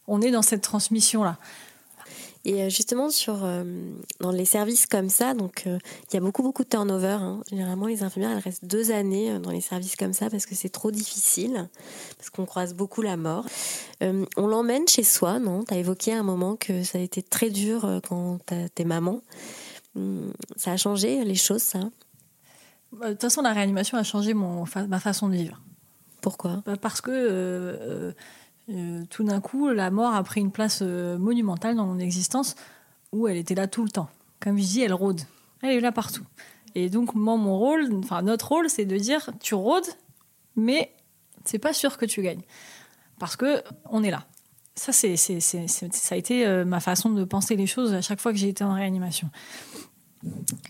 On 0.06 0.20
est 0.20 0.30
dans 0.30 0.42
cette 0.42 0.62
transmission-là. 0.62 1.38
Et 2.48 2.62
euh, 2.62 2.68
justement, 2.70 3.10
sur, 3.10 3.44
euh, 3.44 3.64
dans 4.20 4.30
les 4.30 4.44
services 4.44 4.86
comme 4.86 5.10
ça, 5.10 5.34
donc 5.34 5.64
euh, 5.66 5.78
il 6.08 6.14
y 6.14 6.16
a 6.16 6.20
beaucoup, 6.20 6.44
beaucoup 6.44 6.62
de 6.62 6.68
turnover. 6.68 7.18
Hein. 7.20 7.42
Généralement, 7.50 7.88
les 7.88 8.04
infirmières, 8.04 8.30
elles 8.30 8.38
restent 8.38 8.64
deux 8.64 8.92
années 8.92 9.40
dans 9.40 9.50
les 9.50 9.60
services 9.60 9.96
comme 9.96 10.12
ça 10.12 10.30
parce 10.30 10.46
que 10.46 10.54
c'est 10.54 10.68
trop 10.68 10.92
difficile, 10.92 11.68
parce 12.16 12.30
qu'on 12.30 12.46
croise 12.46 12.72
beaucoup 12.72 13.02
la 13.02 13.16
mort. 13.16 13.46
on 14.00 14.46
l'emmène 14.46 14.86
chez 14.86 15.02
soi, 15.02 15.40
non? 15.40 15.64
Tu 15.64 15.74
as 15.74 15.78
évoqué 15.78 16.12
à 16.12 16.20
un 16.20 16.22
moment 16.22 16.54
que 16.54 16.84
ça 16.84 16.98
a 16.98 17.00
été 17.00 17.20
très 17.20 17.50
dur 17.50 18.00
quand 18.08 18.38
t'es 18.46 18.84
maman. 18.84 19.22
Hum, 19.96 20.32
ça 20.54 20.70
a 20.70 20.76
changé 20.76 21.24
les 21.24 21.34
choses, 21.34 21.62
ça? 21.62 21.80
Bah, 22.92 23.08
De 23.08 23.12
toute 23.14 23.22
façon, 23.22 23.42
la 23.42 23.54
réanimation 23.54 23.98
a 23.98 24.04
changé 24.04 24.34
mon, 24.34 24.64
ma 24.86 25.00
façon 25.00 25.28
de 25.28 25.34
vivre. 25.34 25.60
Pourquoi? 26.20 26.62
Bah, 26.64 26.76
Parce 26.80 27.00
que 27.00 28.14
euh, 28.68 29.04
tout 29.10 29.22
d'un 29.24 29.40
coup, 29.40 29.68
la 29.68 29.90
mort 29.90 30.14
a 30.14 30.22
pris 30.22 30.40
une 30.40 30.50
place 30.50 30.80
euh, 30.82 31.18
monumentale 31.18 31.76
dans 31.76 31.86
mon 31.86 31.98
existence 31.98 32.56
où 33.12 33.28
elle 33.28 33.36
était 33.36 33.54
là 33.54 33.68
tout 33.68 33.84
le 33.84 33.90
temps. 33.90 34.08
Comme 34.40 34.58
je 34.58 34.64
dis, 34.64 34.80
elle 34.82 34.92
rôde. 34.92 35.20
Elle 35.62 35.76
est 35.76 35.80
là 35.80 35.92
partout. 35.92 36.24
Et 36.74 36.90
donc, 36.90 37.14
moi, 37.14 37.36
mon 37.36 37.56
rôle, 37.58 37.88
enfin, 37.94 38.22
notre 38.22 38.48
rôle, 38.48 38.68
c'est 38.68 38.84
de 38.84 38.96
dire 38.96 39.30
tu 39.40 39.54
rôdes, 39.54 39.86
mais 40.56 40.92
c'est 41.44 41.58
pas 41.58 41.72
sûr 41.72 41.96
que 41.96 42.04
tu 42.04 42.22
gagnes. 42.22 42.42
Parce 43.18 43.36
que 43.36 43.62
on 43.90 44.02
est 44.02 44.10
là. 44.10 44.26
Ça, 44.74 44.92
c'est, 44.92 45.16
ça 45.16 46.14
a 46.14 46.18
été 46.18 46.46
euh, 46.46 46.66
ma 46.66 46.80
façon 46.80 47.08
de 47.08 47.24
penser 47.24 47.56
les 47.56 47.66
choses 47.66 47.94
à 47.94 48.02
chaque 48.02 48.20
fois 48.20 48.32
que 48.32 48.38
j'ai 48.38 48.50
été 48.50 48.62
en 48.62 48.74
réanimation. 48.74 49.30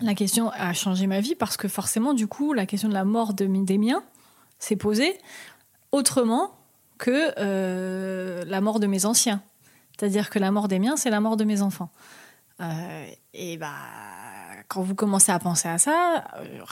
La 0.01 0.15
question 0.15 0.51
a 0.51 0.73
changé 0.75 1.09
ma 1.09 1.21
vie 1.21 1.35
parce 1.35 1.57
que 1.57 1.67
forcément, 1.67 2.15
du 2.15 2.29
coup, 2.29 2.53
la 2.53 2.67
question 2.67 2.89
de 2.89 2.95
la 2.95 3.05
mort 3.05 3.35
de, 3.35 3.47
des 3.47 3.79
miens 3.79 4.05
s'est 4.61 4.77
posée 4.77 5.19
autrement 5.91 6.56
que 6.99 7.33
euh, 7.39 8.45
la 8.47 8.61
mort 8.61 8.81
de 8.81 8.87
mes 8.87 9.05
anciens. 9.07 9.43
C'est-à-dire 9.97 10.31
que 10.31 10.39
la 10.39 10.51
mort 10.51 10.69
des 10.69 10.79
miens, 10.79 10.97
c'est 10.97 11.11
la 11.11 11.21
mort 11.21 11.37
de 11.37 11.45
mes 11.45 11.63
enfants. 11.63 11.91
Euh, 12.61 13.07
et 13.35 13.57
bah, 13.57 13.73
quand 14.69 14.83
vous 14.83 14.95
commencez 14.95 15.33
à 15.33 15.39
penser 15.39 15.69
à 15.69 15.79
ça, 15.79 16.25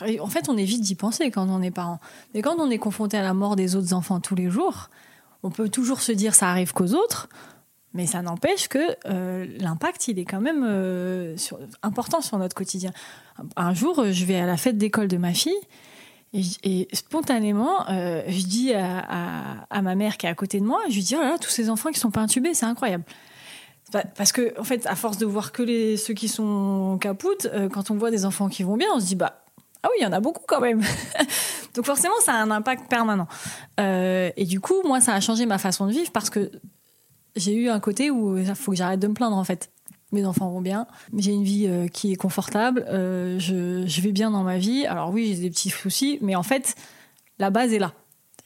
euh, 0.03 0.19
en 0.21 0.27
fait, 0.29 0.49
on 0.49 0.57
évite 0.57 0.83
d'y 0.83 0.95
penser 0.95 1.31
quand 1.31 1.49
on 1.49 1.63
est 1.63 1.71
parent. 1.71 2.01
Mais 2.35 2.43
quand 2.43 2.57
on 2.59 2.71
est 2.71 2.79
confronté 2.79 3.17
à 3.17 3.23
la 3.23 3.35
mort 3.35 3.57
des 3.57 3.77
autres 3.77 3.93
enfants 3.95 4.21
tous 4.21 4.35
les 4.35 4.51
jours, 4.51 4.91
on 5.43 5.51
peut 5.51 5.69
toujours 5.69 6.01
se 6.01 6.13
dire 6.13 6.35
ça 6.35 6.51
arrive 6.51 6.73
qu'aux 6.73 6.95
autres, 6.95 7.29
mais 7.93 8.07
ça 8.07 8.23
n'empêche 8.23 8.69
que 8.69 8.97
l'impact, 9.63 10.09
il 10.09 10.19
est 10.19 10.25
quand 10.25 10.41
même 10.41 10.65
important 11.83 12.23
sur 12.23 12.39
notre 12.39 12.57
quotidien. 12.57 12.93
Un 13.57 13.73
jour, 13.73 14.05
je 14.11 14.25
vais 14.25 14.37
à 14.37 14.47
la 14.47 14.57
fête 14.57 14.79
d'école 14.79 15.07
de 15.07 15.19
ma 15.19 15.33
fille 15.33 15.53
et, 16.35 16.89
spontanément, 16.93 17.89
euh, 17.89 18.23
je 18.27 18.45
dis 18.45 18.75
à, 18.75 19.83
ma 19.83 19.95
mère 19.95 20.17
qui 20.17 20.27
est 20.27 20.29
à 20.29 20.35
côté 20.35 20.59
de 20.59 20.65
moi, 20.65 20.81
je 20.89 20.95
lui 20.95 21.03
dis, 21.03 21.15
oh 21.17 21.21
là 21.21 21.31
là, 21.31 21.39
tous 21.39 21.51
ces 21.51 21.71
enfants 21.71 21.91
qui 21.91 22.01
sont 22.01 22.11
pas 22.11 22.21
intubés, 22.21 22.55
c'est 22.55 22.67
incroyable. 22.67 23.05
Parce 24.17 24.33
que, 24.33 24.59
en 24.59 24.65
fait, 24.65 24.87
à 24.87 24.97
force 24.97 25.19
de 25.19 25.27
voir 25.27 25.53
que 25.53 25.97
ceux 25.97 26.15
qui 26.15 26.27
sont 26.27 26.99
capoutes, 27.01 27.47
euh, 27.47 27.69
quand 27.69 27.93
on 27.93 27.95
voit 27.95 28.11
des 28.11 28.25
enfants 28.25 28.49
qui 28.49 28.65
vont 28.65 28.77
bien, 28.77 28.89
on 28.93 28.99
se 28.99 29.07
dit, 29.07 29.15
bah, 29.15 29.45
ah 29.85 29.89
oui, 29.91 29.99
il 30.01 30.03
y 30.03 30.07
en 30.07 30.13
a 30.13 30.19
beaucoup 30.19 30.43
quand 30.49 30.61
même. 30.61 30.83
Donc 31.75 31.85
forcément, 31.87 32.15
ça 32.21 32.33
a 32.33 32.37
un 32.39 32.51
impact 32.51 32.89
permanent. 32.89 33.29
Euh, 33.79 34.31
et 34.37 34.45
du 34.45 34.59
coup, 34.59 34.83
moi, 34.85 35.01
ça 35.01 35.15
a 35.15 35.21
changé 35.21 35.47
ma 35.47 35.59
façon 35.59 35.87
de 35.87 35.93
vivre 35.93 36.11
parce 36.11 36.31
que 36.31 36.51
j'ai 37.37 37.55
eu 37.55 37.69
un 37.69 37.79
côté 37.79 38.11
où 38.11 38.39
il 38.39 38.53
faut 38.57 38.73
que 38.73 38.77
j'arrête 38.77 39.01
de 39.01 39.07
me 39.07 39.15
plaindre, 39.15 39.37
en 39.37 39.45
fait 39.45 39.71
mes 40.15 40.25
enfants 40.25 40.51
vont 40.51 40.61
bien, 40.61 40.87
j'ai 41.17 41.33
une 41.33 41.45
vie 41.45 41.67
euh, 41.67 41.89
qui 41.89 42.13
est 42.13 42.17
confortable, 42.17 42.85
euh, 42.89 43.39
je, 43.39 44.01
vais 44.01 44.13
bien 44.13 44.31
dans 44.31 44.43
ma 44.43 44.59
vie. 44.59 44.87
Alors 44.87 45.11
oui, 45.11 45.35
j'ai 45.35 45.43
des 45.43 45.51
petits 45.51 45.71
soucis, 45.71 46.19
mais 46.23 46.35
en 46.35 46.43
fait, 46.43 46.75
la 47.39 47.51
base 47.51 47.73
est 47.73 47.79
là. 47.79 47.93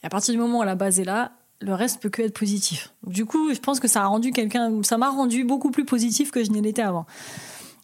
Et 0.03 0.07
à 0.07 0.09
partir 0.09 0.33
du 0.33 0.39
moment 0.39 0.59
où 0.59 0.63
la 0.63 0.75
base 0.75 0.99
est 0.99 1.05
là, 1.05 1.31
le 1.61 1.73
reste 1.73 2.01
peut 2.01 2.09
que 2.09 2.21
être 2.21 2.37
positif. 2.37 2.93
du 3.05 3.25
coup, 3.25 3.53
je 3.53 3.59
pense 3.59 3.79
que 3.79 3.87
ça 3.87 4.03
a 4.03 4.05
rendu 4.05 4.31
quelqu'un, 4.31 4.81
ça 4.83 4.97
m'a 4.97 5.09
rendu 5.09 5.43
beaucoup 5.43 5.71
plus 5.71 5.85
positif 5.85 6.31
que 6.31 6.43
je 6.43 6.51
ne 6.51 6.61
l'étais 6.61 6.81
avant. 6.81 7.05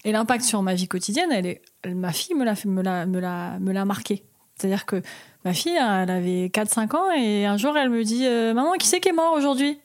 Et 0.05 0.11
l'impact 0.11 0.45
sur 0.45 0.61
ma 0.61 0.75
vie 0.75 0.87
quotidienne, 0.87 1.31
elle 1.31 1.45
est, 1.45 1.61
ma 1.87 2.13
fille 2.13 2.35
me 2.35 2.45
l'a, 2.45 2.53
me 2.65 2.81
l'a, 2.81 3.05
me 3.05 3.19
l'a, 3.19 3.59
me 3.59 3.73
l'a 3.73 3.85
marqué. 3.85 4.23
C'est-à-dire 4.55 4.85
que 4.85 5.01
ma 5.43 5.53
fille, 5.53 5.75
elle 5.75 6.09
avait 6.09 6.47
4-5 6.47 6.95
ans 6.95 7.11
et 7.11 7.45
un 7.45 7.57
jour, 7.57 7.75
elle 7.77 7.89
me 7.89 8.03
dit 8.03 8.25
euh, 8.25 8.53
Maman, 8.53 8.73
qui 8.73 8.87
c'est 8.87 8.99
qui 8.99 9.09
est 9.09 9.13
mort 9.13 9.33
aujourd'hui? 9.33 9.79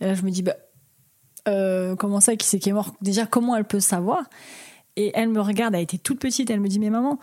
Et 0.00 0.06
là, 0.06 0.14
je 0.14 0.22
me 0.22 0.30
dis 0.30 0.42
bah, 0.42 0.56
euh, 1.48 1.96
comment 1.96 2.20
ça, 2.20 2.36
qui 2.36 2.46
c'est 2.46 2.58
qui 2.58 2.70
est 2.70 2.72
mort 2.72 2.94
Déjà, 3.00 3.26
comment 3.26 3.56
elle 3.56 3.64
peut 3.64 3.80
savoir? 3.80 4.24
Et 4.96 5.12
elle 5.14 5.28
me 5.28 5.40
regarde, 5.40 5.74
elle 5.74 5.82
était 5.82 5.98
toute 5.98 6.18
petite, 6.18 6.50
elle 6.50 6.60
me 6.60 6.68
dit, 6.68 6.78
mais 6.78 6.90
maman, 6.90 7.18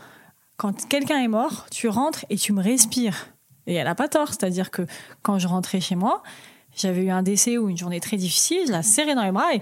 quand 0.57 0.87
quelqu'un 0.87 1.19
est 1.19 1.27
mort, 1.27 1.65
tu 1.71 1.87
rentres 1.87 2.25
et 2.29 2.37
tu 2.37 2.53
me 2.53 2.61
respires. 2.61 3.27
Et 3.65 3.73
elle 3.75 3.85
n'a 3.85 3.95
pas 3.95 4.09
tort, 4.09 4.29
c'est-à-dire 4.29 4.71
que 4.71 4.85
quand 5.21 5.39
je 5.39 5.47
rentrais 5.47 5.81
chez 5.81 5.95
moi, 5.95 6.21
j'avais 6.75 7.03
eu 7.03 7.09
un 7.09 7.23
décès 7.23 7.57
ou 7.57 7.69
une 7.69 7.77
journée 7.77 7.99
très 7.99 8.17
difficile, 8.17 8.67
je 8.67 8.71
la 8.71 8.83
serrais 8.83 9.15
dans 9.15 9.23
les 9.23 9.31
bras 9.31 9.53
et 9.53 9.61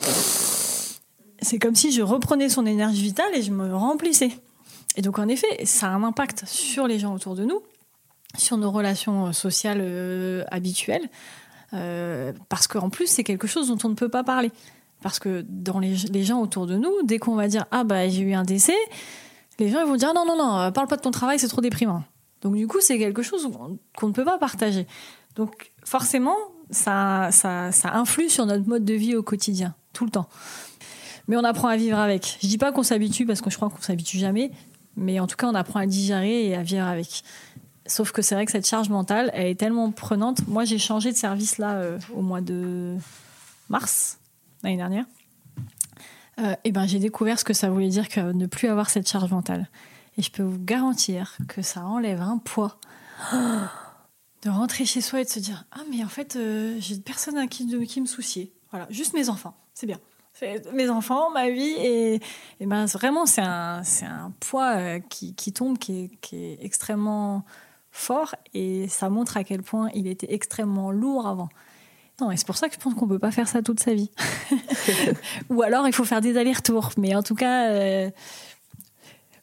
c'est 1.42 1.60
comme 1.60 1.76
si 1.76 1.92
je 1.92 2.02
reprenais 2.02 2.50
son 2.50 2.66
énergie 2.66 3.02
vitale 3.02 3.34
et 3.34 3.42
je 3.42 3.52
me 3.52 3.76
remplissais. 3.76 4.32
Et 4.96 5.02
donc 5.02 5.20
en 5.20 5.28
effet, 5.28 5.66
ça 5.66 5.88
a 5.88 5.90
un 5.90 6.04
impact 6.04 6.44
sur 6.46 6.88
les 6.88 7.00
gens 7.00 7.14
autour 7.14 7.36
de 7.36 7.46
nous, 7.46 7.62
sur 8.38 8.58
nos 8.58 8.72
relations 8.72 9.34
sociales 9.34 9.82
euh, 9.82 10.44
habituelles, 10.52 11.10
euh, 11.74 12.34
parce 12.50 12.68
qu'en 12.68 12.90
plus 12.90 13.08
c'est 13.08 13.24
quelque 13.24 13.48
chose 13.48 13.68
dont 13.68 13.78
on 13.84 13.90
ne 13.90 13.96
peut 13.96 14.10
pas 14.10 14.24
parler. 14.24 14.52
Parce 15.02 15.20
que 15.20 15.44
dans 15.48 15.80
les, 15.80 15.96
gens 16.24 16.42
autour 16.42 16.68
de 16.68 16.76
nous, 16.76 16.94
dès 17.04 17.18
qu'on 17.18 17.36
va 17.36 17.48
dire 17.48 17.66
ah 17.72 17.84
bah 17.84 18.08
j'ai 18.08 18.22
eu 18.22 18.34
un 18.34 18.44
décès, 18.44 18.76
les 19.60 19.70
gens 19.70 19.80
ils 19.80 19.88
vont 19.88 19.96
dire 19.96 20.14
non 20.14 20.26
non 20.26 20.38
non, 20.38 20.58
euh, 20.60 20.72
parle 20.72 20.88
pas 20.88 20.98
de 20.98 21.02
ton 21.02 21.12
travail, 21.12 21.40
c'est 21.40 21.48
trop 21.48 21.62
déprimant. 21.62 22.04
Donc 22.42 22.56
du 22.56 22.68
coup 22.68 22.78
c'est 22.82 22.98
quelque 22.98 23.22
chose 23.22 23.50
qu'on 23.98 24.08
ne 24.08 24.14
peut 24.14 24.26
pas 24.26 24.38
partager. 24.38 24.86
Donc 25.36 25.72
forcément 25.84 26.36
ça, 26.72 27.30
ça, 27.32 27.72
ça 27.72 27.94
influe 27.94 28.30
sur 28.30 28.46
notre 28.46 28.68
mode 28.68 28.86
de 28.86 28.94
vie 28.94 29.16
au 29.16 29.24
quotidien, 29.24 29.76
tout 29.94 30.06
le 30.06 30.12
temps. 30.12 30.28
Mais 31.28 31.38
on 31.38 31.44
apprend 31.44 31.68
à 31.68 31.78
vivre 31.78 31.98
avec. 31.98 32.38
Je 32.42 32.48
dis 32.48 32.58
pas 32.58 32.72
qu'on 32.72 32.84
s'habitue 32.84 33.26
parce 33.26 33.42
que 33.42 33.50
je 33.50 33.56
crois 33.56 33.70
qu'on 33.70 33.82
s'habitue 33.82 34.18
jamais, 34.18 34.52
mais 34.96 35.20
en 35.20 35.28
tout 35.28 35.36
cas 35.36 35.48
on 35.48 35.56
apprend 35.56 35.80
à 35.80 35.86
digérer 35.86 36.48
et 36.48 36.56
à 36.56 36.64
vivre 36.64 36.86
avec. 36.86 37.24
Sauf 37.88 38.12
que 38.12 38.22
c'est 38.22 38.36
vrai 38.36 38.46
que 38.46 38.52
cette 38.52 38.68
charge 38.68 38.90
mentale, 38.90 39.32
elle 39.34 39.48
est 39.48 39.60
tellement 39.60 39.92
prenante. 39.92 40.48
Moi, 40.48 40.66
j'ai 40.66 40.78
changé 40.78 41.12
de 41.12 41.18
service 41.18 41.58
là 41.58 41.74
euh, 41.74 42.00
au 42.14 42.22
mois 42.22 42.42
de 42.42 42.96
mars 43.70 44.20
l'année 44.64 44.78
dernière. 44.78 45.06
Euh, 46.40 46.56
et 46.64 46.72
ben, 46.72 46.86
j'ai 46.86 47.00
découvert 47.00 47.40
ce 47.40 47.44
que 47.44 47.54
ça 47.54 47.70
voulait 47.70 47.90
dire 47.90 48.08
que 48.08 48.32
ne 48.32 48.46
plus 48.46 48.68
avoir 48.68 48.90
cette 48.90 49.10
charge 49.10 49.32
mentale. 49.32 49.68
Et 50.18 50.22
je 50.22 50.32
peux 50.32 50.44
vous 50.44 50.60
garantir 50.60 51.38
que 51.48 51.62
ça 51.62 51.84
enlève 51.86 52.22
un 52.22 52.38
poids. 52.38 52.80
de 54.42 54.50
rentrer 54.50 54.86
chez 54.86 55.02
soi 55.02 55.22
et 55.22 55.24
de 55.24 55.30
se 55.30 55.40
dire 55.40 55.66
ah 55.72 55.82
mais 55.90 56.04
en 56.04 56.08
fait 56.08 56.36
euh, 56.36 56.76
j'ai 56.80 56.98
personne 56.98 57.38
à 57.38 57.48
qui, 57.48 57.66
de, 57.66 57.80
qui 57.80 58.02
me 58.02 58.06
soucier. 58.06 58.52
Voilà, 58.72 58.88
juste 58.90 59.14
mes 59.14 59.30
enfants, 59.30 59.56
c'est 59.74 59.86
bien. 59.86 60.00
Mes 60.74 60.90
enfants, 60.90 61.30
ma 61.30 61.52
vie 61.52 61.76
et, 61.78 62.20
et 62.60 62.66
ben 62.66 62.86
vraiment 62.86 63.28
c'est 63.28 63.42
un 63.42 63.84
un 64.02 64.32
poids 64.40 64.76
euh, 64.76 65.00
qui, 65.00 65.36
qui 65.36 65.54
tombe 65.54 65.78
qui 65.78 66.06
est, 66.06 66.10
qui 66.22 66.36
est 66.38 66.58
extrêmement 66.62 67.46
fort 67.92 68.36
et 68.54 68.88
ça 68.88 69.10
montre 69.10 69.38
à 69.38 69.44
quel 69.44 69.62
point 69.64 69.90
il 69.94 70.08
était 70.08 70.34
extrêmement 70.34 70.92
lourd 70.92 71.28
avant. 71.28 71.50
Non, 72.20 72.32
et 72.32 72.38
c'est 72.38 72.46
pour 72.46 72.58
ça 72.58 72.68
que 72.70 72.76
je 72.76 72.80
pense 72.80 72.94
qu'on 72.94 73.08
peut 73.08 73.20
pas 73.20 73.32
faire 73.32 73.48
ça 73.48 73.62
toute 73.62 73.80
sa 73.80 73.94
vie. 73.94 74.12
Ou 75.50 75.62
alors 75.64 75.88
il 75.88 75.94
faut 75.94 76.04
faire 76.06 76.22
des 76.22 76.38
allers-retours. 76.38 76.92
Mais 76.98 77.16
en 77.16 77.24
tout 77.24 77.34
cas, 77.36 77.70
euh, 77.70 78.12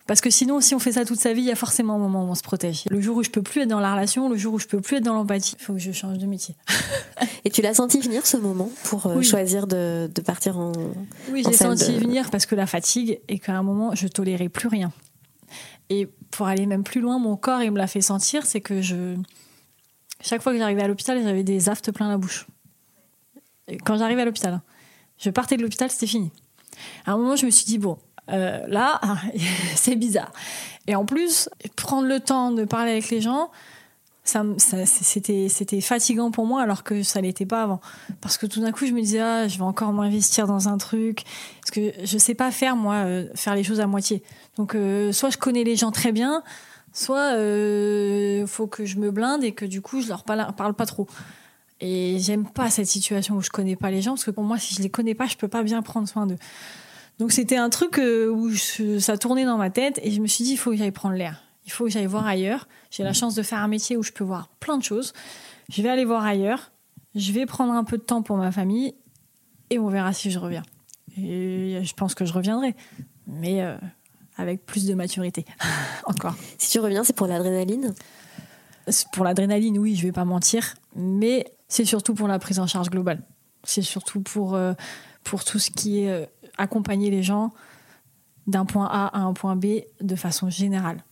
parce 0.06 0.20
que 0.20 0.30
sinon, 0.30 0.60
si 0.60 0.74
on 0.74 0.78
fait 0.78 0.92
ça 0.92 1.04
toute 1.04 1.18
sa 1.18 1.32
vie, 1.32 1.42
il 1.42 1.46
y 1.48 1.50
a 1.50 1.56
forcément 1.56 1.94
un 1.96 1.98
moment 1.98 2.24
où 2.24 2.28
on 2.28 2.34
se 2.34 2.42
protège. 2.42 2.84
Le 2.88 3.00
jour 3.00 3.16
où 3.16 3.22
je 3.22 3.30
peux 3.30 3.42
plus 3.42 3.62
être 3.62 3.68
dans 3.68 3.80
la 3.80 3.92
relation, 3.92 4.28
le 4.28 4.36
jour 4.36 4.54
où 4.54 4.58
je 4.58 4.66
peux 4.66 4.80
plus 4.80 4.98
être 4.98 5.02
dans 5.04 5.14
l'empathie, 5.14 5.56
il 5.58 5.62
faut 5.64 5.72
que 5.74 5.78
je 5.80 5.92
change 5.92 6.18
de 6.18 6.26
métier. 6.26 6.54
Et 7.44 7.50
tu 7.50 7.60
l'as 7.62 7.74
senti 7.74 8.00
venir 8.00 8.24
ce 8.26 8.36
moment 8.36 8.70
pour 8.84 9.06
euh, 9.06 9.16
Oui. 9.16 9.24
choisir 9.24 9.66
de, 9.66 10.08
de 10.14 10.20
partir 10.22 10.58
en. 10.58 10.72
Oui, 11.30 11.42
j'ai 11.44 11.52
senti 11.52 11.92
de- 11.92 11.98
venir 11.98 12.30
parce 12.30 12.46
que 12.46 12.54
la 12.54 12.66
fatigue 12.66 13.20
et 13.28 13.38
qu'à 13.38 13.54
un 13.56 13.62
moment, 13.62 13.94
je 13.94 14.06
tolérais 14.08 14.48
plus 14.48 14.68
rien. 14.68 14.92
Et 15.90 16.08
pour 16.30 16.46
aller 16.46 16.66
même 16.66 16.84
plus 16.84 17.00
loin, 17.00 17.18
mon 17.18 17.36
corps, 17.36 17.62
il 17.62 17.70
me 17.70 17.78
l'a 17.78 17.86
fait 17.86 18.00
sentir, 18.00 18.46
c'est 18.46 18.60
que 18.60 18.82
je. 18.82 19.16
Chaque 20.20 20.42
fois 20.42 20.52
que 20.52 20.58
j'arrivais 20.58 20.82
à 20.82 20.88
l'hôpital, 20.88 21.22
j'avais 21.22 21.44
des 21.44 21.68
aftes 21.68 21.92
plein 21.92 22.08
la 22.08 22.18
bouche. 22.18 22.46
Quand 23.84 23.98
j'arrivais 23.98 24.22
à 24.22 24.24
l'hôpital, 24.24 24.54
hein, 24.54 24.62
je 25.18 25.30
partais 25.30 25.56
de 25.56 25.62
l'hôpital, 25.62 25.90
c'était 25.90 26.06
fini. 26.06 26.32
À 27.06 27.12
un 27.12 27.16
moment, 27.16 27.36
je 27.36 27.46
me 27.46 27.50
suis 27.50 27.66
dit, 27.66 27.78
bon, 27.78 27.98
euh, 28.30 28.66
là, 28.66 29.00
c'est 29.74 29.96
bizarre. 29.96 30.32
Et 30.86 30.94
en 30.94 31.04
plus, 31.04 31.48
prendre 31.76 32.08
le 32.08 32.20
temps 32.20 32.50
de 32.50 32.64
parler 32.64 32.92
avec 32.92 33.10
les 33.10 33.20
gens, 33.20 33.50
c'était, 34.28 35.80
fatigant 35.80 36.30
pour 36.30 36.46
moi 36.46 36.62
alors 36.62 36.84
que 36.84 37.02
ça 37.02 37.20
l'était 37.20 37.46
pas 37.46 37.62
avant. 37.62 37.80
Parce 38.20 38.38
que 38.38 38.46
tout 38.46 38.60
d'un 38.60 38.72
coup, 38.72 38.86
je 38.86 38.92
me 38.92 39.00
disais, 39.00 39.20
ah, 39.20 39.48
je 39.48 39.58
vais 39.58 39.64
encore 39.64 39.92
m'investir 39.92 40.46
dans 40.46 40.68
un 40.68 40.78
truc. 40.78 41.24
Parce 41.60 41.70
que 41.70 41.92
je 42.04 42.18
sais 42.18 42.34
pas 42.34 42.50
faire, 42.50 42.76
moi, 42.76 42.94
euh, 42.96 43.28
faire 43.34 43.54
les 43.54 43.64
choses 43.64 43.80
à 43.80 43.86
moitié. 43.86 44.22
Donc, 44.56 44.74
euh, 44.74 45.12
soit 45.12 45.30
je 45.30 45.38
connais 45.38 45.64
les 45.64 45.76
gens 45.76 45.90
très 45.90 46.12
bien, 46.12 46.42
soit 46.92 47.32
il 47.32 48.46
faut 48.46 48.66
que 48.66 48.84
je 48.84 48.98
me 48.98 49.10
blinde 49.10 49.44
et 49.44 49.52
que 49.52 49.64
du 49.64 49.80
coup, 49.80 50.00
je 50.00 50.08
leur 50.08 50.24
parle, 50.24 50.74
pas 50.74 50.86
trop. 50.86 51.06
Et 51.80 52.18
j'aime 52.18 52.46
pas 52.46 52.70
cette 52.70 52.88
situation 52.88 53.36
où 53.36 53.40
je 53.40 53.50
connais 53.50 53.76
pas 53.76 53.90
les 53.90 54.02
gens, 54.02 54.12
parce 54.12 54.24
que 54.24 54.32
pour 54.32 54.44
moi, 54.44 54.58
si 54.58 54.74
je 54.74 54.82
les 54.82 54.90
connais 54.90 55.14
pas, 55.14 55.26
je 55.26 55.36
peux 55.36 55.48
pas 55.48 55.62
bien 55.62 55.80
prendre 55.82 56.08
soin 56.08 56.26
d'eux. 56.26 56.38
Donc 57.18 57.32
c'était 57.32 57.56
un 57.56 57.68
truc 57.68 57.98
euh, 57.98 58.28
où 58.28 58.54
ça 58.54 59.18
tournait 59.18 59.44
dans 59.44 59.58
ma 59.58 59.70
tête 59.70 59.98
et 60.02 60.10
je 60.10 60.20
me 60.20 60.26
suis 60.26 60.44
dit, 60.44 60.52
il 60.52 60.56
faut 60.56 60.70
que 60.70 60.76
j'aille 60.76 60.92
prendre 60.92 61.16
l'air. 61.16 61.42
Il 61.68 61.70
faut 61.70 61.84
que 61.84 61.90
j'aille 61.90 62.06
voir 62.06 62.26
ailleurs. 62.26 62.66
J'ai 62.90 63.02
la 63.02 63.12
chance 63.12 63.34
de 63.34 63.42
faire 63.42 63.58
un 63.58 63.68
métier 63.68 63.98
où 63.98 64.02
je 64.02 64.10
peux 64.10 64.24
voir 64.24 64.48
plein 64.58 64.78
de 64.78 64.82
choses. 64.82 65.12
Je 65.68 65.82
vais 65.82 65.90
aller 65.90 66.06
voir 66.06 66.24
ailleurs. 66.24 66.72
Je 67.14 67.30
vais 67.30 67.44
prendre 67.44 67.74
un 67.74 67.84
peu 67.84 67.98
de 67.98 68.02
temps 68.02 68.22
pour 68.22 68.38
ma 68.38 68.50
famille 68.50 68.94
et 69.68 69.78
on 69.78 69.88
verra 69.88 70.14
si 70.14 70.30
je 70.30 70.38
reviens. 70.38 70.62
Et 71.18 71.80
je 71.82 71.92
pense 71.92 72.14
que 72.14 72.24
je 72.24 72.32
reviendrai, 72.32 72.74
mais 73.26 73.62
euh, 73.62 73.76
avec 74.38 74.64
plus 74.64 74.86
de 74.86 74.94
maturité. 74.94 75.44
Encore. 76.06 76.36
Si 76.56 76.70
tu 76.70 76.80
reviens, 76.80 77.04
c'est 77.04 77.14
pour 77.14 77.26
l'adrénaline? 77.26 77.92
Pour 79.12 79.26
l'adrénaline, 79.26 79.78
oui, 79.78 79.94
je 79.94 80.04
vais 80.04 80.12
pas 80.12 80.24
mentir, 80.24 80.74
mais 80.96 81.52
c'est 81.68 81.84
surtout 81.84 82.14
pour 82.14 82.28
la 82.28 82.38
prise 82.38 82.60
en 82.60 82.66
charge 82.66 82.88
globale. 82.88 83.22
C'est 83.62 83.82
surtout 83.82 84.22
pour, 84.22 84.54
euh, 84.54 84.72
pour 85.22 85.44
tout 85.44 85.58
ce 85.58 85.70
qui 85.70 86.00
est 86.00 86.10
euh, 86.10 86.24
accompagner 86.56 87.10
les 87.10 87.22
gens 87.22 87.52
d'un 88.46 88.64
point 88.64 88.86
A 88.86 89.08
à 89.08 89.20
un 89.20 89.34
point 89.34 89.54
B 89.54 89.82
de 90.00 90.16
façon 90.16 90.48
générale. 90.48 91.04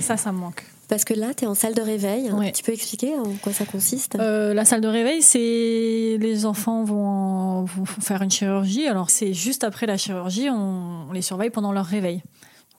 Ça, 0.00 0.16
ça 0.16 0.32
me 0.32 0.38
manque. 0.38 0.64
Parce 0.88 1.04
que 1.04 1.14
là, 1.14 1.32
tu 1.34 1.44
es 1.44 1.46
en 1.46 1.54
salle 1.54 1.74
de 1.74 1.80
réveil. 1.80 2.30
Ouais. 2.32 2.52
Tu 2.52 2.62
peux 2.62 2.72
expliquer 2.72 3.14
en 3.14 3.24
quoi 3.42 3.52
ça 3.52 3.64
consiste? 3.64 4.16
Euh, 4.16 4.52
la 4.52 4.64
salle 4.66 4.80
de 4.82 4.88
réveil, 4.88 5.22
c'est 5.22 6.18
les 6.20 6.44
enfants 6.44 6.84
vont, 6.84 7.06
en- 7.06 7.64
vont 7.64 7.84
faire 7.86 8.20
une 8.22 8.30
chirurgie. 8.30 8.86
Alors 8.86 9.08
c'est 9.08 9.32
juste 9.32 9.64
après 9.64 9.86
la 9.86 9.96
chirurgie, 9.96 10.50
on, 10.50 11.06
on 11.08 11.12
les 11.12 11.22
surveille 11.22 11.50
pendant 11.50 11.72
leur 11.72 11.86
réveil. 11.86 12.16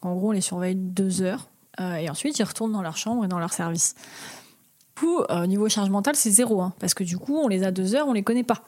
Donc, 0.02 0.12
en 0.12 0.16
gros, 0.16 0.30
on 0.30 0.32
les 0.32 0.42
surveille 0.42 0.76
deux 0.76 1.22
heures 1.24 1.48
euh, 1.80 1.96
et 1.96 2.10
ensuite 2.10 2.38
ils 2.38 2.44
retournent 2.44 2.74
dans 2.74 2.84
leur 2.84 2.98
chambre 2.98 3.26
et 3.26 3.28
dans 3.28 3.40
leur 3.40 3.54
service. 3.54 3.96
Coup, 5.04 5.20
euh, 5.30 5.46
niveau 5.48 5.68
charge 5.68 5.90
mentale, 5.90 6.16
c'est 6.16 6.32
zéro, 6.32 6.62
hein, 6.62 6.72
parce 6.80 6.94
que 6.94 7.04
du 7.04 7.18
coup, 7.18 7.36
on 7.36 7.50
les 7.50 7.64
a 7.64 7.72
deux 7.72 7.94
heures, 7.94 8.08
on 8.08 8.14
les 8.14 8.24
connaît 8.24 8.46
pas. 8.46 8.62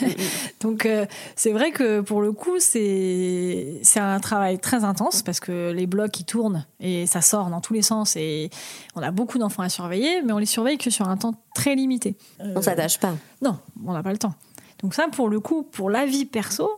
Donc 0.62 0.86
euh, 0.86 1.04
c'est 1.36 1.52
vrai 1.52 1.72
que 1.72 2.00
pour 2.00 2.22
le 2.22 2.32
coup, 2.32 2.58
c'est 2.58 3.80
c'est 3.82 4.00
un 4.00 4.18
travail 4.18 4.58
très 4.58 4.82
intense 4.82 5.20
parce 5.20 5.40
que 5.40 5.72
les 5.72 5.86
blocs 5.86 6.18
ils 6.18 6.24
tournent 6.24 6.64
et 6.80 7.04
ça 7.04 7.20
sort 7.20 7.50
dans 7.50 7.60
tous 7.60 7.74
les 7.74 7.82
sens 7.82 8.16
et 8.16 8.48
on 8.94 9.02
a 9.02 9.10
beaucoup 9.10 9.36
d'enfants 9.36 9.62
à 9.62 9.68
surveiller, 9.68 10.22
mais 10.22 10.32
on 10.32 10.38
les 10.38 10.46
surveille 10.46 10.78
que 10.78 10.88
sur 10.88 11.06
un 11.06 11.18
temps 11.18 11.34
très 11.54 11.74
limité. 11.74 12.16
On 12.40 12.62
s'attache 12.62 12.98
pas. 12.98 13.14
Non, 13.42 13.58
on 13.84 13.92
n'a 13.92 14.02
pas 14.02 14.12
le 14.12 14.18
temps. 14.18 14.32
Donc 14.80 14.94
ça, 14.94 15.08
pour 15.12 15.28
le 15.28 15.38
coup, 15.38 15.64
pour 15.64 15.90
la 15.90 16.06
vie 16.06 16.24
perso, 16.24 16.70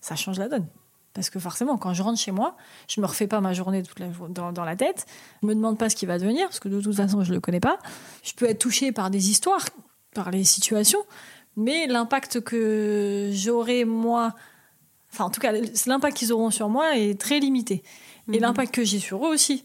ça 0.00 0.16
change 0.16 0.38
la 0.38 0.48
donne. 0.48 0.66
Parce 1.12 1.28
que 1.28 1.40
forcément, 1.40 1.76
quand 1.76 1.92
je 1.92 2.02
rentre 2.02 2.18
chez 2.18 2.30
moi, 2.30 2.56
je 2.88 3.00
me 3.00 3.06
refais 3.06 3.26
pas 3.26 3.40
ma 3.40 3.52
journée 3.52 3.82
toute 3.82 3.98
la, 3.98 4.06
dans, 4.28 4.52
dans 4.52 4.64
la 4.64 4.76
tête. 4.76 5.06
Je 5.42 5.48
me 5.48 5.54
demande 5.54 5.76
pas 5.76 5.90
ce 5.90 5.96
qui 5.96 6.06
va 6.06 6.18
devenir, 6.18 6.46
parce 6.46 6.60
que 6.60 6.68
de 6.68 6.80
toute 6.80 6.94
façon, 6.94 7.24
je 7.24 7.32
le 7.32 7.40
connais 7.40 7.60
pas. 7.60 7.78
Je 8.22 8.32
peux 8.32 8.48
être 8.48 8.60
touchée 8.60 8.92
par 8.92 9.10
des 9.10 9.30
histoires, 9.30 9.66
par 10.14 10.30
les 10.30 10.44
situations, 10.44 11.02
mais 11.56 11.86
l'impact 11.86 12.40
que 12.40 13.30
j'aurai 13.32 13.84
moi, 13.84 14.34
enfin 15.12 15.24
en 15.24 15.30
tout 15.30 15.40
cas, 15.40 15.52
l'impact 15.86 16.16
qu'ils 16.16 16.32
auront 16.32 16.50
sur 16.50 16.68
moi 16.68 16.96
est 16.96 17.20
très 17.20 17.40
limité. 17.40 17.82
Et 18.32 18.38
l'impact 18.38 18.72
que 18.72 18.84
j'ai 18.84 19.00
sur 19.00 19.26
eux 19.26 19.30
aussi. 19.30 19.64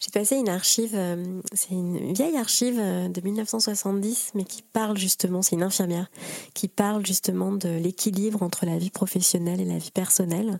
J'ai 0.00 0.10
passé 0.10 0.36
une 0.36 0.48
archive, 0.48 0.94
euh, 0.94 1.42
c'est 1.52 1.72
une 1.74 2.14
vieille 2.14 2.38
archive 2.38 2.78
euh, 2.78 3.08
de 3.08 3.20
1970, 3.20 4.32
mais 4.34 4.44
qui 4.44 4.62
parle 4.62 4.96
justement, 4.96 5.42
c'est 5.42 5.56
une 5.56 5.62
infirmière, 5.62 6.10
qui 6.54 6.68
parle 6.68 7.04
justement 7.04 7.52
de 7.52 7.68
l'équilibre 7.68 8.42
entre 8.42 8.64
la 8.64 8.78
vie 8.78 8.88
professionnelle 8.88 9.60
et 9.60 9.66
la 9.66 9.76
vie 9.76 9.90
personnelle. 9.90 10.58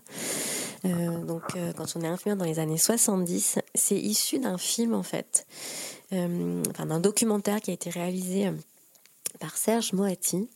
Euh, 0.85 1.25
donc, 1.25 1.41
quand 1.75 1.85
on 1.95 2.01
est 2.01 2.07
infirmière 2.07 2.37
dans 2.37 2.45
les 2.45 2.59
années 2.59 2.77
70, 2.77 3.57
c'est 3.73 3.97
issu 3.97 4.37
d'un 4.37 4.59
film 4.59 4.93
en 4.93 5.03
fait, 5.03 5.47
enfin 6.11 6.85
d'un 6.85 6.99
documentaire 6.99 7.61
qui 7.61 7.71
a 7.71 7.73
été 7.73 7.89
réalisé 7.89 8.51
par 9.39 9.57
Serge 9.57 9.93
Moati, 9.93 10.49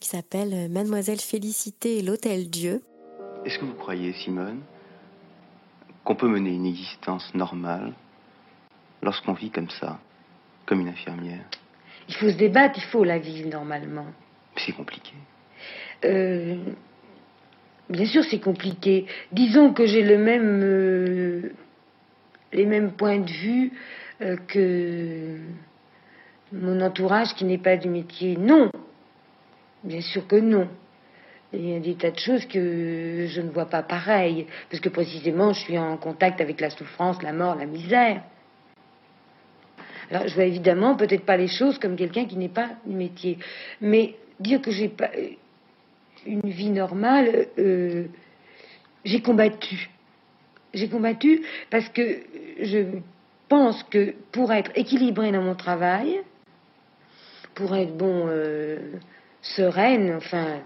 qui 0.00 0.08
s'appelle 0.08 0.70
Mademoiselle 0.70 1.20
Félicité 1.20 1.98
et 1.98 2.02
l'Hôtel 2.02 2.50
Dieu. 2.50 2.82
Est-ce 3.46 3.58
que 3.58 3.64
vous 3.64 3.74
croyez, 3.74 4.12
Simone, 4.12 4.60
qu'on 6.04 6.14
peut 6.14 6.28
mener 6.28 6.50
une 6.50 6.66
existence 6.66 7.34
normale 7.34 7.94
lorsqu'on 9.02 9.32
vit 9.32 9.50
comme 9.50 9.70
ça, 9.70 9.98
comme 10.66 10.80
une 10.80 10.88
infirmière 10.88 11.44
Il 12.08 12.14
faut 12.14 12.30
se 12.30 12.36
débattre, 12.36 12.78
il 12.78 12.84
faut 12.84 13.04
la 13.04 13.18
vivre 13.18 13.48
normalement. 13.48 14.06
C'est 14.56 14.72
compliqué. 14.72 15.12
Euh, 16.04 16.56
bien 17.88 18.06
sûr, 18.06 18.24
c'est 18.24 18.40
compliqué. 18.40 19.06
Disons 19.32 19.72
que 19.72 19.86
j'ai 19.86 20.02
le 20.02 20.18
même, 20.18 20.60
euh, 20.62 21.52
les 22.52 22.66
mêmes 22.66 22.92
points 22.92 23.18
de 23.18 23.30
vue 23.30 23.72
euh, 24.20 24.36
que 24.48 25.38
mon 26.52 26.80
entourage 26.80 27.34
qui 27.34 27.44
n'est 27.44 27.58
pas 27.58 27.76
du 27.76 27.88
métier. 27.88 28.36
Non, 28.36 28.70
bien 29.84 30.00
sûr 30.00 30.26
que 30.26 30.36
non. 30.36 30.68
Il 31.52 31.66
y 31.66 31.74
a 31.74 31.80
des 31.80 31.94
tas 31.94 32.10
de 32.10 32.18
choses 32.18 32.44
que 32.46 33.26
je 33.26 33.40
ne 33.40 33.50
vois 33.50 33.66
pas 33.66 33.82
pareilles, 33.82 34.46
parce 34.70 34.80
que 34.80 34.90
précisément 34.90 35.54
je 35.54 35.60
suis 35.60 35.78
en 35.78 35.96
contact 35.96 36.42
avec 36.42 36.60
la 36.60 36.68
souffrance, 36.68 37.22
la 37.22 37.32
mort, 37.32 37.54
la 37.54 37.64
misère. 37.64 38.22
Alors 40.10 40.26
je 40.26 40.34
vois 40.34 40.44
évidemment 40.44 40.96
peut-être 40.96 41.24
pas 41.24 41.36
les 41.36 41.48
choses 41.48 41.78
comme 41.78 41.96
quelqu'un 41.96 42.24
qui 42.24 42.36
n'est 42.36 42.48
pas 42.48 42.70
du 42.86 42.94
métier, 42.94 43.38
mais 43.80 44.14
dire 44.40 44.60
que 44.62 44.70
j'ai 44.70 44.88
pas 44.88 45.10
euh, 45.16 45.30
une 46.26 46.48
vie 46.48 46.70
normale, 46.70 47.46
euh, 47.58 48.06
j'ai 49.04 49.20
combattu. 49.20 49.90
J'ai 50.74 50.88
combattu 50.88 51.42
parce 51.70 51.88
que 51.88 52.20
je 52.60 52.98
pense 53.48 53.82
que 53.84 54.14
pour 54.32 54.52
être 54.52 54.70
équilibré 54.74 55.32
dans 55.32 55.42
mon 55.42 55.54
travail, 55.54 56.20
pour 57.54 57.74
être 57.74 57.96
bon 57.96 58.26
euh, 58.28 58.78
sereine, 59.42 60.14
enfin 60.16 60.60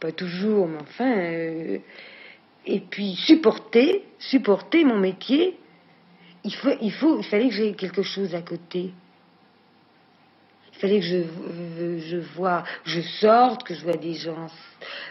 pas 0.00 0.12
toujours, 0.12 0.68
mais 0.68 0.78
enfin, 0.80 1.14
et 2.66 2.80
puis 2.80 3.14
supporter, 3.14 4.04
supporter 4.18 4.84
mon 4.84 4.98
métier, 4.98 5.56
il 6.44 6.54
faut, 6.54 6.70
il 6.80 6.92
faut, 6.92 7.18
il 7.18 7.24
fallait 7.24 7.48
que 7.48 7.54
j'ai 7.54 7.74
quelque 7.74 8.02
chose 8.02 8.34
à 8.34 8.42
côté. 8.42 8.92
Il 10.72 10.78
fallait 10.80 11.00
que 11.00 11.06
je, 11.06 11.98
je 12.10 12.16
vois, 12.36 12.64
je 12.84 13.00
sorte, 13.00 13.62
que 13.62 13.74
je 13.74 13.82
vois 13.84 13.96
des 13.96 14.14
gens 14.14 14.48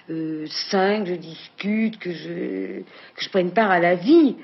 euh, 0.10 0.46
sains, 0.70 1.04
que 1.04 1.10
je 1.10 1.16
discute, 1.16 1.98
que 2.00 2.12
je, 2.12 2.82
que 2.82 3.24
je 3.24 3.30
prenne 3.30 3.52
part 3.52 3.72
à 3.72 3.80
la 3.80 3.96
vie. 3.96 4.36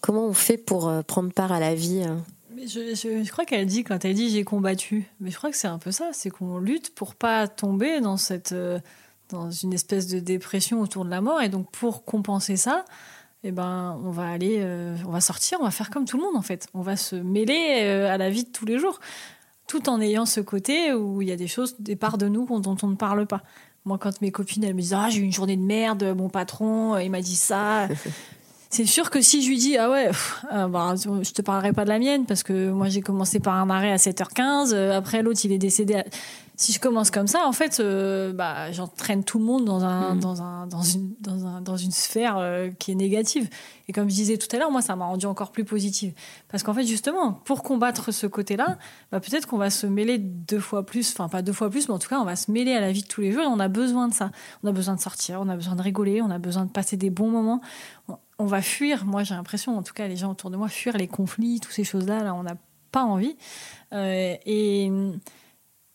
Comment 0.00 0.26
on 0.26 0.34
fait 0.34 0.58
pour 0.58 0.88
euh, 0.88 1.02
prendre 1.02 1.32
part 1.32 1.52
à 1.52 1.60
la 1.60 1.74
vie 1.74 2.02
hein? 2.02 2.24
Je, 2.58 2.94
je, 2.94 3.30
crois 3.30 3.44
qu'elle 3.44 3.66
dit, 3.66 3.84
quand 3.84 4.04
elle 4.04 4.14
dit 4.14 4.30
j'ai 4.30 4.42
combattu, 4.42 5.04
mais 5.20 5.30
je 5.30 5.36
crois 5.36 5.50
que 5.50 5.56
c'est 5.56 5.68
un 5.68 5.78
peu 5.78 5.90
ça, 5.90 6.10
c'est 6.12 6.30
qu'on 6.30 6.58
lutte 6.58 6.94
pour 6.94 7.14
pas 7.14 7.48
tomber 7.48 8.00
dans, 8.00 8.16
cette, 8.16 8.52
euh, 8.52 8.80
dans 9.28 9.50
une 9.50 9.74
espèce 9.74 10.06
de 10.06 10.18
dépression 10.20 10.80
autour 10.80 11.04
de 11.04 11.10
la 11.10 11.20
mort. 11.20 11.42
Et 11.42 11.50
donc 11.50 11.70
pour 11.70 12.04
compenser 12.04 12.56
ça, 12.56 12.86
eh 13.44 13.52
ben, 13.52 14.00
on 14.04 14.10
va 14.10 14.28
aller, 14.28 14.56
euh, 14.58 14.96
on 15.06 15.10
va 15.10 15.20
sortir, 15.20 15.58
on 15.60 15.64
va 15.64 15.70
faire 15.70 15.90
comme 15.90 16.04
tout 16.04 16.16
le 16.16 16.22
monde 16.22 16.36
en 16.36 16.42
fait. 16.42 16.68
On 16.74 16.82
va 16.82 16.96
se 16.96 17.16
mêler 17.16 17.82
euh, 17.82 18.12
à 18.12 18.18
la 18.18 18.30
vie 18.30 18.44
de 18.44 18.50
tous 18.50 18.66
les 18.66 18.78
jours, 18.78 19.00
tout 19.66 19.88
en 19.88 20.00
ayant 20.00 20.26
ce 20.26 20.40
côté 20.40 20.92
où 20.92 21.22
il 21.22 21.28
y 21.28 21.32
a 21.32 21.36
des 21.36 21.48
choses, 21.48 21.76
des 21.78 21.96
parts 21.96 22.18
de 22.18 22.28
nous 22.28 22.46
dont 22.60 22.76
on 22.82 22.88
ne 22.88 22.96
parle 22.96 23.26
pas. 23.26 23.42
Moi, 23.84 23.98
quand 23.98 24.20
mes 24.20 24.32
copines, 24.32 24.64
elles 24.64 24.74
me 24.74 24.80
disent 24.80 24.94
Ah, 24.94 25.08
j'ai 25.10 25.20
eu 25.20 25.24
une 25.24 25.32
journée 25.32 25.56
de 25.56 25.62
merde, 25.62 26.14
mon 26.16 26.28
patron, 26.28 26.98
il 26.98 27.10
m'a 27.10 27.20
dit 27.20 27.36
ça. 27.36 27.88
c'est 28.70 28.84
sûr 28.84 29.10
que 29.10 29.20
si 29.20 29.42
je 29.42 29.48
lui 29.48 29.58
dis 29.58 29.76
ah 29.76 29.90
ouais 29.90 30.10
euh, 30.52 30.68
bah, 30.68 30.94
je 30.96 31.32
te 31.32 31.42
parlerai 31.42 31.72
pas 31.72 31.84
de 31.84 31.88
la 31.88 31.98
mienne 31.98 32.26
parce 32.26 32.42
que 32.42 32.70
moi 32.70 32.88
j'ai 32.88 33.00
commencé 33.00 33.40
par 33.40 33.54
un 33.54 33.70
arrêt 33.70 33.92
à 33.92 33.96
7h15 33.96 34.72
euh, 34.72 34.96
après 34.96 35.22
l'autre 35.22 35.40
il 35.44 35.52
est 35.52 35.58
décédé 35.58 35.94
à 35.94 36.04
si 36.56 36.72
je 36.72 36.80
commence 36.80 37.10
comme 37.10 37.26
ça, 37.26 37.46
en 37.46 37.52
fait, 37.52 37.80
euh, 37.80 38.32
bah, 38.32 38.72
j'entraîne 38.72 39.24
tout 39.24 39.38
le 39.38 39.44
monde 39.44 39.66
dans, 39.66 39.84
un, 39.84 40.14
mm. 40.14 40.20
dans, 40.20 40.42
un, 40.42 40.66
dans, 40.66 40.80
une, 40.80 41.14
dans, 41.20 41.46
un, 41.46 41.60
dans 41.60 41.76
une 41.76 41.90
sphère 41.90 42.38
euh, 42.38 42.70
qui 42.70 42.92
est 42.92 42.94
négative. 42.94 43.50
Et 43.88 43.92
comme 43.92 44.08
je 44.08 44.14
disais 44.14 44.38
tout 44.38 44.48
à 44.56 44.58
l'heure, 44.58 44.70
moi, 44.70 44.80
ça 44.80 44.96
m'a 44.96 45.04
rendu 45.04 45.26
encore 45.26 45.52
plus 45.52 45.66
positive. 45.66 46.14
Parce 46.48 46.62
qu'en 46.62 46.72
fait, 46.72 46.84
justement, 46.84 47.32
pour 47.32 47.62
combattre 47.62 48.10
ce 48.10 48.26
côté-là, 48.26 48.78
bah, 49.12 49.20
peut-être 49.20 49.46
qu'on 49.46 49.58
va 49.58 49.68
se 49.68 49.86
mêler 49.86 50.16
deux 50.16 50.58
fois 50.58 50.86
plus, 50.86 51.12
enfin 51.12 51.28
pas 51.28 51.42
deux 51.42 51.52
fois 51.52 51.68
plus, 51.68 51.88
mais 51.88 51.94
en 51.94 51.98
tout 51.98 52.08
cas, 52.08 52.18
on 52.18 52.24
va 52.24 52.36
se 52.36 52.50
mêler 52.50 52.72
à 52.72 52.80
la 52.80 52.90
vie 52.90 53.02
de 53.02 53.06
tous 53.06 53.20
les 53.20 53.32
jours 53.32 53.42
et 53.42 53.46
on 53.46 53.60
a 53.60 53.68
besoin 53.68 54.08
de 54.08 54.14
ça. 54.14 54.30
On 54.64 54.68
a 54.68 54.72
besoin 54.72 54.94
de 54.94 55.00
sortir, 55.00 55.40
on 55.42 55.48
a 55.50 55.56
besoin 55.56 55.76
de 55.76 55.82
rigoler, 55.82 56.22
on 56.22 56.30
a 56.30 56.38
besoin 56.38 56.64
de 56.64 56.70
passer 56.70 56.96
des 56.96 57.10
bons 57.10 57.30
moments. 57.30 57.60
On, 58.38 58.46
va 58.46 58.62
fuir, 58.62 59.04
moi 59.04 59.24
j'ai 59.24 59.34
l'impression, 59.34 59.76
en 59.76 59.82
tout 59.82 59.94
cas, 59.94 60.08
les 60.08 60.16
gens 60.16 60.30
autour 60.30 60.50
de 60.50 60.56
moi, 60.56 60.68
fuir 60.68 60.96
les 60.96 61.08
conflits, 61.08 61.60
toutes 61.60 61.72
ces 61.72 61.84
choses-là, 61.84 62.22
là, 62.22 62.34
on 62.34 62.44
n'a 62.44 62.56
pas 62.92 63.02
envie. 63.04 63.36
Euh, 63.92 64.34
et 64.46 64.90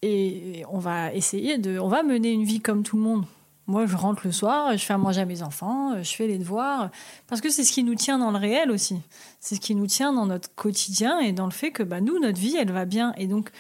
et 0.02 0.64
on 0.70 0.80
va 0.80 1.14
essayer 1.14 1.58
de. 1.58 1.80
On 1.80 1.88
va 1.88 2.04
mener 2.04 2.32
une 2.32 2.44
vie 2.44 2.62
comme 2.62 2.84
tout 2.84 2.98
le 2.98 3.04
monde. 3.04 3.26
Moi, 3.68 3.86
je 3.86 3.96
rentre 3.96 4.24
le 4.26 4.32
soir, 4.32 4.76
je 4.76 4.84
fais 4.84 4.94
à 4.94 4.98
manger 4.98 5.22
à 5.22 5.26
mes 5.26 5.44
enfants, 5.44 6.02
je 6.02 6.12
fais 6.12 6.28
les 6.28 6.38
devoirs, 6.38 6.90
parce 7.28 7.42
que 7.42 7.50
c'est 7.50 7.64
ce 7.64 7.72
qui 7.72 7.84
nous 7.84 7.96
tient 7.96 8.18
dans 8.18 8.32
le 8.32 8.38
réel 8.38 8.72
aussi. 8.72 8.98
C'est 9.40 9.56
ce 9.56 9.62
qui 9.62 9.76
nous 9.76 9.88
tient 9.88 10.12
dans 10.12 10.26
notre 10.26 10.54
quotidien 10.56 11.20
et 11.20 11.32
dans 11.32 11.46
le 11.46 11.52
fait 11.52 11.72
que 11.72 11.84
bah, 11.84 12.02
nous, 12.02 12.20
notre 12.20 12.40
vie, 12.40 12.58
elle 12.60 12.72
va 12.72 12.86
bien. 12.86 13.14
Et 13.18 13.28
donc, 13.28 13.52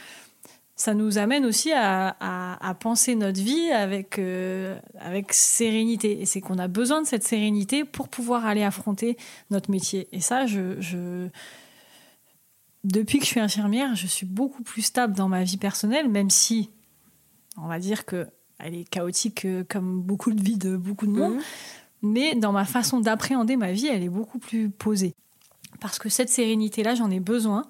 ça 0.75 0.95
nous 0.95 1.19
amène 1.19 1.45
aussi 1.45 1.71
à, 1.71 2.75
penser 2.79 3.15
notre 3.15 3.39
vie 3.39 3.71
avec, 3.71 4.17
euh, 4.17 4.75
avec 4.99 5.31
sérénité. 5.31 6.19
Et 6.19 6.25
c'est 6.25 6.41
qu'on 6.41 6.57
a 6.57 6.67
besoin 6.67 7.01
de 7.01 7.07
cette 7.07 7.23
sérénité 7.23 7.85
pour 7.85 8.09
pouvoir 8.09 8.45
aller 8.45 8.63
affronter 8.63 9.15
notre 9.51 9.69
métier. 9.69 10.07
Et 10.11 10.21
ça, 10.21 10.47
je, 10.47 11.27
depuis 12.83 13.19
que 13.19 13.25
je 13.25 13.29
suis 13.29 13.39
infirmière, 13.39 13.95
je 13.95 14.07
suis 14.07 14.25
beaucoup 14.25 14.63
plus 14.63 14.81
stable 14.81 15.15
dans 15.15 15.29
ma 15.29 15.43
vie 15.43 15.57
personnelle, 15.57 16.09
même 16.09 16.29
si, 16.29 16.69
on 17.57 17.67
va 17.67 17.79
dire 17.79 18.05
que 18.05 18.27
elle 18.63 18.75
est 18.75 18.89
chaotique 18.89 19.45
euh, 19.45 19.63
comme 19.67 20.01
beaucoup 20.01 20.31
de 20.31 20.41
vies 20.41 20.57
de 20.57 20.77
beaucoup 20.77 21.07
de 21.07 21.11
monde. 21.11 21.35
Mhm. 21.35 21.41
Mais 22.03 22.35
dans 22.35 22.51
ma 22.51 22.65
façon 22.65 22.99
d'appréhender 22.99 23.57
ma 23.57 23.71
vie, 23.71 23.87
elle 23.87 24.03
est 24.03 24.09
beaucoup 24.09 24.39
plus 24.39 24.69
posée. 24.69 25.13
Parce 25.79 25.99
que 25.99 26.09
cette 26.09 26.29
sérénité-là, 26.29 26.95
j'en 26.95 27.09
ai 27.11 27.19
besoin 27.19 27.65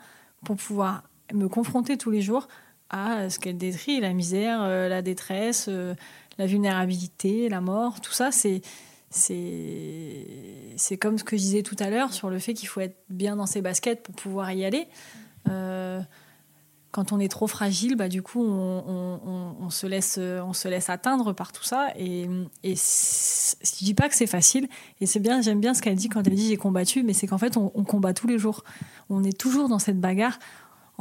pour 0.46 0.56
pouvoir 0.56 1.04
me 1.34 1.48
confronter 1.48 1.98
tous 1.98 2.12
les 2.12 2.22
jours 2.22 2.48
à 2.90 3.30
ce 3.30 3.40
qu'elle 3.40 3.58
détruit, 3.58 4.00
la 4.00 4.14
misère, 4.14 4.62
euh, 4.62 4.90
la 4.90 5.02
détresse, 5.02 5.68
euh, 5.70 5.96
la 6.38 6.46
vulnérabilité, 6.46 7.48
la 7.50 7.62
mort. 7.62 8.02
Tout 8.02 8.12
ça, 8.12 8.32
c'est 8.32 8.62
c'est 9.12 10.98
comme 11.00 11.18
ce 11.18 11.24
que 11.24 11.36
je 11.36 11.42
disais 11.42 11.64
tout 11.64 11.76
à 11.80 11.90
l'heure 11.90 12.14
sur 12.14 12.30
le 12.30 12.40
fait 12.40 12.54
qu'il 12.54 12.68
faut 12.68 12.80
être 12.80 12.98
bien 13.10 13.36
dans 13.36 13.46
ses 13.46 13.62
baskets 13.62 14.02
pour 14.04 14.16
pouvoir 14.16 14.52
y 14.54 14.64
aller. 14.66 14.88
Euh, 15.50 16.02
quand 16.92 17.14
on 17.14 17.20
est 17.20 17.30
trop 17.30 17.48
fragile, 17.48 17.96
bah, 17.96 18.10
du 18.10 18.22
coup, 18.22 18.44
on, 18.44 19.70
se 19.70 19.88
laisse, 19.88 20.18
on 20.18 20.54
se 20.54 20.68
laisse 20.68 20.90
atteindre 20.90 21.32
par 21.34 21.54
tout 21.54 21.64
ça. 21.64 21.88
Et, 21.98 22.28
et 22.64 22.76
je 22.76 23.84
dis 23.84 23.94
pas 23.94 24.10
que 24.10 24.16
c'est 24.16 24.28
facile. 24.28 24.68
Et 25.00 25.06
c'est 25.06 25.20
bien, 25.20 25.42
j'aime 25.42 25.62
bien 25.62 25.74
ce 25.74 25.82
qu'elle 25.82 25.96
dit 25.96 26.10
quand 26.10 26.28
elle 26.28 26.36
dit 26.36 26.50
j'ai 26.50 26.58
combattu, 26.58 27.04
mais 27.04 27.14
c'est 27.14 27.28
qu'en 27.28 27.38
fait, 27.38 27.56
on, 27.56 27.70
combat 27.70 28.14
tous 28.14 28.28
les 28.28 28.38
jours. 28.38 28.64
On 29.10 29.24
est 29.24 29.38
toujours 29.38 29.70
dans 29.70 29.80
cette 29.80 30.00
bagarre 30.00 30.38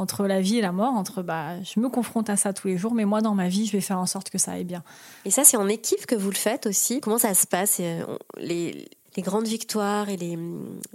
entre 0.00 0.26
la 0.26 0.40
vie 0.40 0.56
et 0.56 0.60
la 0.60 0.72
mort, 0.72 0.94
entre 0.94 1.22
bah, 1.22 1.62
je 1.62 1.78
me 1.78 1.88
confronte 1.88 2.30
à 2.30 2.36
ça 2.36 2.52
tous 2.52 2.68
les 2.68 2.78
jours, 2.78 2.94
mais 2.94 3.04
moi 3.04 3.20
dans 3.20 3.34
ma 3.34 3.48
vie, 3.48 3.66
je 3.66 3.72
vais 3.72 3.80
faire 3.80 3.98
en 3.98 4.06
sorte 4.06 4.30
que 4.30 4.38
ça 4.38 4.52
aille 4.52 4.64
bien. 4.64 4.82
Et 5.24 5.30
ça, 5.30 5.44
c'est 5.44 5.56
en 5.56 5.68
équipe 5.68 6.06
que 6.06 6.14
vous 6.14 6.30
le 6.30 6.36
faites 6.36 6.66
aussi? 6.66 7.00
Comment 7.00 7.18
ça 7.18 7.34
se 7.34 7.46
passe? 7.46 7.78
Euh, 7.80 8.04
les, 8.38 8.88
les, 9.16 9.22
grandes 9.22 9.46
victoires 9.46 10.08
et 10.08 10.16
les, 10.16 10.38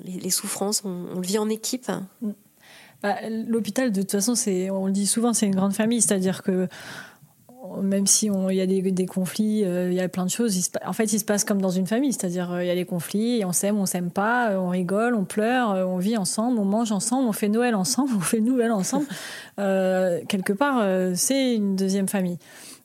les, 0.04 0.30
souffrances, 0.30 0.82
on, 0.84 1.16
le 1.16 1.26
vit 1.26 1.38
en 1.38 1.50
équipe? 1.50 1.90
Mm. 2.22 2.32
bah, 3.04 3.16
L'hôpital, 3.30 3.92
de 3.92 4.02
toute 4.02 4.12
façon, 4.12 4.34
on 4.72 4.88
le 4.88 4.92
dit 4.92 5.08
souvent, 5.08 5.34
c'est 5.34 5.46
une 5.46 5.56
grande 5.56 5.74
famille, 5.74 6.02
c'est-à-dire 6.02 6.42
que 6.42 6.68
même 7.82 8.08
si 8.08 8.28
il 8.28 8.56
y 8.56 8.62
a 8.62 8.66
des, 8.66 9.06
conflits, 9.06 9.64
euh, 9.64 9.90
il 9.92 9.96
y 9.96 10.02
a 10.02 10.08
plein 10.10 10.26
de 10.26 10.30
choses. 10.30 10.58
en 10.86 10.94
fait, 10.94 11.12
il 11.14 11.20
se 11.20 11.26
passe 11.26 11.44
comme 11.44 11.62
dans 11.62 11.70
une 11.70 11.88
famille, 11.88 12.14
c'est-à-dire 12.14 12.52
euh, 12.52 12.64
il 12.64 12.68
y 12.68 12.72
a 12.72 12.76
des 12.76 12.86
conflits, 12.86 13.44
on 13.46 13.52
s'aime, 13.52 13.78
on 13.78 13.86
s'aime 13.86 14.12
pas, 14.12 14.52
euh, 14.52 14.58
on 14.58 14.70
rigole, 14.70 15.16
on 15.16 15.26
pleure, 15.26 15.88
on 15.88 15.98
vit 15.98 16.18
ensemble, 16.18 16.60
on 16.60 16.66
mange 16.66 16.92
ensemble, 16.92 17.28
on 17.28 17.34
fait 17.34 17.50
Noël 17.50 17.76
ensemble, 17.76 18.12
on 18.18 18.22
fait 18.22 18.42
Noël 18.42 18.72
ensemble. 18.72 19.06
quelque 19.58 20.54
part, 20.54 20.86
c'est 21.16 21.56
une 21.56 21.76
deuxième 21.76 22.08
famille. 22.08 22.38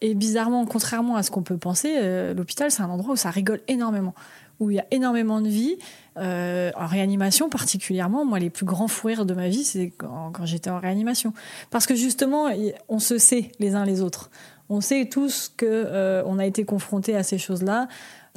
Et 0.02 0.14
bizarrement, 0.14 0.64
contrairement 0.64 1.16
à 1.16 1.22
ce 1.22 1.30
qu'on 1.30 1.42
peut 1.42 1.58
penser, 1.58 2.32
l'hôpital, 2.34 2.70
c'est 2.70 2.82
un 2.82 2.88
endroit 2.88 3.14
où 3.14 3.16
ça 3.16 3.30
rigole 3.30 3.60
énormément, 3.68 4.14
où 4.60 4.70
il 4.70 4.76
y 4.76 4.80
a 4.80 4.86
énormément 4.90 5.40
de 5.40 5.48
vie. 5.48 5.76
en 6.16 6.86
réanimation 6.86 7.48
particulièrement, 7.48 8.24
moi, 8.24 8.38
les 8.38 8.50
plus 8.50 8.64
grands 8.64 8.88
fous 8.88 9.08
rires 9.08 9.26
de 9.26 9.34
ma 9.34 9.48
vie, 9.48 9.64
c'est 9.64 9.92
quand, 9.96 10.30
quand 10.32 10.46
j'étais 10.46 10.70
en 10.70 10.78
réanimation. 10.78 11.34
Parce 11.70 11.86
que 11.86 11.94
justement, 11.94 12.48
on 12.88 12.98
se 12.98 13.18
sait 13.18 13.50
les 13.58 13.74
uns 13.74 13.84
les 13.84 14.00
autres. 14.00 14.30
On 14.70 14.80
sait 14.80 15.06
tous 15.06 15.52
que 15.56 15.66
euh, 15.66 16.22
on 16.26 16.38
a 16.38 16.46
été 16.46 16.64
confronté 16.64 17.16
à 17.16 17.24
ces 17.24 17.38
choses-là. 17.38 17.88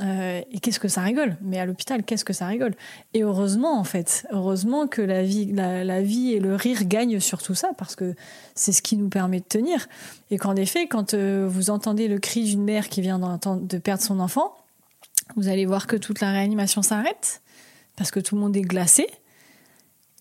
Euh, 0.01 0.41
et 0.51 0.59
qu'est-ce 0.59 0.79
que 0.79 0.87
ça 0.87 1.01
rigole? 1.01 1.37
Mais 1.41 1.59
à 1.59 1.65
l'hôpital, 1.67 2.03
qu'est-ce 2.03 2.25
que 2.25 2.33
ça 2.33 2.47
rigole? 2.47 2.73
Et 3.13 3.21
heureusement, 3.21 3.79
en 3.79 3.83
fait, 3.83 4.25
heureusement 4.31 4.87
que 4.87 5.03
la 5.03 5.21
vie, 5.21 5.45
la, 5.53 6.01
vie 6.01 6.33
et 6.33 6.39
le 6.39 6.55
rire 6.55 6.85
gagnent 6.85 7.19
sur 7.19 7.43
tout 7.43 7.53
ça, 7.53 7.69
parce 7.77 7.95
que 7.95 8.15
c'est 8.55 8.71
ce 8.71 8.81
qui 8.81 8.97
nous 8.97 9.09
permet 9.09 9.41
de 9.41 9.45
tenir. 9.45 9.87
Et 10.31 10.39
qu'en 10.39 10.55
effet, 10.55 10.87
quand 10.87 11.13
euh, 11.13 11.47
vous 11.47 11.69
entendez 11.69 12.07
le 12.07 12.17
cri 12.17 12.43
d'une 12.43 12.63
mère 12.63 12.89
qui 12.89 13.01
vient 13.01 13.19
de 13.19 13.77
perdre 13.77 14.01
son 14.01 14.19
enfant, 14.19 14.57
vous 15.35 15.47
allez 15.47 15.67
voir 15.67 15.85
que 15.85 15.95
toute 15.95 16.19
la 16.19 16.31
réanimation 16.31 16.81
s'arrête, 16.81 17.43
parce 17.95 18.09
que 18.09 18.19
tout 18.19 18.33
le 18.33 18.41
monde 18.41 18.57
est 18.57 18.61
glacé, 18.61 19.07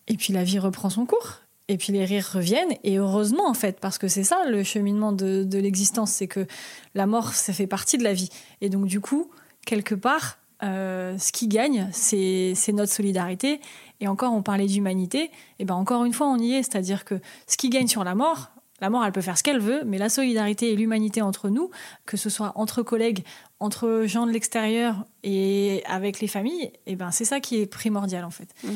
et 0.07 0.15
puis 0.15 0.31
la 0.31 0.43
vie 0.43 0.59
reprend 0.59 0.91
son 0.91 1.07
cours. 1.07 1.42
Et 1.73 1.77
puis 1.77 1.91
les 1.91 2.05
rires 2.05 2.29
reviennent, 2.31 2.75
et 2.83 2.99
heureusement 2.99 3.49
en 3.49 3.55
fait, 3.55 3.79
parce 3.79 3.97
que 3.97 4.07
c'est 4.07 4.23
ça 4.23 4.45
le 4.47 4.61
cheminement 4.61 5.11
de, 5.11 5.57
l'existence, 5.57 6.11
c'est 6.11 6.27
que 6.27 6.45
la 6.93 7.07
mort, 7.07 7.33
ça 7.33 7.51
fait 7.51 7.65
partie 7.65 7.97
de 7.97 8.03
la 8.03 8.13
vie. 8.13 8.29
Et 8.61 8.69
donc 8.69 8.85
du 8.85 9.01
coup, 9.01 9.31
quelque 9.65 9.95
part, 9.95 10.37
euh, 10.61 11.17
ce 11.17 11.31
qui 11.31 11.47
gagne, 11.47 11.89
c'est 11.91 12.53
notre 12.73 12.93
solidarité. 12.93 13.59
Et 14.01 14.07
encore, 14.07 14.33
on 14.33 14.43
parlait 14.43 14.67
d'humanité, 14.67 15.31
et 15.57 15.65
ben 15.65 15.73
encore 15.73 16.05
une 16.05 16.13
fois, 16.13 16.27
on 16.27 16.37
y 16.37 16.53
est, 16.53 16.61
c'est-à-dire 16.61 17.05
que 17.05 17.19
ce 17.47 17.57
qui 17.57 17.69
gagne 17.69 17.87
sur 17.87 18.03
la 18.03 18.13
mort, 18.13 18.51
la 18.83 18.89
mort, 18.89 19.05
elle 19.05 19.13
peut 19.13 19.21
faire 19.21 19.37
ce 19.37 19.43
qu'elle 19.43 19.61
veut, 19.61 19.83
mais 19.85 19.97
la 19.97 20.09
solidarité 20.09 20.73
et 20.73 20.75
l'humanité 20.75 21.21
entre 21.21 21.47
nous, 21.47 21.71
que 22.05 22.17
ce 22.17 22.29
soit 22.29 22.51
entre 22.55 22.83
collègues, 22.83 23.23
entre 23.61 24.03
gens 24.07 24.27
de 24.27 24.31
l'extérieur 24.31 25.05
et 25.23 25.81
avec 25.85 26.19
les 26.19 26.27
familles, 26.27 26.63
et 26.63 26.81
eh 26.87 26.95
ben 26.97 27.09
c'est 27.09 27.23
ça 27.23 27.39
qui 27.39 27.61
est 27.61 27.65
primordial 27.65 28.25
en 28.25 28.29
fait. 28.29 28.49
Mhm. 28.61 28.73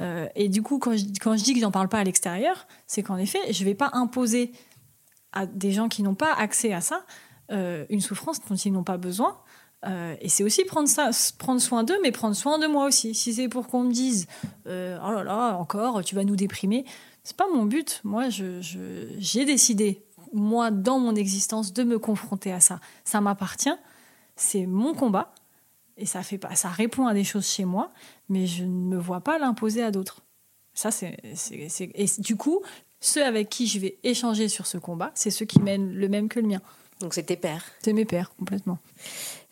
Euh, 0.00 0.26
et 0.34 0.48
du 0.48 0.62
coup, 0.62 0.78
quand 0.78 0.96
je, 0.96 1.04
quand 1.20 1.36
je 1.36 1.44
dis 1.44 1.52
que 1.52 1.60
j'en 1.60 1.70
parle 1.70 1.90
pas 1.90 1.98
à 1.98 2.04
l'extérieur, 2.04 2.66
c'est 2.86 3.02
qu'en 3.02 3.18
effet, 3.18 3.52
je 3.52 3.62
vais 3.64 3.74
pas 3.74 3.90
imposer 3.92 4.52
à 5.34 5.44
des 5.44 5.72
gens 5.72 5.90
qui 5.90 6.02
n'ont 6.02 6.14
pas 6.14 6.32
accès 6.32 6.72
à 6.72 6.80
ça 6.80 7.04
une 7.50 8.00
souffrance 8.00 8.40
dont 8.48 8.54
ils 8.54 8.72
n'ont 8.72 8.84
pas 8.84 8.96
besoin. 8.96 9.36
et 10.20 10.28
c'est 10.28 10.44
aussi 10.44 10.64
prendre, 10.64 10.88
ça, 10.88 11.10
prendre 11.36 11.60
soin 11.60 11.82
d'eux, 11.82 11.98
mais 12.00 12.12
prendre 12.12 12.36
soin 12.36 12.60
de 12.60 12.68
moi 12.68 12.86
aussi. 12.86 13.12
Si 13.12 13.34
c'est 13.34 13.48
pour 13.48 13.66
qu'on 13.66 13.82
me 13.82 13.92
dise 13.92 14.28
Oh 14.66 14.68
là 14.68 15.24
là, 15.24 15.56
encore, 15.58 16.04
tu 16.04 16.14
vas 16.14 16.22
nous 16.22 16.36
déprimer, 16.36 16.84
c'est 17.30 17.36
pas 17.36 17.48
mon 17.48 17.64
but. 17.64 18.00
Moi, 18.02 18.28
j'ai 18.28 18.60
je, 18.60 19.44
décidé, 19.44 20.02
moi, 20.32 20.72
dans 20.72 20.98
mon 20.98 21.14
existence, 21.14 21.72
de 21.72 21.84
me 21.84 22.00
confronter 22.00 22.50
à 22.50 22.58
ça. 22.58 22.80
Ça 23.04 23.20
m'appartient, 23.20 23.76
c'est 24.34 24.66
mon 24.66 24.94
combat, 24.94 25.32
et 25.96 26.06
ça, 26.06 26.24
fait 26.24 26.38
pas, 26.38 26.56
ça 26.56 26.70
répond 26.70 27.06
à 27.06 27.14
des 27.14 27.22
choses 27.22 27.46
chez 27.46 27.64
moi, 27.64 27.92
mais 28.28 28.48
je 28.48 28.64
ne 28.64 28.68
me 28.68 28.98
vois 28.98 29.20
pas 29.20 29.38
l'imposer 29.38 29.80
à 29.80 29.92
d'autres. 29.92 30.22
Ça, 30.74 30.90
c'est, 30.90 31.16
Et 31.22 32.06
du 32.18 32.34
coup, 32.34 32.62
ceux 32.98 33.24
avec 33.24 33.48
qui 33.48 33.68
je 33.68 33.78
vais 33.78 33.98
échanger 34.02 34.48
sur 34.48 34.66
ce 34.66 34.76
combat, 34.76 35.12
c'est 35.14 35.30
ceux 35.30 35.44
qui 35.44 35.60
mènent 35.60 35.92
le 35.92 36.08
même 36.08 36.28
que 36.28 36.40
le 36.40 36.48
mien. 36.48 36.60
Donc 36.98 37.14
c'est 37.14 37.22
tes 37.22 37.36
pères. 37.36 37.64
C'est 37.80 37.92
mes 37.92 38.06
pères, 38.06 38.34
complètement. 38.36 38.78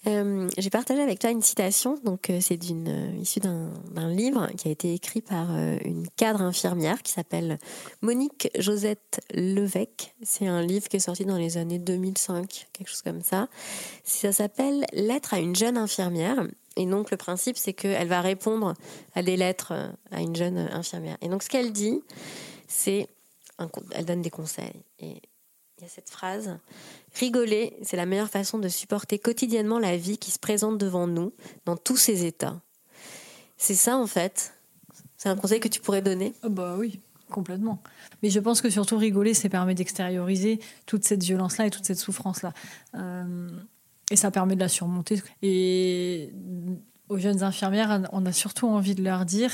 Euh, 0.08 0.48
j'ai 0.56 0.70
partagé 0.70 1.02
avec 1.02 1.18
toi 1.18 1.30
une 1.30 1.42
citation, 1.42 1.98
donc 2.02 2.30
euh, 2.30 2.38
c'est 2.40 2.56
d'une 2.56 2.88
euh, 2.88 3.20
issue 3.20 3.40
d'un 3.40 4.08
livre 4.08 4.48
qui 4.56 4.68
a 4.68 4.70
été 4.70 4.94
écrit 4.94 5.20
par 5.20 5.50
une 5.84 6.08
cadre 6.16 6.40
infirmière 6.40 7.02
qui 7.02 7.12
s'appelle 7.12 7.58
Monique 8.00 8.48
Josette 8.58 9.20
Levesque. 9.34 10.14
C'est 10.22 10.46
un 10.46 10.62
livre 10.62 10.88
qui 10.88 10.96
est 10.96 11.00
sorti 11.00 11.26
dans 11.26 11.36
les 11.36 11.58
années 11.58 11.78
2005, 11.78 12.68
quelque 12.72 12.88
chose 12.88 13.02
comme 13.02 13.22
ça. 13.22 13.48
Ça 14.04 14.32
s'appelle 14.32 14.86
Lettre 14.92 15.34
à 15.34 15.40
une 15.40 15.54
jeune 15.54 15.76
infirmière. 15.76 16.46
Et 16.76 16.86
donc 16.86 17.10
le 17.10 17.16
principe, 17.16 17.58
c'est 17.58 17.72
qu'elle 17.72 18.08
va 18.08 18.20
répondre 18.20 18.74
à 19.14 19.22
des 19.22 19.36
lettres 19.36 19.74
à 20.10 20.20
une 20.20 20.36
jeune 20.36 20.58
infirmière. 20.58 21.18
Et 21.20 21.28
donc 21.28 21.42
ce 21.42 21.50
qu'elle 21.50 21.72
dit, 21.72 22.00
c'est, 22.66 23.08
elle 23.92 24.04
donne 24.04 24.22
des 24.22 24.30
conseils. 24.30 24.84
Et 25.00 25.20
il 25.78 25.82
y 25.82 25.86
a 25.86 25.90
cette 25.90 26.10
phrase 26.10 26.58
Rigoler, 27.14 27.76
c'est 27.82 27.96
la 27.96 28.06
meilleure 28.06 28.28
façon 28.28 28.58
de 28.58 28.68
supporter 28.68 29.18
quotidiennement 29.18 29.78
la 29.78 29.96
vie 29.96 30.18
qui 30.18 30.30
se 30.30 30.38
présente 30.38 30.78
devant 30.78 31.06
nous, 31.06 31.32
dans 31.64 31.76
tous 31.76 31.96
ses 31.96 32.24
états. 32.24 32.60
C'est 33.56 33.74
ça, 33.74 33.96
en 33.96 34.06
fait. 34.06 34.54
C'est 35.16 35.28
un 35.28 35.36
conseil 35.36 35.60
que 35.60 35.68
tu 35.68 35.80
pourrais 35.80 36.02
donner? 36.02 36.34
Ah 36.42 36.48
Bah 36.48 36.76
oui, 36.78 37.00
complètement. 37.30 37.82
Mais 38.22 38.30
je 38.30 38.40
pense 38.40 38.60
que 38.60 38.70
surtout 38.70 38.98
rigoler, 38.98 39.34
ça 39.34 39.48
permet 39.48 39.74
d'extérioriser 39.74 40.60
toute 40.86 41.04
cette 41.04 41.22
violence-là 41.22 41.66
et 41.66 41.70
toute 41.70 41.84
cette 41.84 41.98
souffrance-là. 41.98 42.52
Euh, 42.94 43.48
et 44.10 44.16
ça 44.16 44.30
permet 44.30 44.54
de 44.54 44.60
la 44.60 44.68
surmonter. 44.68 45.22
Et 45.42 46.32
aux 47.08 47.18
jeunes 47.18 47.42
infirmières, 47.42 48.08
on 48.12 48.26
a 48.26 48.32
surtout 48.32 48.68
envie 48.68 48.94
de 48.94 49.02
leur 49.02 49.24
dire 49.24 49.52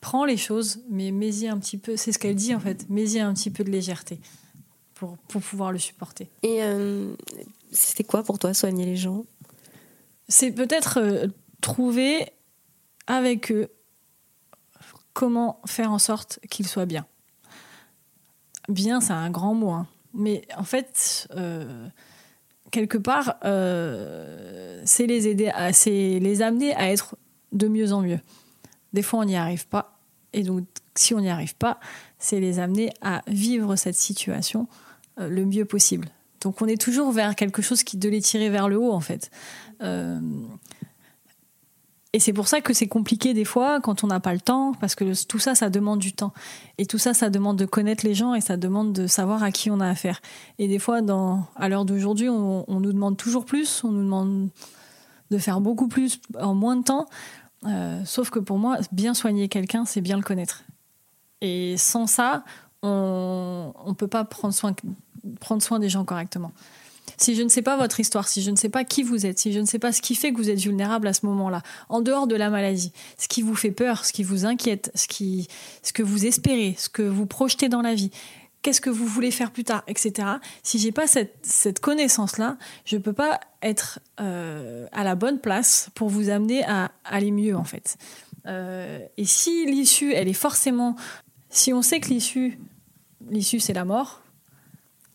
prends 0.00 0.24
les 0.24 0.38
choses, 0.38 0.80
mais 0.88 1.10
mets-y 1.10 1.46
un 1.46 1.58
petit 1.58 1.76
peu, 1.76 1.96
c'est 1.96 2.12
ce 2.12 2.18
qu'elle 2.18 2.34
dit 2.34 2.54
en 2.54 2.60
fait, 2.60 2.88
mets-y 2.88 3.20
un 3.20 3.34
petit 3.34 3.50
peu 3.50 3.64
de 3.64 3.70
légèreté 3.70 4.18
pour, 5.00 5.16
pour 5.16 5.40
pouvoir 5.40 5.72
le 5.72 5.78
supporter. 5.78 6.28
Et 6.42 6.62
euh, 6.62 7.14
c'était 7.72 8.04
quoi 8.04 8.22
pour 8.22 8.38
toi 8.38 8.52
soigner 8.52 8.84
les 8.84 8.96
gens? 8.96 9.24
C'est 10.28 10.52
peut-être 10.52 10.98
euh, 11.00 11.26
trouver 11.62 12.28
avec 13.06 13.50
eux 13.50 13.68
comment 15.14 15.62
faire 15.64 15.90
en 15.90 15.98
sorte 15.98 16.38
qu'ils 16.50 16.68
soient 16.68 16.84
bien. 16.84 17.06
Bien, 18.68 19.00
c'est 19.00 19.14
un 19.14 19.30
grand 19.30 19.54
mot, 19.54 19.70
hein. 19.70 19.86
mais 20.12 20.46
en 20.54 20.64
fait, 20.64 21.26
euh, 21.34 21.88
quelque 22.70 22.98
part, 22.98 23.38
c'est 24.84 25.06
les 25.06 25.28
aider, 25.28 25.50
c'est 25.72 26.18
les 26.20 26.42
amener 26.42 26.74
à 26.74 26.92
être 26.92 27.16
de 27.52 27.68
mieux 27.68 27.92
en 27.92 28.02
mieux. 28.02 28.20
Des 28.92 29.02
fois, 29.02 29.20
on 29.20 29.24
n'y 29.24 29.36
arrive 29.36 29.66
pas, 29.66 29.98
et 30.34 30.42
donc 30.42 30.66
si 30.94 31.14
on 31.14 31.20
n'y 31.20 31.30
arrive 31.30 31.56
pas, 31.56 31.80
c'est 32.18 32.38
les 32.38 32.58
amener 32.58 32.92
à 33.00 33.22
vivre 33.26 33.74
cette 33.76 33.96
situation 33.96 34.68
le 35.28 35.44
mieux 35.44 35.64
possible. 35.64 36.08
Donc 36.40 36.62
on 36.62 36.66
est 36.66 36.80
toujours 36.80 37.12
vers 37.12 37.34
quelque 37.34 37.62
chose 37.62 37.82
qui 37.82 37.96
de 37.96 38.08
les 38.08 38.22
tirer 38.22 38.48
vers 38.48 38.68
le 38.68 38.78
haut 38.78 38.92
en 38.92 39.00
fait. 39.00 39.30
Euh, 39.82 40.18
et 42.12 42.18
c'est 42.18 42.32
pour 42.32 42.48
ça 42.48 42.60
que 42.60 42.72
c'est 42.72 42.88
compliqué 42.88 43.34
des 43.34 43.44
fois 43.44 43.80
quand 43.80 44.02
on 44.02 44.08
n'a 44.08 44.18
pas 44.18 44.32
le 44.32 44.40
temps, 44.40 44.74
parce 44.80 44.96
que 44.96 45.24
tout 45.26 45.38
ça, 45.38 45.54
ça 45.54 45.70
demande 45.70 46.00
du 46.00 46.12
temps. 46.12 46.32
Et 46.78 46.86
tout 46.86 46.98
ça, 46.98 47.14
ça 47.14 47.30
demande 47.30 47.56
de 47.56 47.66
connaître 47.66 48.04
les 48.04 48.14
gens 48.14 48.34
et 48.34 48.40
ça 48.40 48.56
demande 48.56 48.92
de 48.92 49.06
savoir 49.06 49.44
à 49.44 49.52
qui 49.52 49.70
on 49.70 49.78
a 49.78 49.88
affaire. 49.88 50.20
Et 50.58 50.66
des 50.66 50.80
fois, 50.80 51.02
dans, 51.02 51.46
à 51.54 51.68
l'heure 51.68 51.84
d'aujourd'hui, 51.84 52.28
on, 52.28 52.64
nous 52.68 52.92
demande 52.92 53.16
toujours 53.16 53.44
plus, 53.44 53.84
on 53.84 53.92
nous 53.92 54.02
demande 54.02 54.48
de 55.30 55.38
faire 55.38 55.60
beaucoup 55.60 55.86
plus 55.86 56.20
en 56.40 56.54
moins 56.54 56.74
de 56.74 56.82
temps. 56.82 57.06
Euh, 57.66 58.02
sauf 58.04 58.30
que 58.30 58.40
pour 58.40 58.58
moi, 58.58 58.78
bien 58.90 59.14
soigner 59.14 59.48
quelqu'un, 59.48 59.84
c'est 59.84 60.00
bien 60.00 60.16
le 60.16 60.22
connaître. 60.24 60.64
Et 61.42 61.76
sans 61.76 62.08
ça, 62.08 62.42
on 62.82 63.72
ne 63.86 63.94
peut 63.94 64.08
pas 64.08 64.24
prendre 64.24 64.54
soin, 64.54 64.74
prendre 65.40 65.62
soin 65.62 65.78
des 65.78 65.88
gens 65.88 66.04
correctement. 66.04 66.52
Si 67.16 67.34
je 67.34 67.42
ne 67.42 67.48
sais 67.48 67.62
pas 67.62 67.76
votre 67.76 68.00
histoire, 68.00 68.28
si 68.28 68.42
je 68.42 68.50
ne 68.50 68.56
sais 68.56 68.68
pas 68.68 68.84
qui 68.84 69.02
vous 69.02 69.26
êtes, 69.26 69.38
si 69.38 69.52
je 69.52 69.60
ne 69.60 69.66
sais 69.66 69.78
pas 69.78 69.92
ce 69.92 70.00
qui 70.00 70.14
fait 70.14 70.32
que 70.32 70.38
vous 70.38 70.48
êtes 70.48 70.60
vulnérable 70.60 71.06
à 71.06 71.12
ce 71.12 71.26
moment-là, 71.26 71.62
en 71.88 72.00
dehors 72.00 72.26
de 72.26 72.34
la 72.34 72.48
maladie, 72.48 72.92
ce 73.18 73.28
qui 73.28 73.42
vous 73.42 73.54
fait 73.54 73.70
peur, 73.70 74.04
ce 74.04 74.12
qui 74.12 74.22
vous 74.22 74.46
inquiète, 74.46 74.90
ce, 74.94 75.06
qui, 75.06 75.48
ce 75.82 75.92
que 75.92 76.02
vous 76.02 76.24
espérez, 76.24 76.74
ce 76.78 76.88
que 76.88 77.02
vous 77.02 77.26
projetez 77.26 77.68
dans 77.68 77.82
la 77.82 77.94
vie, 77.94 78.10
qu'est-ce 78.62 78.80
que 78.80 78.90
vous 78.90 79.06
voulez 79.06 79.30
faire 79.30 79.50
plus 79.50 79.64
tard, 79.64 79.82
etc. 79.86 80.28
Si 80.62 80.78
j'ai 80.78 80.92
pas 80.92 81.06
cette, 81.06 81.36
cette 81.42 81.80
connaissance-là, 81.80 82.56
je 82.84 82.96
ne 82.96 83.02
peux 83.02 83.12
pas 83.12 83.40
être 83.62 84.00
euh, 84.20 84.86
à 84.92 85.04
la 85.04 85.14
bonne 85.14 85.40
place 85.40 85.90
pour 85.94 86.08
vous 86.08 86.30
amener 86.30 86.64
à 86.64 86.90
aller 87.04 87.30
mieux, 87.32 87.56
en 87.56 87.64
fait. 87.64 87.96
Euh, 88.46 88.98
et 89.18 89.26
si 89.26 89.66
l'issue, 89.66 90.12
elle 90.12 90.28
est 90.28 90.32
forcément... 90.32 90.96
Si 91.50 91.72
on 91.72 91.82
sait 91.82 92.00
que 92.00 92.08
l'issue 92.08 92.58
l'issue 93.28 93.60
c'est 93.60 93.72
la 93.72 93.84
mort, 93.84 94.22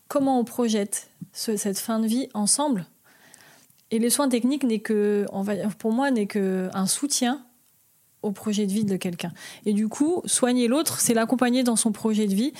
comment 0.08 0.38
on 0.38 0.44
projette 0.44 1.10
cette 1.32 1.78
fin 1.78 1.98
de 1.98 2.06
vie 2.06 2.28
ensemble? 2.34 2.86
Et 3.90 3.98
les 3.98 4.10
soins 4.10 4.28
techniques 4.28 4.64
n'est 4.64 4.80
que, 4.80 5.26
pour 5.78 5.92
moi, 5.92 6.10
n'est 6.10 6.26
qu'un 6.26 6.86
soutien 6.86 7.44
au 8.22 8.32
projet 8.32 8.66
de 8.66 8.72
vie 8.72 8.84
de 8.84 8.96
quelqu'un. 8.96 9.32
Et 9.64 9.72
du 9.72 9.88
coup, 9.88 10.22
soigner 10.24 10.66
l'autre, 10.66 10.98
c'est 10.98 11.14
l'accompagner 11.14 11.62
dans 11.62 11.76
son 11.76 11.92
projet 11.92 12.26
de 12.26 12.34
vie. 12.34 12.52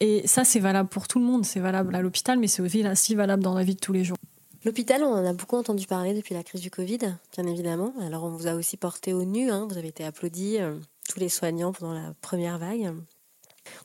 Et 0.00 0.26
ça, 0.26 0.44
c'est 0.44 0.58
valable 0.58 0.88
pour 0.88 1.06
tout 1.06 1.20
le 1.20 1.24
monde. 1.24 1.44
C'est 1.44 1.60
valable 1.60 1.94
à 1.94 2.02
l'hôpital, 2.02 2.38
mais 2.40 2.48
c'est 2.48 2.62
aussi 2.62 3.14
valable 3.14 3.42
dans 3.42 3.54
la 3.54 3.62
vie 3.62 3.76
de 3.76 3.80
tous 3.80 3.92
les 3.92 4.02
jours. 4.02 4.16
L'hôpital, 4.64 5.04
on 5.04 5.12
en 5.12 5.24
a 5.24 5.32
beaucoup 5.32 5.56
entendu 5.56 5.86
parler 5.86 6.14
depuis 6.14 6.34
la 6.34 6.42
crise 6.42 6.62
du 6.62 6.70
Covid, 6.70 6.98
bien 7.36 7.46
évidemment. 7.46 7.92
Alors, 8.00 8.24
on 8.24 8.30
vous 8.30 8.48
a 8.48 8.54
aussi 8.54 8.76
porté 8.76 9.12
au 9.12 9.24
nu. 9.24 9.50
Hein. 9.50 9.68
Vous 9.70 9.78
avez 9.78 9.88
été 9.88 10.04
applaudis, 10.04 10.58
euh, 10.58 10.74
tous 11.08 11.20
les 11.20 11.28
soignants, 11.28 11.72
pendant 11.72 11.92
la 11.92 12.14
première 12.20 12.58
vague. 12.58 12.92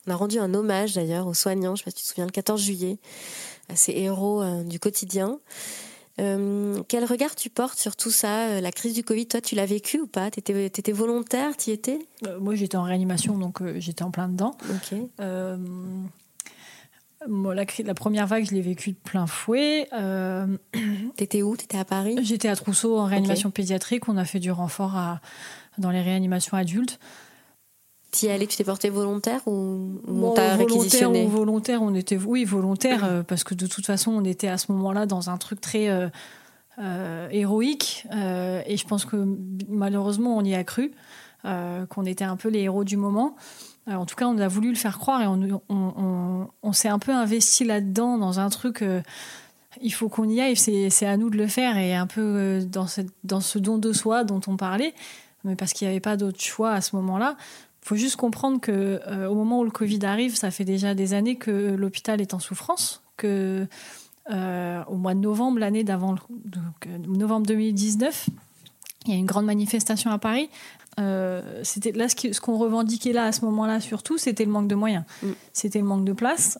On 0.08 0.12
a 0.12 0.16
rendu 0.16 0.40
un 0.40 0.54
hommage 0.54 0.94
d'ailleurs 0.94 1.28
aux 1.28 1.34
soignants, 1.34 1.76
je 1.76 1.84
ne 1.84 1.84
sais 1.84 1.84
pas 1.86 1.92
si 1.92 1.98
tu 1.98 2.04
te 2.04 2.08
souviens, 2.08 2.26
le 2.26 2.32
14 2.32 2.62
juillet, 2.62 2.98
à 3.70 3.76
ces 3.76 3.92
héros 3.94 4.42
euh, 4.42 4.64
du 4.64 4.80
quotidien. 4.80 5.40
Euh, 6.20 6.82
quel 6.90 7.06
regard 7.06 7.36
tu 7.36 7.50
portes 7.50 7.80
sur 7.80 7.96
tout 7.96 8.12
ça, 8.12 8.48
euh, 8.48 8.62
la 8.62 8.72
crise 8.72 8.94
du 8.94 9.04
Covid? 9.04 9.28
Toi, 9.28 9.42
tu 9.42 9.56
l'as 9.56 9.66
vécu 9.66 10.00
ou 10.02 10.08
pas? 10.08 10.30
Tu 10.32 10.40
étais, 10.40 10.66
étais, 10.66 10.92
volontaire? 10.92 11.56
Tu 11.56 11.70
y 11.70 11.74
étais 11.74 12.00
Moi, 12.42 12.56
j'étais 12.56 12.76
en 12.76 12.84
réanimation, 12.84 13.38
donc 13.38 13.62
j'étais 13.78 14.04
en 14.04 14.12
plein 14.12 14.28
dedans. 14.28 14.58
Ok. 14.70 15.00
la, 17.28 17.66
la, 17.86 17.94
première 17.94 18.28
vague, 18.28 18.46
je 18.46 18.52
l'ai 18.54 18.62
vécue 18.62 18.92
de 18.92 18.98
plein 18.98 19.28
fouet. 19.28 19.88
T'étais 21.16 21.42
où? 21.42 21.56
T'étais 21.56 21.78
à 21.78 21.86
Paris? 21.86 22.18
J'étais 22.24 22.50
à 22.50 22.56
Trousseau 22.58 22.98
en 22.98 23.06
réanimation 23.06 23.50
pédiatrique. 23.50 24.10
On 24.10 24.18
a 24.18 24.26
fait 24.26 24.40
du 24.40 24.52
renfort 24.52 24.98
à, 24.98 25.22
dans 25.78 25.92
les 25.92 26.02
réanimations 26.02 26.58
adultes. 26.58 27.00
Tu 28.12 28.26
y 28.26 28.30
allais, 28.30 28.48
tu 28.48 28.58
t'es 28.58 28.64
porté 28.64 28.90
volontaire 28.90 29.42
ou, 29.48 30.02
on 30.08 30.34
t'a 30.34 30.56
réquisitionné 30.56 31.26
ou 31.26 31.30
volontaire, 31.30 31.84
on 31.84 31.94
était 31.94 32.18
oui 32.18 32.44
volontaire 32.44 33.04
euh, 33.04 33.22
parce 33.22 33.44
que 33.44 33.54
de 33.54 33.68
toute 33.68 33.86
façon 33.86 34.12
on 34.12 34.24
était 34.24 34.48
à 34.48 34.58
ce 34.58 34.72
moment-là 34.72 35.06
dans 35.06 35.30
un 35.30 35.38
truc 35.38 35.62
très 35.62 35.90
euh, 35.90 36.08
euh, 36.80 37.28
héroïque 37.30 38.08
et 38.12 38.78
je 38.78 38.88
pense 38.88 39.06
que 39.06 39.38
malheureusement 39.68 40.38
on 40.38 40.44
y 40.44 40.56
a 40.56 40.64
cru 40.64 40.92
qu'on 41.44 42.06
était 42.06 42.26
un 42.26 42.36
peu 42.36 42.50
les 42.50 42.62
héros 42.62 42.84
du 42.84 42.98
moment. 42.98 43.36
en 43.88 44.06
tout 44.06 44.16
cas, 44.16 44.26
on 44.26 44.38
a 44.40 44.50
voulu 44.50 44.70
le 44.70 44.76
faire 44.76 45.00
croire 45.00 45.22
et 45.22 45.28
on, 45.28 46.74
s'est 46.74 46.90
un 46.90 47.00
peu 47.00 47.14
investi 47.14 47.64
là-dedans 47.64 48.18
dans 48.18 48.42
un 48.42 48.50
truc. 48.50 48.84
il 49.82 49.94
faut 49.94 50.10
qu'on 50.10 50.28
y 50.28 50.42
aille, 50.42 50.58
c'est 50.58 51.06
à 51.06 51.16
nous 51.16 51.30
de 51.30 51.38
le 51.38 51.48
faire 51.48 51.78
et 51.78 51.96
un 51.96 52.08
peu 52.08 52.60
dans, 52.66 52.88
dans 53.24 53.40
ce 53.40 53.58
don 53.58 53.78
de 53.78 53.94
soi 53.94 54.26
dont 54.26 54.42
on 54.48 54.58
parlait, 54.58 54.94
mais 55.46 55.56
parce 55.56 55.72
qu'il 55.72 55.88
n'y 55.88 55.92
avait 55.92 56.02
pas 56.02 56.18
d'autre 56.18 56.42
choix 56.42 56.72
à 56.72 56.82
ce 56.82 56.96
moment-là 56.98 57.38
faut 57.90 57.96
juste 57.96 58.18
comprendre 58.18 58.62
que 58.62 59.02
euh, 59.08 59.28
au 59.28 59.34
moment 59.34 59.62
où 59.62 59.64
le 59.64 59.72
Covid 59.72 60.06
arrive, 60.06 60.36
ça 60.36 60.52
fait 60.52 60.64
déjà 60.64 60.94
des 60.94 61.16
années 61.16 61.38
que 61.38 61.50
l'hôpital 61.76 62.22
est 62.22 62.36
en 62.36 62.40
souffrance, 62.40 63.02
que 63.18 63.66
euh, 64.30 64.84
au 64.88 64.96
mois 64.96 65.16
de 65.16 65.20
novembre, 65.20 65.58
l'année 65.58 65.84
d'avant, 65.84 66.14
euh, 66.14 66.98
novembre 67.00 67.48
2019, 67.48 68.30
il 69.08 69.12
y 69.12 69.16
a 69.16 69.18
une 69.18 69.26
grande 69.26 69.48
manifestation 69.48 70.12
à 70.12 70.20
Paris. 70.20 70.52
c'était 71.64 71.92
là 71.94 72.08
ce 72.10 72.40
qu'on 72.40 72.60
revendiquait 72.60 73.14
là 73.14 73.24
à 73.24 73.32
ce 73.32 73.44
moment-là 73.46 73.80
surtout, 73.80 74.20
c'était 74.20 74.46
le 74.46 74.52
manque 74.52 74.68
de 74.68 74.76
moyens, 74.76 75.06
mm. 75.24 75.30
c'était 75.52 75.80
le 75.80 75.86
manque 75.86 76.06
de 76.06 76.14
place, 76.14 76.60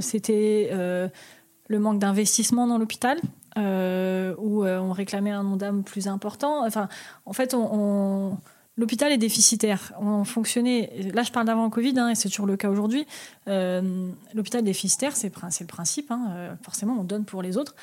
c'était 0.00 0.70
le 0.70 1.78
manque 1.80 1.98
d'investissement 1.98 2.68
dans 2.68 2.78
l'hôpital. 2.78 3.18
où 3.56 4.64
on 4.64 4.92
réclamait 4.92 5.32
un 5.32 5.42
nom 5.42 5.56
d'âme 5.56 5.82
plus 5.82 6.06
important. 6.06 6.64
Enfin, 6.64 6.88
en 7.26 7.32
fait, 7.32 7.52
on 7.54 8.38
l'hôpital 8.78 9.12
est 9.12 9.18
déficitaire. 9.18 9.92
On 10.00 10.24
fonctionnait, 10.24 10.90
là 11.12 11.22
je 11.22 11.32
parle 11.32 11.46
d'avant 11.46 11.68
Covid, 11.68 11.98
hein, 11.98 12.08
et 12.08 12.14
c'est 12.14 12.28
toujours 12.28 12.46
le 12.46 12.56
cas 12.56 12.70
aujourd'hui. 12.70 13.06
Euh, 13.48 14.10
l'hôpital 14.32 14.62
déficitaire, 14.62 15.14
c'est 15.16 15.34
le 15.34 15.66
principe. 15.66 16.10
Hein, 16.10 16.28
euh, 16.30 16.54
forcément, 16.62 16.96
on 16.98 17.04
donne 17.04 17.24
pour 17.24 17.42
les 17.42 17.58
autres. 17.58 17.74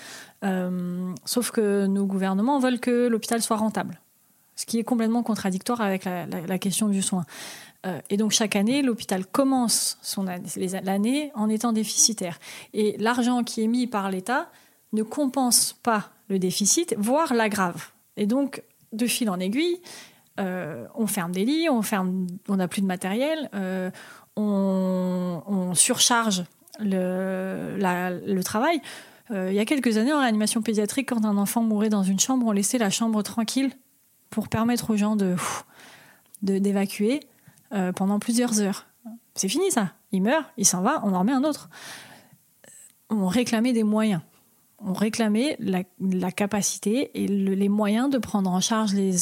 Euh, 0.44 1.14
sauf 1.26 1.52
que 1.52 1.86
nos 1.86 2.06
gouvernements 2.06 2.60
veulent 2.60 2.80
que 2.80 3.08
l'hôpital 3.08 3.42
soit 3.42 3.58
rentable, 3.58 4.00
ce 4.56 4.66
qui 4.66 4.80
est 4.80 4.84
complètement 4.84 5.22
contradictoire 5.22 5.82
avec 5.82 6.06
la, 6.06 6.58
question 6.58 6.88
du 6.88 7.02
soin. 7.02 7.26
et 8.10 8.18
donc 8.18 8.32
chaque 8.32 8.56
année, 8.56 8.82
l'hôpital 8.82 9.26
commence 9.26 10.00
l'année 10.84 11.32
en 11.36 11.50
étant 11.50 11.74
déficitaire. 11.74 12.40
Et 12.74 12.96
l'argent 12.98 13.44
qui 13.44 13.64
est 13.64 13.68
mis 13.68 13.86
par 13.86 14.10
l'État 14.10 14.50
ne 14.94 15.04
compense 15.04 15.74
pas 15.84 16.10
le 16.30 16.40
déficit, 16.40 16.96
voire 16.98 17.34
l'aggrave. 17.34 17.90
Et 18.18 18.26
donc, 18.26 18.64
de 18.94 19.06
fil 19.08 19.30
en 19.30 19.40
aiguille, 19.40 19.82
euh, 20.40 20.86
on 20.96 21.08
ferme 21.08 21.32
des 21.32 21.46
lits, 21.46 21.70
on 21.70 21.82
ferme, 21.82 22.28
on 22.50 22.58
n'a 22.58 22.68
plus 22.68 22.82
de 22.82 22.88
matériel, 22.88 23.50
euh, 23.54 23.90
on, 24.36 25.74
surcharge 25.76 26.44
le, 26.80 28.42
travail. 28.44 28.82
Euh, 29.32 29.50
il 29.52 29.56
y 29.56 29.60
a 29.60 29.66
quelques 29.66 29.98
années, 29.98 30.14
en 30.14 30.20
réanimation 30.20 30.62
pédiatrique, 30.62 31.10
quand 31.10 31.26
un 31.26 31.38
enfant 31.38 31.62
mourait 31.62 31.90
dans 31.90 32.04
une 32.04 32.20
chambre, 32.20 32.46
on 32.46 32.52
laissait 32.52 32.78
la 32.78 32.90
chambre 32.90 33.22
tranquille 33.24 33.72
pour 34.30 34.50
permettre 34.50 34.92
aux 34.92 34.98
gens 34.98 35.16
de 35.16 35.36
d'évacuer 36.42 37.22
pendant 37.96 38.20
plusieurs 38.20 38.62
heures. 38.62 38.86
C'est 39.34 39.48
fini 39.48 39.72
ça. 39.72 39.94
Il 40.12 40.22
meurt, 40.22 40.46
il 40.58 40.66
s'en 40.66 40.82
va, 40.82 41.02
on 41.04 41.14
en 41.14 41.20
remet 41.20 41.32
un 41.32 41.44
autre. 41.44 41.70
On 43.10 43.28
réclamait 43.28 43.74
des 43.74 43.84
moyens 43.84 44.22
on 44.80 44.94
réclamait 44.94 45.58
la, 45.60 46.32
capacité 46.32 47.12
et 47.14 47.28
les 47.28 47.70
moyens 47.70 48.10
de 48.10 48.18
prendre 48.18 48.50
en 48.50 48.60
charge 48.60 48.94
les, 48.94 49.14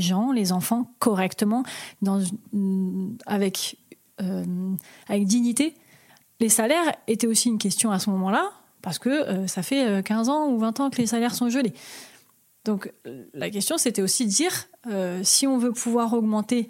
gens, 0.00 0.32
les 0.32 0.52
enfants 0.52 0.92
correctement, 0.98 1.64
avec, 3.26 3.76
euh, 4.22 4.74
avec 5.08 5.26
dignité. 5.26 5.74
Les 6.38 6.48
salaires 6.48 6.94
étaient 7.06 7.26
aussi 7.26 7.48
une 7.48 7.58
question 7.58 7.90
à 7.90 7.98
ce 7.98 8.08
moment-là, 8.10 8.50
parce 8.82 8.98
que 8.98 9.10
euh, 9.10 9.46
ça 9.46 9.62
fait 9.62 10.02
15 10.02 10.28
euh, 10.28 10.32
ans 10.32 10.48
ou 10.48 10.58
20 10.58 10.80
ans 10.80 10.90
que 10.90 10.98
les 10.98 11.06
salaires 11.06 11.34
sont 11.34 11.50
gelés. 11.50 11.74
Donc 12.64 12.92
la 13.32 13.50
question, 13.50 13.78
c'était 13.78 14.02
aussi 14.02 14.26
de 14.26 14.30
dire, 14.30 14.68
si 15.22 15.46
on 15.46 15.56
veut 15.56 15.72
pouvoir 15.72 16.12
augmenter 16.12 16.68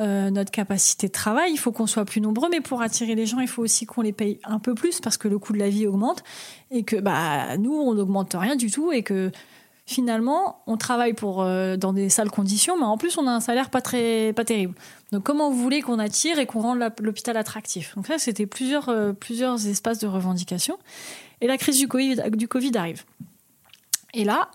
euh, 0.00 0.30
notre 0.30 0.50
capacité 0.50 1.08
de 1.08 1.12
travail. 1.12 1.50
Il 1.52 1.56
faut 1.58 1.72
qu'on 1.72 1.86
soit 1.86 2.04
plus 2.04 2.20
nombreux, 2.20 2.48
mais 2.50 2.60
pour 2.60 2.82
attirer 2.82 3.14
les 3.14 3.26
gens, 3.26 3.40
il 3.40 3.48
faut 3.48 3.62
aussi 3.62 3.84
qu'on 3.84 4.02
les 4.02 4.12
paye 4.12 4.38
un 4.44 4.58
peu 4.58 4.74
plus 4.74 5.00
parce 5.00 5.16
que 5.16 5.26
le 5.26 5.38
coût 5.38 5.52
de 5.52 5.58
la 5.58 5.68
vie 5.68 5.86
augmente 5.86 6.22
et 6.70 6.84
que 6.84 6.96
bah, 6.96 7.56
nous, 7.56 7.72
on 7.72 7.94
n'augmente 7.94 8.34
rien 8.38 8.54
du 8.54 8.70
tout 8.70 8.92
et 8.92 9.02
que 9.02 9.32
finalement, 9.86 10.62
on 10.66 10.76
travaille 10.76 11.14
pour, 11.14 11.42
euh, 11.42 11.76
dans 11.76 11.92
des 11.92 12.10
sales 12.10 12.30
conditions, 12.30 12.78
mais 12.78 12.84
en 12.84 12.96
plus, 12.96 13.18
on 13.18 13.26
a 13.26 13.30
un 13.32 13.40
salaire 13.40 13.70
pas, 13.70 13.80
très, 13.80 14.32
pas 14.34 14.44
terrible. 14.44 14.74
Donc, 15.10 15.24
comment 15.24 15.50
vous 15.50 15.60
voulez 15.60 15.82
qu'on 15.82 15.98
attire 15.98 16.38
et 16.38 16.46
qu'on 16.46 16.60
rende 16.60 16.78
l'hôpital 17.00 17.36
attractif? 17.36 17.96
Donc, 17.96 18.08
là, 18.08 18.18
c'était 18.18 18.46
plusieurs, 18.46 18.90
euh, 18.90 19.12
plusieurs 19.12 19.66
espaces 19.66 19.98
de 19.98 20.06
revendication. 20.06 20.78
Et 21.40 21.46
la 21.46 21.56
crise 21.56 21.78
du 21.78 21.88
Covid, 21.88 22.22
du 22.32 22.46
COVID 22.46 22.76
arrive. 22.76 23.04
Et 24.14 24.24
là, 24.24 24.50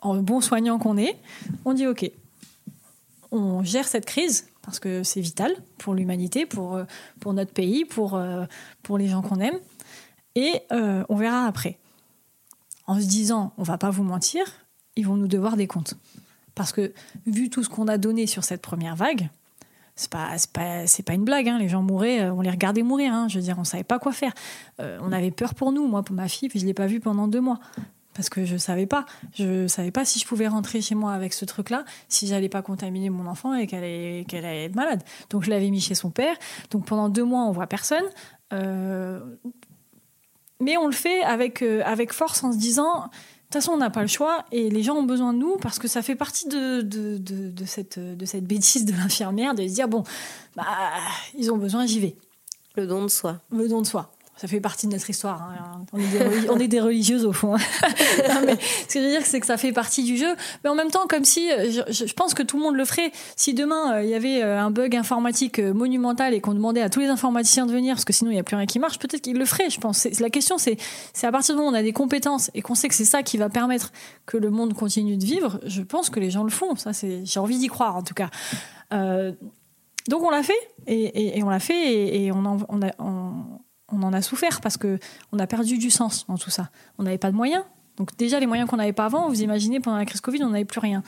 en 0.00 0.16
bon 0.16 0.40
soignant 0.40 0.78
qu'on 0.78 0.96
est, 0.96 1.16
on 1.64 1.74
dit 1.74 1.86
OK, 1.86 2.10
on 3.32 3.62
gère 3.62 3.86
cette 3.86 4.06
crise 4.06 4.48
parce 4.62 4.78
que 4.78 5.02
c'est 5.02 5.20
vital 5.20 5.52
pour 5.78 5.94
l'humanité, 5.94 6.46
pour, 6.46 6.76
euh, 6.76 6.84
pour 7.20 7.32
notre 7.32 7.52
pays, 7.52 7.84
pour, 7.84 8.14
euh, 8.14 8.44
pour 8.82 8.98
les 8.98 9.08
gens 9.08 9.22
qu'on 9.22 9.40
aime. 9.40 9.58
Et 10.34 10.62
euh, 10.72 11.04
on 11.08 11.16
verra 11.16 11.46
après. 11.46 11.78
En 12.86 13.00
se 13.00 13.06
disant, 13.06 13.52
on 13.56 13.62
va 13.62 13.78
pas 13.78 13.90
vous 13.90 14.02
mentir, 14.02 14.44
ils 14.96 15.06
vont 15.06 15.16
nous 15.16 15.28
devoir 15.28 15.56
des 15.56 15.66
comptes. 15.66 15.94
Parce 16.54 16.72
que 16.72 16.92
vu 17.26 17.50
tout 17.50 17.62
ce 17.62 17.68
qu'on 17.68 17.88
a 17.88 17.98
donné 17.98 18.26
sur 18.26 18.44
cette 18.44 18.62
première 18.62 18.96
vague, 18.96 19.28
c'est 19.96 20.10
pas 20.10 20.36
pas 20.52 20.84
pas 21.06 21.14
une 21.14 21.24
blague. 21.24 21.48
Hein. 21.48 21.58
Les 21.58 21.68
gens 21.68 21.82
mouraient, 21.82 22.30
on 22.30 22.40
les 22.40 22.50
regardait 22.50 22.82
mourir. 22.82 23.12
Hein. 23.12 23.28
Je 23.28 23.38
veux 23.38 23.44
dire, 23.44 23.58
on 23.58 23.64
savait 23.64 23.84
pas 23.84 23.98
quoi 23.98 24.12
faire. 24.12 24.32
on 24.78 25.12
avait 25.12 25.30
peur 25.30 25.54
pour 25.54 25.72
nous. 25.72 25.86
Moi, 25.86 26.02
pour 26.02 26.16
ma 26.16 26.28
fille, 26.28 26.48
puis 26.48 26.58
je 26.58 26.66
l'ai 26.66 26.74
pas 26.74 26.86
vue 26.86 27.00
pendant 27.00 27.28
deux 27.28 27.40
mois 27.40 27.60
parce 28.20 28.28
que 28.28 28.44
je 28.44 28.58
savais 28.58 28.84
pas. 28.84 29.06
Je 29.32 29.66
savais 29.66 29.90
pas 29.90 30.04
si 30.04 30.18
je 30.18 30.26
pouvais 30.26 30.46
rentrer 30.46 30.82
chez 30.82 30.94
moi 30.94 31.14
avec 31.14 31.32
ce 31.32 31.46
truc-là, 31.46 31.86
si 32.10 32.26
j'allais 32.26 32.50
pas 32.50 32.60
contaminer 32.60 33.08
mon 33.08 33.26
enfant 33.26 33.54
et 33.54 33.66
qu'elle 33.66 33.82
allait, 33.82 34.26
qu'elle 34.28 34.44
allait 34.44 34.66
être 34.66 34.74
malade. 34.74 35.02
Donc 35.30 35.44
je 35.44 35.48
l'avais 35.48 35.70
mis 35.70 35.80
chez 35.80 35.94
son 35.94 36.10
père. 36.10 36.36
Donc 36.70 36.84
pendant 36.84 37.08
deux 37.08 37.24
mois, 37.24 37.44
on 37.44 37.50
voit 37.50 37.66
personne. 37.66 38.04
Euh, 38.52 39.20
mais 40.60 40.76
on 40.76 40.84
le 40.84 40.92
fait 40.92 41.22
avec, 41.22 41.62
euh, 41.62 41.80
avec 41.86 42.12
force 42.12 42.44
en 42.44 42.52
se 42.52 42.58
disant, 42.58 43.04
de 43.04 43.08
toute 43.44 43.54
façon, 43.54 43.72
on 43.72 43.78
n'a 43.78 43.88
pas 43.88 44.02
le 44.02 44.06
choix 44.06 44.44
et 44.52 44.68
les 44.68 44.82
gens 44.82 44.96
ont 44.96 45.04
besoin 45.04 45.32
de 45.32 45.38
nous 45.38 45.56
parce 45.56 45.78
que 45.78 45.88
ça 45.88 46.02
fait 46.02 46.14
partie 46.14 46.46
de, 46.46 46.82
de, 46.82 47.16
de, 47.16 47.64
cette, 47.64 47.98
de 47.98 48.24
cette 48.26 48.44
bêtise 48.44 48.84
de 48.84 48.92
l'infirmière 48.92 49.54
de 49.54 49.66
se 49.66 49.72
dire, 49.72 49.88
bon, 49.88 50.02
bah, 50.56 50.66
ils 51.38 51.50
ont 51.50 51.56
besoin, 51.56 51.86
j'y 51.86 52.00
vais. 52.00 52.16
Le 52.76 52.86
don 52.86 53.02
de 53.02 53.08
soi. 53.08 53.40
Le 53.50 53.66
don 53.66 53.80
de 53.80 53.86
soi 53.86 54.12
ça 54.40 54.48
fait 54.48 54.60
partie 54.60 54.86
de 54.86 54.92
notre 54.92 55.10
histoire. 55.10 55.42
Hein. 55.42 55.84
On, 56.48 56.58
est 56.58 56.66
des 56.66 56.80
religieuses 56.80 57.26
au 57.26 57.32
fond. 57.34 57.56
mais 58.46 58.56
ce 58.56 58.94
que 58.94 58.98
je 59.00 59.04
veux 59.04 59.10
dire, 59.10 59.20
c'est 59.22 59.38
que 59.38 59.44
ça 59.44 59.58
fait 59.58 59.72
partie 59.72 60.02
du 60.02 60.16
jeu. 60.16 60.34
Mais 60.64 60.70
en 60.70 60.74
même 60.74 60.90
temps, 60.90 61.06
comme 61.06 61.26
si, 61.26 61.52
euh, 61.52 61.70
je, 61.90 62.12
pense 62.14 62.32
que 62.32 62.42
tout 62.42 62.56
le 62.56 62.62
monde 62.62 62.74
le 62.74 62.86
ferait. 62.86 63.12
Si 63.36 63.52
demain, 63.52 63.96
euh, 63.96 64.02
il 64.02 64.08
y 64.08 64.14
avait 64.14 64.42
euh, 64.42 64.58
un 64.58 64.70
bug 64.70 64.96
informatique 64.96 65.58
monumental 65.58 66.32
et 66.32 66.40
qu'on 66.40 66.54
demandait 66.54 66.80
à 66.80 66.88
tous 66.88 67.00
les 67.00 67.08
informaticiens 67.08 67.66
de 67.66 67.72
venir, 67.72 67.96
parce 67.96 68.06
que 68.06 68.14
sinon, 68.14 68.30
il 68.30 68.34
n'y 68.34 68.40
a 68.40 68.42
plus 68.42 68.56
rien 68.56 68.64
qui 68.64 68.78
marche, 68.78 68.98
peut-être 68.98 69.20
qu'ils 69.20 69.36
le 69.36 69.44
feraient, 69.44 69.68
je 69.68 69.78
pense. 69.78 70.08
La 70.20 70.30
question, 70.30 70.56
c'est 70.56 70.78
à 71.22 71.30
partir 71.30 71.54
du 71.54 71.58
moment 71.58 71.72
où 71.72 71.74
on 71.74 71.78
a 71.78 71.82
des 71.82 71.92
compétences 71.92 72.50
et 72.54 72.62
qu'on 72.62 72.74
sait 72.74 72.88
que 72.88 72.94
c'est 72.94 73.04
ça 73.04 73.22
qui 73.22 73.36
va 73.36 73.50
permettre 73.50 73.92
que 74.24 74.38
le 74.38 74.48
monde 74.48 74.72
continue 74.72 75.18
de 75.18 75.24
vivre, 75.26 75.60
je 75.66 75.82
pense 75.82 76.08
que 76.08 76.18
les 76.18 76.30
gens 76.30 76.44
le 76.44 76.50
font. 76.50 76.76
Ça, 76.76 76.92
J'ai 77.24 77.40
envie 77.40 77.58
d'y 77.58 77.68
croire, 77.68 77.94
en 77.94 78.02
tout 78.02 78.14
cas. 78.14 78.30
donc, 78.90 80.22
on 80.22 80.30
l'a 80.30 80.42
fait. 80.42 80.54
Et, 80.86 81.42
on 81.42 81.50
l'a 81.50 81.60
fait 81.60 82.22
et, 82.24 82.32
on, 82.32 82.46
a... 82.46 82.90
On, 82.98 83.59
on 83.92 84.02
en 84.02 84.12
a 84.12 84.22
souffert 84.22 84.60
parce 84.60 84.76
que 84.76 84.98
on 85.32 85.38
a 85.38 85.46
perdu 85.46 85.78
du 85.78 85.90
sens 85.90 86.26
dans 86.26 86.38
tout 86.38 86.50
ça. 86.50 86.70
On 86.98 87.02
n'avait 87.02 87.18
pas 87.18 87.30
de 87.30 87.36
moyens. 87.36 87.64
Donc 87.96 88.16
déjà 88.16 88.40
les 88.40 88.46
moyens 88.46 88.68
qu'on 88.68 88.76
n'avait 88.76 88.92
pas 88.92 89.04
avant, 89.04 89.28
vous 89.28 89.42
imaginez 89.42 89.80
pendant 89.80 89.98
la 89.98 90.06
crise 90.06 90.20
Covid, 90.20 90.42
on 90.42 90.50
n'avait 90.50 90.64
plus 90.64 90.80
rien. 90.80 91.02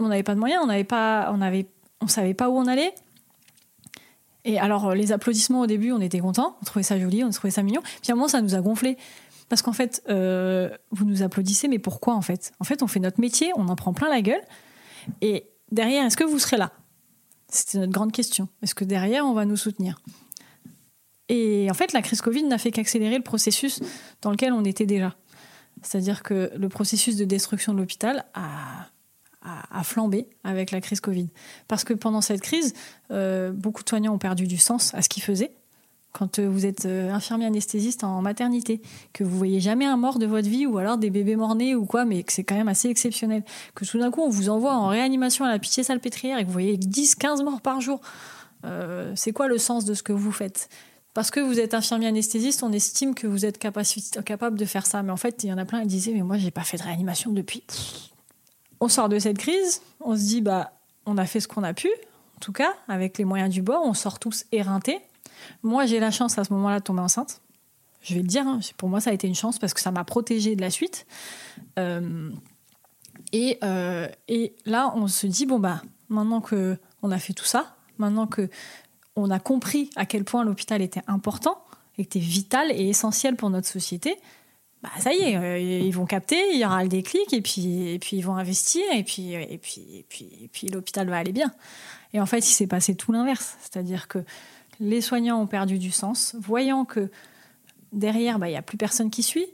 On 0.00 0.08
n'avait 0.08 0.22
pas 0.22 0.34
de 0.34 0.40
moyens, 0.40 0.62
on 0.62 0.66
n'avait 0.66 0.84
pas, 0.84 1.30
on 1.32 1.40
avait, 1.40 1.66
on 2.00 2.06
savait 2.06 2.34
pas 2.34 2.48
où 2.48 2.56
on 2.56 2.66
allait. 2.66 2.94
Et 4.44 4.58
alors 4.58 4.94
les 4.94 5.12
applaudissements 5.12 5.60
au 5.60 5.66
début, 5.66 5.92
on 5.92 6.00
était 6.00 6.20
contents, 6.20 6.56
on 6.60 6.64
trouvait 6.64 6.82
ça 6.82 6.98
joli, 6.98 7.22
on 7.22 7.30
trouvait 7.30 7.50
ça 7.50 7.62
mignon. 7.62 7.82
Puis 8.02 8.10
à 8.10 8.14
moment, 8.14 8.28
ça 8.28 8.40
nous 8.40 8.54
a 8.54 8.60
gonflé 8.60 8.96
parce 9.48 9.60
qu'en 9.60 9.74
fait, 9.74 10.02
euh, 10.08 10.70
vous 10.90 11.04
nous 11.04 11.22
applaudissez, 11.22 11.68
mais 11.68 11.78
pourquoi 11.78 12.14
en 12.14 12.22
fait? 12.22 12.52
En 12.58 12.64
fait, 12.64 12.82
on 12.82 12.86
fait 12.86 13.00
notre 13.00 13.20
métier, 13.20 13.52
on 13.56 13.68
en 13.68 13.76
prend 13.76 13.92
plein 13.92 14.08
la 14.08 14.22
gueule. 14.22 14.40
Et 15.20 15.50
derrière, 15.70 16.06
est-ce 16.06 16.16
que 16.16 16.24
vous 16.24 16.38
serez 16.38 16.56
là? 16.56 16.72
C'était 17.48 17.76
notre 17.76 17.92
grande 17.92 18.12
question. 18.12 18.48
Est-ce 18.62 18.74
que 18.74 18.84
derrière, 18.84 19.26
on 19.26 19.34
va 19.34 19.44
nous 19.44 19.58
soutenir? 19.58 20.00
Et 21.32 21.70
en 21.70 21.74
fait, 21.74 21.94
la 21.94 22.02
crise 22.02 22.20
Covid 22.20 22.42
n'a 22.44 22.58
fait 22.58 22.70
qu'accélérer 22.70 23.16
le 23.16 23.22
processus 23.22 23.80
dans 24.20 24.30
lequel 24.30 24.52
on 24.52 24.66
était 24.66 24.84
déjà. 24.84 25.16
C'est-à-dire 25.80 26.22
que 26.22 26.52
le 26.54 26.68
processus 26.68 27.16
de 27.16 27.24
destruction 27.24 27.72
de 27.72 27.78
l'hôpital 27.78 28.26
a, 28.34 28.90
flambé 29.82 30.28
avec 30.44 30.70
la 30.70 30.82
crise 30.82 31.00
Covid. 31.00 31.28
Parce 31.68 31.84
que 31.84 31.94
pendant 31.94 32.20
cette 32.20 32.42
crise, 32.42 32.74
euh, 33.10 33.50
beaucoup 33.50 33.82
de 33.82 33.88
soignants 33.88 34.12
ont 34.14 34.18
perdu 34.18 34.46
du 34.46 34.58
sens 34.58 34.94
à 34.94 35.00
ce 35.00 35.08
qu'ils 35.08 35.22
faisaient. 35.22 35.52
Quand 36.12 36.38
euh, 36.38 36.46
vous 36.46 36.66
êtes 36.66 36.84
euh, 36.84 37.10
infirmier 37.10 37.46
anesthésiste 37.46 38.04
en 38.04 38.20
maternité, 38.20 38.82
que 39.14 39.24
vous 39.24 39.36
voyez 39.36 39.58
jamais 39.58 39.86
un 39.86 39.96
mort 39.96 40.18
de 40.18 40.26
votre 40.26 40.48
vie 40.48 40.66
ou 40.66 40.76
alors 40.76 40.98
des 40.98 41.10
bébés 41.10 41.34
morts-nés 41.34 41.74
ou 41.74 41.86
quoi, 41.86 42.04
mais 42.04 42.22
que 42.22 42.32
c'est 42.32 42.44
quand 42.44 42.54
même 42.54 42.68
assez 42.68 42.88
exceptionnel. 42.88 43.42
Que 43.74 43.86
tout 43.86 43.98
d'un 43.98 44.10
coup, 44.10 44.20
on 44.20 44.28
vous 44.28 44.50
envoie 44.50 44.74
en 44.74 44.88
réanimation 44.88 45.46
à 45.46 45.50
la 45.50 45.58
pitié 45.58 45.82
salpêtrière 45.82 46.38
et 46.38 46.42
que 46.42 46.46
vous 46.46 46.52
voyez 46.52 46.76
10-15 46.76 47.42
morts 47.42 47.62
par 47.62 47.80
jour. 47.80 48.00
c'est 49.16 49.32
quoi 49.32 49.48
le 49.48 49.58
sens 49.58 49.84
de 49.86 49.94
ce 49.94 50.02
que 50.02 50.12
vous 50.12 50.30
faites? 50.30 50.68
Parce 51.14 51.30
que 51.30 51.40
vous 51.40 51.60
êtes 51.60 51.74
infirmier 51.74 52.08
anesthésiste, 52.08 52.62
on 52.62 52.72
estime 52.72 53.14
que 53.14 53.26
vous 53.26 53.44
êtes 53.44 53.58
capable 53.58 54.58
de 54.58 54.64
faire 54.64 54.86
ça. 54.86 55.02
Mais 55.02 55.12
en 55.12 55.16
fait, 55.16 55.44
il 55.44 55.50
y 55.50 55.52
en 55.52 55.58
a 55.58 55.64
plein 55.64 55.82
qui 55.82 55.88
disaient 55.88 56.12
Mais 56.12 56.22
moi, 56.22 56.38
j'ai 56.38 56.50
pas 56.50 56.62
fait 56.62 56.78
de 56.78 56.82
réanimation 56.82 57.32
depuis. 57.32 57.62
On 58.80 58.88
sort 58.88 59.08
de 59.08 59.18
cette 59.18 59.38
crise, 59.38 59.82
on 60.00 60.16
se 60.16 60.22
dit 60.22 60.40
Bah, 60.40 60.72
on 61.06 61.18
a 61.18 61.26
fait 61.26 61.40
ce 61.40 61.48
qu'on 61.48 61.62
a 61.62 61.74
pu, 61.74 61.88
en 62.36 62.40
tout 62.40 62.52
cas, 62.52 62.72
avec 62.88 63.18
les 63.18 63.24
moyens 63.24 63.50
du 63.50 63.62
bord, 63.62 63.82
on 63.84 63.94
sort 63.94 64.18
tous 64.18 64.46
éreintés. 64.52 65.00
Moi, 65.62 65.86
j'ai 65.86 66.00
la 66.00 66.10
chance 66.10 66.38
à 66.38 66.44
ce 66.44 66.52
moment-là 66.54 66.78
de 66.78 66.84
tomber 66.84 67.00
enceinte. 67.00 67.40
Je 68.00 68.14
vais 68.14 68.22
le 68.22 68.26
dire, 68.26 68.46
hein, 68.46 68.60
pour 68.78 68.88
moi, 68.88 69.00
ça 69.00 69.10
a 69.10 69.12
été 69.12 69.28
une 69.28 69.34
chance 69.34 69.58
parce 69.58 69.74
que 69.74 69.80
ça 69.80 69.90
m'a 69.92 70.04
protégée 70.04 70.56
de 70.56 70.60
la 70.60 70.70
suite. 70.70 71.06
Euh, 71.78 72.30
et, 73.32 73.58
euh, 73.62 74.08
et 74.28 74.54
là, 74.64 74.92
on 74.96 75.06
se 75.08 75.26
dit 75.26 75.46
Bon, 75.46 75.58
bah, 75.58 75.82
maintenant 76.08 76.40
qu'on 76.40 77.10
a 77.10 77.18
fait 77.18 77.32
tout 77.32 77.44
ça, 77.44 77.76
maintenant 77.98 78.26
que 78.26 78.48
on 79.16 79.30
a 79.30 79.38
compris 79.38 79.90
à 79.96 80.06
quel 80.06 80.24
point 80.24 80.44
l'hôpital 80.44 80.82
était 80.82 81.02
important, 81.06 81.62
était 81.98 82.18
vital 82.18 82.70
et 82.72 82.88
essentiel 82.88 83.36
pour 83.36 83.50
notre 83.50 83.68
société, 83.68 84.16
bah 84.82 84.90
ça 84.98 85.12
y 85.12 85.18
est, 85.18 85.36
euh, 85.36 85.58
ils 85.58 85.92
vont 85.92 86.06
capter, 86.06 86.36
il 86.52 86.58
y 86.58 86.64
aura 86.64 86.82
le 86.82 86.88
déclic 86.88 87.32
et 87.32 87.40
puis 87.40 87.88
et 87.88 87.98
puis 88.00 88.16
ils 88.16 88.22
vont 88.22 88.34
investir 88.34 88.82
et 88.92 89.04
puis 89.04 89.32
et 89.32 89.58
puis 89.58 90.04
et 90.42 90.48
puis 90.48 90.66
l'hôpital 90.68 91.08
va 91.08 91.18
aller 91.18 91.32
bien. 91.32 91.52
Et 92.14 92.20
en 92.20 92.26
fait, 92.26 92.38
il 92.38 92.52
s'est 92.52 92.66
passé 92.66 92.94
tout 92.94 93.12
l'inverse, 93.12 93.56
c'est-à-dire 93.60 94.08
que 94.08 94.18
les 94.80 95.00
soignants 95.00 95.40
ont 95.40 95.46
perdu 95.46 95.78
du 95.78 95.90
sens, 95.90 96.34
voyant 96.38 96.84
que 96.84 97.10
derrière, 97.92 98.38
bah, 98.38 98.48
il 98.48 98.52
n'y 98.52 98.56
a 98.56 98.62
plus 98.62 98.76
personne 98.76 99.10
qui 99.10 99.22
suit. 99.22 99.46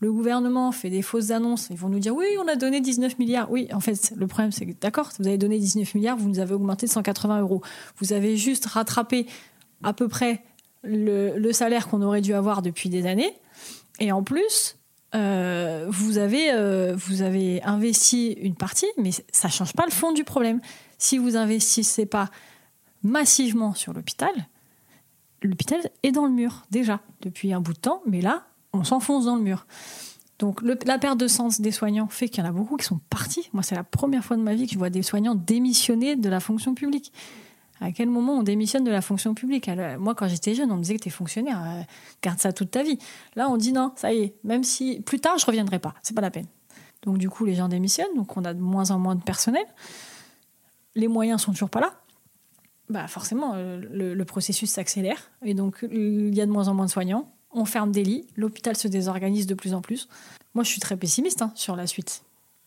Le 0.00 0.12
gouvernement 0.12 0.72
fait 0.72 0.90
des 0.90 1.02
fausses 1.02 1.30
annonces, 1.30 1.68
ils 1.70 1.76
vont 1.76 1.88
nous 1.88 1.98
dire 1.98 2.14
oui, 2.14 2.26
on 2.42 2.48
a 2.48 2.56
donné 2.56 2.80
19 2.80 3.18
milliards. 3.18 3.50
Oui, 3.50 3.68
en 3.72 3.80
fait, 3.80 4.12
le 4.16 4.26
problème, 4.26 4.52
c'est 4.52 4.66
que 4.66 4.72
d'accord, 4.80 5.10
vous 5.18 5.26
avez 5.26 5.38
donné 5.38 5.58
19 5.58 5.94
milliards, 5.94 6.16
vous 6.16 6.28
nous 6.28 6.40
avez 6.40 6.54
augmenté 6.54 6.86
de 6.86 6.90
180 6.92 7.40
euros. 7.40 7.62
Vous 7.98 8.12
avez 8.12 8.36
juste 8.36 8.66
rattrapé 8.66 9.26
à 9.82 9.92
peu 9.92 10.08
près 10.08 10.42
le, 10.82 11.52
salaire 11.52 11.88
qu'on 11.88 12.02
aurait 12.02 12.20
dû 12.20 12.34
avoir 12.34 12.62
depuis 12.62 12.88
des 12.88 13.06
années. 13.06 13.32
Et 14.00 14.12
en 14.12 14.22
plus, 14.22 14.76
euh, 15.14 15.86
vous, 15.88 16.18
avez, 16.18 16.52
euh, 16.52 16.94
vous 16.96 17.22
avez 17.22 17.62
investi 17.62 18.32
une 18.32 18.56
partie, 18.56 18.88
mais 18.98 19.10
ça 19.32 19.48
ne 19.48 19.52
change 19.52 19.72
pas 19.72 19.84
le 19.86 19.92
fond 19.92 20.12
du 20.12 20.24
problème. 20.24 20.60
Si 20.98 21.18
vous 21.18 21.36
investissez 21.36 22.06
pas 22.06 22.30
massivement 23.02 23.74
sur 23.74 23.92
l'hôpital, 23.92 24.32
l'hôpital 25.42 25.80
est 26.02 26.12
dans 26.12 26.26
le 26.26 26.32
mur 26.32 26.62
déjà 26.70 27.00
depuis 27.20 27.52
un 27.52 27.60
bout 27.60 27.74
de 27.74 27.78
temps, 27.78 28.02
mais 28.06 28.20
là, 28.20 28.44
on 28.74 28.84
s'enfonce 28.84 29.24
dans 29.26 29.36
le 29.36 29.42
mur. 29.42 29.66
Donc 30.38 30.62
la 30.62 30.98
perte 30.98 31.18
de 31.18 31.28
sens 31.28 31.60
des 31.60 31.70
soignants 31.70 32.08
fait 32.08 32.28
qu'il 32.28 32.42
y 32.42 32.46
en 32.46 32.50
a 32.50 32.52
beaucoup 32.52 32.76
qui 32.76 32.84
sont 32.84 33.00
partis. 33.08 33.48
Moi, 33.52 33.62
c'est 33.62 33.76
la 33.76 33.84
première 33.84 34.24
fois 34.24 34.36
de 34.36 34.42
ma 34.42 34.54
vie 34.54 34.66
que 34.66 34.72
je 34.72 34.78
vois 34.78 34.90
des 34.90 35.02
soignants 35.02 35.34
démissionner 35.34 36.16
de 36.16 36.28
la 36.28 36.40
fonction 36.40 36.74
publique. 36.74 37.12
À 37.80 37.92
quel 37.92 38.08
moment 38.08 38.34
on 38.34 38.42
démissionne 38.42 38.84
de 38.84 38.90
la 38.90 39.00
fonction 39.00 39.34
publique? 39.34 39.70
Moi, 39.98 40.14
quand 40.14 40.28
j'étais 40.28 40.54
jeune, 40.54 40.70
on 40.72 40.76
me 40.76 40.82
disait 40.82 40.96
que 40.96 41.02
tu 41.02 41.08
es 41.08 41.12
fonctionnaire, 41.12 41.62
euh, 41.64 41.82
garde 42.22 42.38
ça 42.38 42.52
toute 42.52 42.70
ta 42.70 42.82
vie. 42.82 42.98
Là, 43.36 43.48
on 43.48 43.56
dit 43.56 43.72
non, 43.72 43.92
ça 43.96 44.12
y 44.12 44.22
est, 44.22 44.34
même 44.44 44.64
si 44.64 45.00
plus 45.00 45.20
tard, 45.20 45.38
je 45.38 45.46
reviendrai 45.46 45.78
pas, 45.78 45.94
c'est 46.02 46.14
pas 46.14 46.22
la 46.22 46.30
peine. 46.30 46.46
Donc 47.02 47.18
du 47.18 47.28
coup, 47.28 47.44
les 47.44 47.54
gens 47.54 47.68
démissionnent, 47.68 48.14
donc 48.16 48.36
on 48.36 48.44
a 48.44 48.54
de 48.54 48.60
moins 48.60 48.90
en 48.90 48.98
moins 48.98 49.14
de 49.14 49.22
personnel. 49.22 49.64
Les 50.94 51.08
moyens 51.08 51.42
sont 51.42 51.52
toujours 51.52 51.70
pas 51.70 51.80
là. 51.80 51.92
Bah 52.88 53.08
forcément, 53.08 53.52
euh, 53.54 53.80
le, 53.90 54.24
processus 54.24 54.70
s'accélère 54.70 55.30
et 55.42 55.54
donc 55.54 55.86
il 55.90 56.34
y 56.34 56.40
a 56.40 56.46
de 56.46 56.50
moins 56.50 56.68
en 56.68 56.74
moins 56.74 56.84
de 56.84 56.90
soignants. 56.90 57.32
On 57.54 57.64
ferme 57.64 57.92
des 57.92 58.02
lits, 58.02 58.26
l'hôpital 58.36 58.76
se 58.76 58.88
désorganise 58.88 59.46
de 59.46 59.54
plus 59.54 59.74
en 59.74 59.80
plus. 59.80 60.08
Moi, 60.54 60.64
je 60.64 60.68
suis 60.68 60.80
très 60.80 60.96
pessimiste 60.96 61.42
hein, 61.42 61.52
sur 61.54 61.76
la 61.76 61.86
suite. 61.86 62.22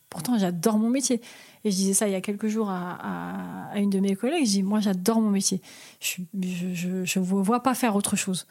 Pourtant, 0.09 0.37
j'adore 0.37 0.77
mon 0.77 0.89
métier. 0.89 1.21
Et 1.63 1.71
je 1.71 1.75
disais 1.75 1.93
ça 1.93 2.07
il 2.07 2.13
y 2.13 2.15
a 2.15 2.21
quelques 2.21 2.47
jours 2.47 2.69
à, 2.69 3.71
une 3.75 3.89
de 3.89 3.99
mes 3.99 4.15
collègues. 4.15 4.45
Je 4.45 4.51
dis, 4.51 4.63
moi, 4.63 4.79
j'adore 4.79 5.21
mon 5.21 5.29
métier. 5.29 5.61
Je 5.99 6.21
ne 7.19 7.23
vois 7.23 7.61
pas 7.61 7.75
faire 7.75 7.95
autre 7.95 8.15
chose. 8.15 8.47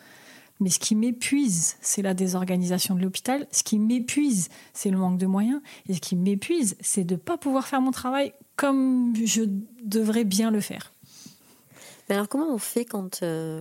Mais 0.61 0.71
ce 0.71 0.79
qui 0.79 0.95
m'épuise, 0.95 1.77
c'est 1.81 2.03
la 2.03 2.15
désorganisation 2.15 2.95
de 2.95 3.03
l'hôpital. 3.03 3.47
Ce 3.53 3.63
qui 3.63 3.79
m'épuise, 3.79 4.49
c'est 4.73 4.91
le 4.91 4.97
manque 4.97 5.19
de 5.19 5.27
moyens. 5.27 5.61
Et 5.89 5.95
ce 5.95 6.01
qui 6.01 6.17
m'épuise, 6.17 6.77
c'est 6.81 7.05
de 7.05 7.15
ne 7.15 7.21
pas 7.21 7.37
pouvoir 7.37 7.67
faire 7.67 7.81
mon 7.81 7.91
travail 7.91 8.33
comme 8.57 9.15
je 9.25 9.43
devrais 9.83 10.25
bien 10.25 10.51
le 10.51 10.61
faire. 10.61 10.93
Mais 12.09 12.15
alors, 12.15 12.29
comment 12.29 12.53
on 12.53 12.59
fait 12.59 12.85
quand. 12.85 13.23
Euh, 13.23 13.61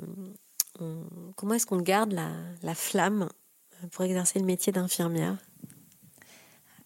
comment 1.35 1.53
est-ce 1.53 1.65
qu'on 1.65 1.81
garde 1.81 2.11
la, 2.11 2.29
la 2.63 2.75
flamme 2.75 3.29
pour 3.91 4.05
exercer 4.05 4.39
le 4.39 4.45
métier 4.45 4.73
d'infirmière? 4.73 5.37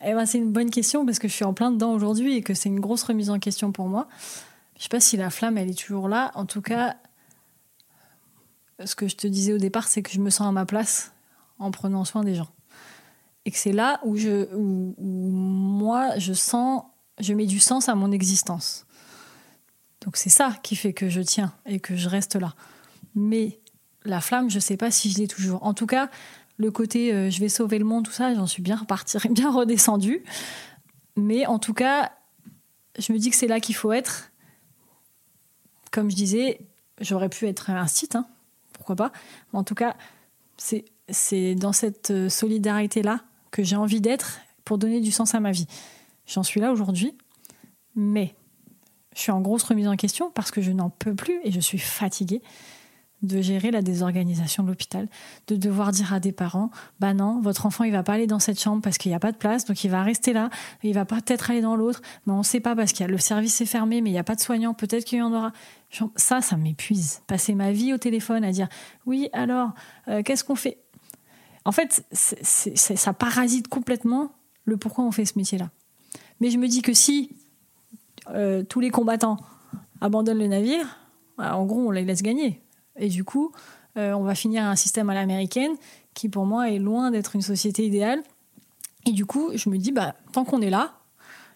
Eh 0.02 0.14
ben, 0.14 0.26
c'est 0.26 0.38
une 0.38 0.54
bonne 0.54 0.70
question 0.70 1.06
parce 1.06 1.20
que 1.20 1.28
je 1.28 1.34
suis 1.34 1.46
en 1.46 1.54
plein 1.54 1.72
dedans 1.72 1.92
aujourd'hui 1.92 2.36
et 2.36 2.42
que 2.42 2.54
c'est 2.54 2.70
une 2.70 2.80
grosse 2.80 3.04
remise 3.04 3.30
en 3.30 3.40
question 3.40 3.72
pour 3.72 3.88
moi. 3.88 4.08
Je 4.78 4.84
sais 4.84 4.90
pas 4.90 5.02
si 5.02 5.18
la 5.18 5.30
flamme, 5.30 5.58
elle 5.58 5.70
est 5.70 5.78
toujours 5.78 6.08
là. 6.08 6.32
En 6.36 6.46
tout 6.46 6.62
cas, 6.62 6.96
ce 8.84 8.96
que 8.96 9.10
je 9.10 9.18
te 9.18 9.28
disais 9.28 9.52
au 9.52 9.58
départ, 9.58 9.90
c'est 9.90 10.02
que 10.02 10.12
je 10.12 10.22
me 10.22 10.30
sens 10.30 10.48
à 10.48 10.52
ma 10.54 10.66
place 10.66 11.12
en 11.58 11.72
prenant 11.72 12.06
soin 12.06 12.24
des 12.24 12.36
gens. 12.36 12.50
Et 13.44 13.52
que 13.52 13.58
c'est 13.58 13.74
là 13.74 14.00
où, 14.06 14.16
je, 14.16 14.54
où, 14.56 14.96
moi, 14.98 16.18
je 16.18 16.32
sens, 16.32 16.84
je 17.20 17.34
mets 17.34 17.46
du 17.46 17.60
sens 17.60 17.90
à 17.90 17.96
mon 17.96 18.12
existence. 18.14 18.86
Donc 20.02 20.16
c'est 20.16 20.30
ça 20.30 20.56
qui 20.64 20.78
fait 20.78 20.94
que 20.94 21.10
je 21.10 21.20
tiens 21.20 21.54
et 21.66 21.82
que 21.82 21.98
je 21.98 22.08
reste 22.08 22.36
là. 22.36 22.56
Mais 23.16 23.59
la 24.06 24.22
flamme, 24.22 24.50
je 24.50 24.56
ne 24.56 24.62
sais 24.62 24.78
pas 24.78 24.91
si 24.91 25.12
je 25.12 25.18
l'ai 25.18 25.28
toujours. 25.28 25.64
En 25.64 25.74
tout 25.74 25.86
cas, 25.86 26.10
le 26.58 26.72
côté 26.72 27.14
euh, 27.14 27.30
je 27.30 27.39
vais 27.39 27.50
sauver 27.50 27.80
le 27.80 27.86
monde, 27.86 28.06
tout 28.06 28.12
ça, 28.12 28.34
j'en 28.34 28.47
suis 28.47 28.62
bien 28.62 28.76
repartie, 28.76 29.18
bien 29.30 29.52
redescendue. 29.52 30.24
Mais 31.16 31.45
en 31.45 31.60
tout 31.60 31.74
cas, 31.74 32.12
je 32.97 33.12
me 33.14 33.18
dis 33.18 33.30
que 33.30 33.36
c'est 33.36 33.47
là 33.47 33.60
qu'il 33.60 33.76
faut 33.76 33.91
être. 33.91 34.32
Comme 35.91 36.12
je 36.12 36.16
disais, 36.16 36.60
j'aurais 37.02 37.30
pu 37.30 37.47
être 37.47 37.70
un 37.70 37.88
site, 37.88 38.16
hein, 38.16 38.28
pourquoi 38.74 38.95
pas. 38.95 39.12
Mais 39.52 39.60
en 39.60 39.64
tout 39.64 39.76
cas, 39.76 39.95
c'est 40.58 41.56
dans 41.56 41.74
cette 41.74 42.12
euh, 42.12 42.30
solidarité-là 42.30 43.22
que 43.52 43.64
j'ai 43.64 43.76
envie 43.76 44.02
d'être 44.02 44.39
pour 44.66 44.78
donner 44.78 45.02
du 45.02 45.12
sens 45.12 45.34
à 45.34 45.39
ma 45.39 45.52
vie. 45.52 45.68
J'en 46.28 46.43
suis 46.43 46.60
là 46.60 46.72
aujourd'hui, 46.72 47.18
mais 47.95 48.36
je 49.16 49.22
suis 49.22 49.32
en 49.32 49.41
grosse 49.41 49.64
remise 49.64 49.88
en 49.88 49.95
question 49.95 50.30
parce 50.32 50.52
que 50.52 50.62
je 50.62 50.72
n'en 50.72 50.89
peux 50.89 51.16
plus 51.16 51.39
et 51.43 51.52
je 51.52 51.60
suis 51.60 51.80
fatiguée 51.80 52.41
de 53.22 53.41
gérer 53.41 53.72
la 53.72 53.82
désorganisation 53.82 54.63
de 54.63 54.70
l'hôpital, 54.70 55.07
de 55.47 55.55
devoir 55.55 55.91
dire 55.91 56.13
à 56.13 56.20
des 56.20 56.32
parents, 56.32 56.72
bah 56.99 57.13
non, 57.13 57.41
votre 57.41 57.65
enfant 57.65 57.84
il 57.84 57.91
va 57.91 58.03
pas 58.03 58.13
aller 58.13 58.28
dans 58.28 58.39
cette 58.39 58.59
chambre 58.59 58.82
parce 58.82 58.97
qu'il 58.97 59.11
n'y 59.11 59.15
a 59.15 59.20
pas 59.20 59.32
de 59.32 59.38
place, 59.38 59.65
donc 59.65 59.84
il 59.84 59.89
va 59.89 60.03
rester 60.03 60.32
là, 60.32 60.49
il 60.84 60.93
va 60.93 61.05
peut-être 61.05 61.51
aller 61.51 61.61
dans 61.61 61.76
l'autre, 61.76 62.01
mais 62.26 62.34
on 62.34 62.39
ne 62.39 62.43
sait 62.43 62.59
pas 62.59 62.76
parce 62.76 62.99
a 62.99 63.07
le 63.07 63.17
service 63.17 63.59
est 63.61 63.65
fermé, 63.65 64.01
mais 64.01 64.09
il 64.09 64.13
n'y 64.13 64.20
a 64.20 64.24
pas 64.24 64.36
de 64.36 64.41
soignants, 64.41 64.74
peut-être 64.74 65.03
qu'il 65.03 65.20
y 65.20 65.22
en 65.22 65.34
aura. 65.34 65.51
Ça, 66.15 66.41
ça 66.41 66.55
m'épuise. 66.55 67.22
Passer 67.28 67.55
ma 67.55 67.72
vie 67.72 67.93
au 67.93 67.97
téléphone 67.97 68.43
à 68.43 68.51
dire, 68.51 68.67
oui, 69.05 69.30
alors, 69.34 69.72
euh, 70.07 70.22
qu'est-ce 70.22 70.43
qu'on 70.43 70.55
fait? 70.55 70.78
En 71.65 71.72
fait, 71.72 72.05
ça 72.13 73.13
parasite 73.13 73.67
complètement 73.67 74.32
le 74.65 74.78
pourquoi 74.78 75.03
on 75.03 75.11
fait 75.11 75.26
ce 75.26 75.38
métier-là. 75.38 75.70
Mais 76.39 76.51
je 76.51 76.57
me 76.57 76.67
dis 76.67 76.82
que 76.82 76.93
si 76.93 77.32
euh, 78.30 78.63
tous 78.63 78.80
les 78.80 78.91
combattants 78.91 79.38
abandonnent 79.99 80.39
le 80.39 80.47
navire, 80.47 80.99
bah, 81.38 81.57
en 81.57 81.65
gros, 81.65 81.88
on 81.88 81.91
les 81.91 82.05
laisse 82.05 82.22
gagner 82.22 82.61
et 83.00 83.08
du 83.10 83.24
coup, 83.24 83.52
euh, 83.97 84.14
on 84.14 84.24
va 84.24 84.36
finir 84.36 84.64
un 84.64 84.76
système 84.76 85.10
à 85.10 85.14
l'américaine 85.14 85.72
qui, 86.14 86.30
pour 86.30 86.45
moi, 86.45 86.70
est 86.70 86.80
loin 86.80 87.12
d'être 87.12 87.36
une 87.36 87.41
société 87.41 87.86
idéale. 87.86 88.22
Et 89.06 89.12
du 89.12 89.26
coup, 89.26 89.52
je 89.56 89.70
me 89.70 89.78
dis, 89.78 89.91
bah, 89.91 90.16
tant 90.32 90.45
qu'on 90.45 90.62
est 90.62 90.70
là, 90.70 90.93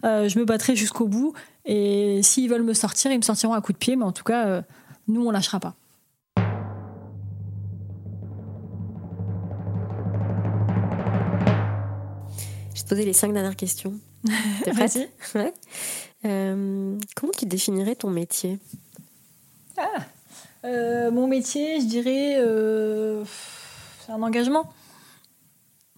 euh, 0.06 0.28
je 0.28 0.40
me 0.40 0.46
battrai 0.46 0.76
jusqu'au 0.76 1.08
bout. 1.08 1.34
Et 1.66 2.22
s'ils 2.24 2.50
veulent 2.50 2.64
me 2.64 2.74
sortir, 2.74 3.12
ils 3.12 3.18
me 3.18 3.24
sortiront 3.24 3.54
à 3.54 3.62
coups 3.62 3.74
de 3.74 3.80
pied. 3.80 3.96
Mais 3.96 4.06
en 4.06 4.12
tout 4.12 4.24
cas, 4.24 4.48
euh, 4.48 4.62
nous, 5.08 5.26
on 5.26 5.32
lâchera 5.32 5.60
pas. 5.60 5.76
Je 12.74 12.80
vais 12.80 12.84
te 12.84 12.90
poser 12.90 13.06
les 13.06 13.14
cinq 13.14 13.34
dernières 13.34 13.56
questions. 13.56 13.94
T'es 14.64 14.72
prête? 14.72 14.98
Ouais. 15.36 15.54
Comment 16.24 17.34
tu 17.38 17.46
définirais 17.46 17.96
ton 17.96 18.10
métier? 18.10 18.60
Ah. 19.78 20.06
Euh, 20.66 21.12
mon 21.12 21.28
métier, 21.28 21.82
je 21.82 21.86
dirais, 21.86 22.36
euh, 22.38 23.24
c'est 24.06 24.12
un 24.12 24.22
engagement. 24.22 24.72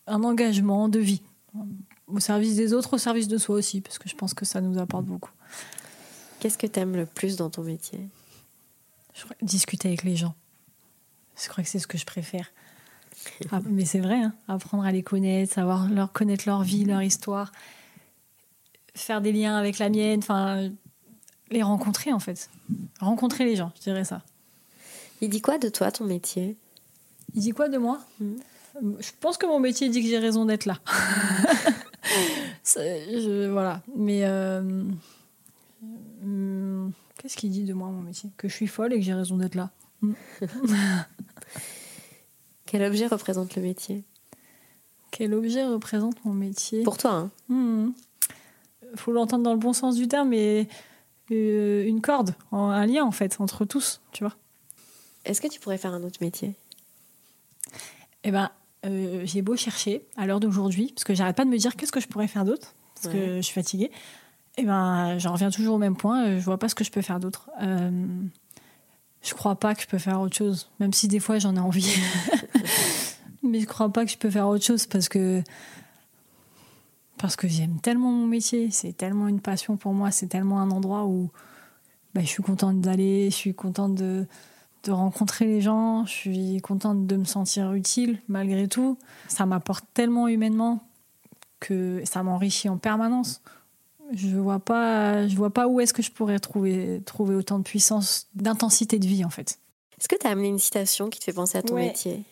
Un 0.08 0.24
engagement 0.24 0.90
de 0.90 1.00
vie. 1.00 1.22
Au 2.08 2.20
service 2.20 2.56
des 2.56 2.74
autres, 2.74 2.94
au 2.94 2.98
service 2.98 3.28
de 3.28 3.38
soi 3.38 3.56
aussi, 3.56 3.82
parce 3.82 3.98
que 3.98 4.10
je 4.10 4.16
pense 4.16 4.34
que 4.34 4.46
ça 4.46 4.62
nous 4.62 4.78
apporte 4.80 5.06
beaucoup. 5.06 5.32
Qu'est-ce 6.40 6.58
que 6.58 6.68
tu 6.68 6.80
aimes 6.80 6.96
le 6.96 7.06
plus 7.06 7.38
dans 7.38 7.50
ton 7.50 7.64
métier? 7.64 8.08
Je 9.14 9.24
Discuter 9.42 9.88
avec 9.88 10.04
les 10.04 10.16
gens. 10.16 10.36
Je 11.42 11.48
crois 11.50 11.64
que 11.64 11.70
c'est 11.70 11.80
ce 11.80 11.88
que 11.88 11.98
je 11.98 12.06
préfère. 12.06 12.52
Ah, 13.52 13.60
mais 13.66 13.86
c'est 13.86 14.02
vrai, 14.02 14.22
hein. 14.22 14.34
apprendre 14.48 14.84
à 14.84 14.92
les 14.92 15.02
connaître, 15.02 15.54
savoir 15.54 15.90
leur 15.90 16.12
connaître 16.12 16.44
leur 16.48 16.64
vie, 16.64 16.84
leur 16.84 17.02
histoire, 17.02 17.52
faire 18.94 19.22
des 19.22 19.32
liens 19.32 19.56
avec 19.56 19.80
la 19.80 19.90
mienne, 19.90 20.20
enfin, 20.20 20.70
les 21.50 21.64
rencontrer 21.64 22.12
en 22.12 22.20
fait. 22.20 22.50
Rencontrer 23.00 23.46
les 23.46 23.56
gens, 23.56 23.72
je 23.78 23.82
dirais 23.82 24.04
ça. 24.04 24.22
Il 25.22 25.30
dit 25.30 25.42
quoi 25.42 25.58
de 25.58 25.70
toi, 25.70 25.92
ton 25.92 26.06
métier? 26.06 26.58
Il 27.34 27.42
dit 27.42 27.52
quoi 27.52 27.70
de 27.70 27.78
moi? 27.78 28.00
Hmm. 28.20 28.36
Je 29.00 29.12
pense 29.20 29.38
que 29.38 29.46
mon 29.46 29.60
métier 29.60 29.88
dit 29.90 30.02
que 30.02 30.10
j'ai 30.10 30.20
raison 30.20 30.46
d'être 30.46 30.66
là. 30.66 30.80
voilà. 33.50 33.82
Mais 33.96 34.26
euh, 34.26 34.84
hmm, 36.22 36.90
qu'est-ce 37.18 37.38
qu'il 37.38 37.52
dit 37.52 37.64
de 37.64 37.74
moi, 37.74 37.90
mon 37.90 38.02
métier? 38.02 38.30
Que 38.38 38.48
je 38.50 38.54
suis 38.54 38.68
folle 38.68 38.94
et 38.94 38.98
que 38.98 39.06
j'ai 39.06 39.14
raison 39.14 39.38
d'être 39.38 39.56
là. 39.56 39.72
Hmm. 40.02 40.14
Quel 42.66 42.84
objet 42.84 43.08
représente 43.08 43.56
le 43.56 43.62
métier? 43.62 44.04
Quel 45.12 45.34
objet 45.34 45.66
représente 45.66 46.24
mon 46.26 46.34
métier? 46.34 46.84
Pour 46.84 46.98
toi, 46.98 47.32
hein 47.50 47.94
Faut 48.96 49.14
l'entendre 49.14 49.44
dans 49.44 49.54
le 49.54 49.60
bon 49.60 49.72
sens 49.72 49.96
du 49.96 50.10
terme, 50.10 50.30
mais 50.30 50.68
euh, 51.32 51.86
une 51.86 52.02
corde, 52.02 52.36
un 52.52 52.86
lien 52.86 53.06
en 53.06 53.12
fait 53.12 53.40
entre 53.40 53.64
tous, 53.64 54.02
tu 54.12 54.26
vois. 54.26 54.36
Est-ce 55.26 55.42
que 55.42 55.48
tu 55.48 55.60
pourrais 55.60 55.78
faire 55.78 55.94
un 55.94 56.04
autre 56.04 56.20
métier? 56.22 56.54
Eh 58.24 58.32
ben, 58.32 58.50
euh, 58.86 59.22
j'ai 59.26 59.42
beau 59.42 59.56
chercher 59.56 60.06
à 60.18 60.26
l'heure 60.26 60.40
d'aujourd'hui, 60.40 60.92
parce 60.94 61.04
que 61.04 61.14
j'arrête 61.14 61.36
pas 61.36 61.46
de 61.46 61.50
me 61.50 61.58
dire 61.58 61.76
qu'est-ce 61.76 61.92
que 61.92 62.00
je 62.00 62.08
pourrais 62.08 62.28
faire 62.28 62.46
d'autre, 62.46 62.76
parce 62.96 63.14
que 63.14 63.38
je 63.38 63.42
suis 63.42 63.54
fatiguée. 63.54 63.92
Eh 64.58 64.64
ben, 64.64 65.18
j'en 65.18 65.34
reviens 65.34 65.52
toujours 65.52 65.76
au 65.76 65.78
même 65.78 65.98
point. 65.98 66.26
Euh, 66.26 66.40
je 66.40 66.46
vois 66.46 66.58
pas 66.58 66.70
ce 66.70 66.76
que 66.76 66.84
je 66.84 66.92
peux 66.92 67.02
faire 67.02 67.20
d'autre. 67.20 67.50
Euh, 67.62 67.92
je 69.22 69.34
crois 69.34 69.56
pas 69.56 69.76
que 69.76 69.82
je 69.82 69.88
peux 69.88 69.98
faire 69.98 70.22
autre 70.22 70.36
chose, 70.36 70.70
même 70.80 70.94
si 70.94 71.08
des 71.08 71.20
fois 71.20 71.40
j'en 71.40 71.56
ai 71.56 71.60
envie. 71.60 71.98
Mais 73.44 73.60
je 73.60 73.66
crois 73.66 73.90
pas 73.90 74.06
que 74.06 74.12
je 74.12 74.18
peux 74.18 74.30
faire 74.30 74.48
autre 74.48 74.64
chose 74.64 74.86
parce 74.86 75.10
que 75.10 75.44
parce 77.18 77.36
que 77.36 77.48
j'aime 77.48 77.80
tellement 77.82 78.12
mon 78.12 78.28
métier. 78.28 78.70
C'est 78.72 78.94
tellement 78.94 79.28
une 79.28 79.40
passion 79.40 79.78
pour 79.78 79.94
moi. 79.94 80.12
C'est 80.12 80.28
tellement 80.28 80.60
un 80.60 80.72
endroit 80.72 81.06
où 81.06 81.30
bah, 82.14 82.22
je 82.22 82.28
suis 82.28 82.44
contente 82.44 82.82
d'aller. 82.82 83.30
Je 83.30 83.36
suis 83.36 83.54
contente 83.54 83.96
de 83.96 84.26
de 84.86 84.92
rencontrer 84.92 85.46
les 85.46 85.62
gens, 85.62 86.06
je 86.06 86.12
suis 86.12 86.62
contente 86.62 87.06
de 87.08 87.16
me 87.18 87.26
sentir 87.26 87.74
utile 87.74 88.22
malgré 88.28 88.68
tout. 88.68 88.98
Ça 89.28 89.46
m'apporte 89.46 89.84
tellement 89.94 90.28
humainement 90.28 90.84
que 91.60 92.02
ça 92.06 92.22
m'enrichit 92.24 92.70
en 92.70 92.78
permanence. 92.78 93.42
Je 94.14 94.28
vois 94.38 94.60
pas, 94.60 95.28
je 95.28 95.36
vois 95.36 95.50
pas 95.50 95.68
où 95.68 95.80
est-ce 95.80 95.94
que 95.94 96.04
je 96.04 96.12
pourrais 96.12 96.38
trouver, 96.40 97.02
trouver 97.06 97.34
autant 97.36 97.58
de 97.58 97.64
puissance, 97.64 98.28
d'intensité 98.36 99.00
de 99.00 99.08
vie 99.08 99.26
en 99.26 99.32
fait. 99.32 99.58
Est-ce 100.00 100.08
que 100.08 100.16
tu 100.16 100.28
as 100.28 100.30
amené 100.30 100.50
une 100.50 100.60
citation 100.60 101.10
qui 101.10 101.20
te 101.20 101.24
fait 101.24 101.34
penser 101.34 101.58
à 101.58 101.64
ton 101.64 101.76
Ouais. 101.76 101.88
métier? 101.88 102.24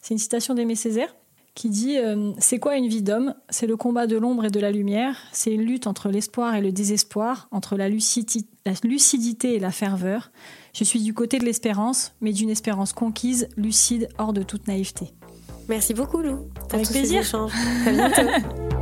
C'est 0.00 0.14
une 0.14 0.18
citation 0.18 0.54
d'Aimé 0.54 0.74
Césaire 0.74 1.14
qui 1.58 1.70
dit 1.70 1.98
euh, 1.98 2.30
C'est 2.38 2.60
quoi 2.60 2.76
une 2.76 2.86
vie 2.86 3.02
d'homme? 3.02 3.34
C'est 3.50 3.66
le 3.66 3.76
combat 3.76 4.06
de 4.06 4.16
l'ombre 4.16 4.44
et 4.44 4.50
de 4.50 4.60
la 4.60 4.70
lumière. 4.70 5.16
C'est 5.32 5.52
une 5.52 5.62
lutte 5.62 5.88
entre 5.88 6.08
l'espoir 6.08 6.54
et 6.54 6.60
le 6.60 6.70
désespoir, 6.70 7.48
entre 7.50 7.76
la, 7.76 7.88
lucidi- 7.90 8.46
la 8.64 8.74
lucidité 8.84 9.54
et 9.54 9.58
la 9.58 9.72
ferveur. 9.72 10.30
Je 10.72 10.84
suis 10.84 11.02
du 11.02 11.14
côté 11.14 11.40
de 11.40 11.44
l'espérance, 11.44 12.12
mais 12.20 12.32
d'une 12.32 12.50
espérance 12.50 12.92
conquise, 12.92 13.48
lucide, 13.56 14.08
hors 14.18 14.32
de 14.32 14.44
toute 14.44 14.68
naïveté. 14.68 15.12
Merci 15.68 15.94
beaucoup, 15.94 16.18
Lou. 16.18 16.48
pour 16.54 16.74
Avec 16.74 16.86
tous 16.86 16.92
ces 16.92 17.00
plaisir. 17.00 17.20
échanges. 17.22 17.52
À 17.86 17.90
bientôt. 17.92 18.77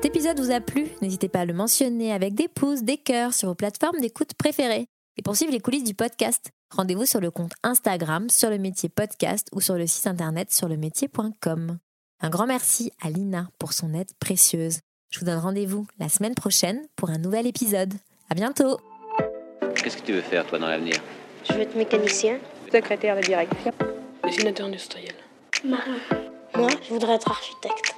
Cet 0.00 0.14
épisode 0.14 0.38
vous 0.38 0.52
a 0.52 0.60
plu, 0.60 0.86
n'hésitez 1.02 1.28
pas 1.28 1.40
à 1.40 1.44
le 1.44 1.52
mentionner 1.52 2.12
avec 2.12 2.32
des 2.32 2.46
pouces, 2.46 2.84
des 2.84 2.98
cœurs 2.98 3.34
sur 3.34 3.48
vos 3.48 3.56
plateformes 3.56 3.98
d'écoute 3.98 4.32
préférées. 4.34 4.86
Et 5.16 5.22
pour 5.22 5.34
suivre 5.34 5.50
les 5.50 5.58
coulisses 5.58 5.82
du 5.82 5.94
podcast, 5.94 6.52
rendez-vous 6.70 7.04
sur 7.04 7.20
le 7.20 7.32
compte 7.32 7.50
Instagram 7.64 8.30
sur 8.30 8.48
le 8.48 8.58
métier 8.58 8.88
podcast 8.88 9.48
ou 9.50 9.60
sur 9.60 9.74
le 9.74 9.88
site 9.88 10.06
internet 10.06 10.52
sur 10.52 10.68
le 10.68 10.76
métier.com. 10.76 11.78
Un 12.20 12.30
grand 12.30 12.46
merci 12.46 12.92
à 13.02 13.10
Lina 13.10 13.48
pour 13.58 13.72
son 13.72 13.92
aide 13.92 14.12
précieuse. 14.20 14.78
Je 15.10 15.18
vous 15.18 15.26
donne 15.26 15.40
rendez-vous 15.40 15.84
la 15.98 16.08
semaine 16.08 16.36
prochaine 16.36 16.80
pour 16.94 17.10
un 17.10 17.18
nouvel 17.18 17.48
épisode. 17.48 17.94
À 18.30 18.36
bientôt! 18.36 18.78
Qu'est-ce 19.74 19.96
que 19.96 20.06
tu 20.06 20.12
veux 20.12 20.20
faire, 20.20 20.46
toi, 20.46 20.60
dans 20.60 20.68
l'avenir? 20.68 21.02
Je 21.42 21.54
veux 21.54 21.62
être 21.62 21.74
mécanicien. 21.74 22.38
Secrétaire 22.72 23.16
de 23.16 23.22
direction. 23.22 23.72
Dessinateur 24.22 24.66
industriel. 24.68 25.14
Marin. 25.64 25.98
Moi, 26.54 26.70
je 26.86 26.90
voudrais 26.90 27.14
être 27.14 27.32
architecte. 27.32 27.97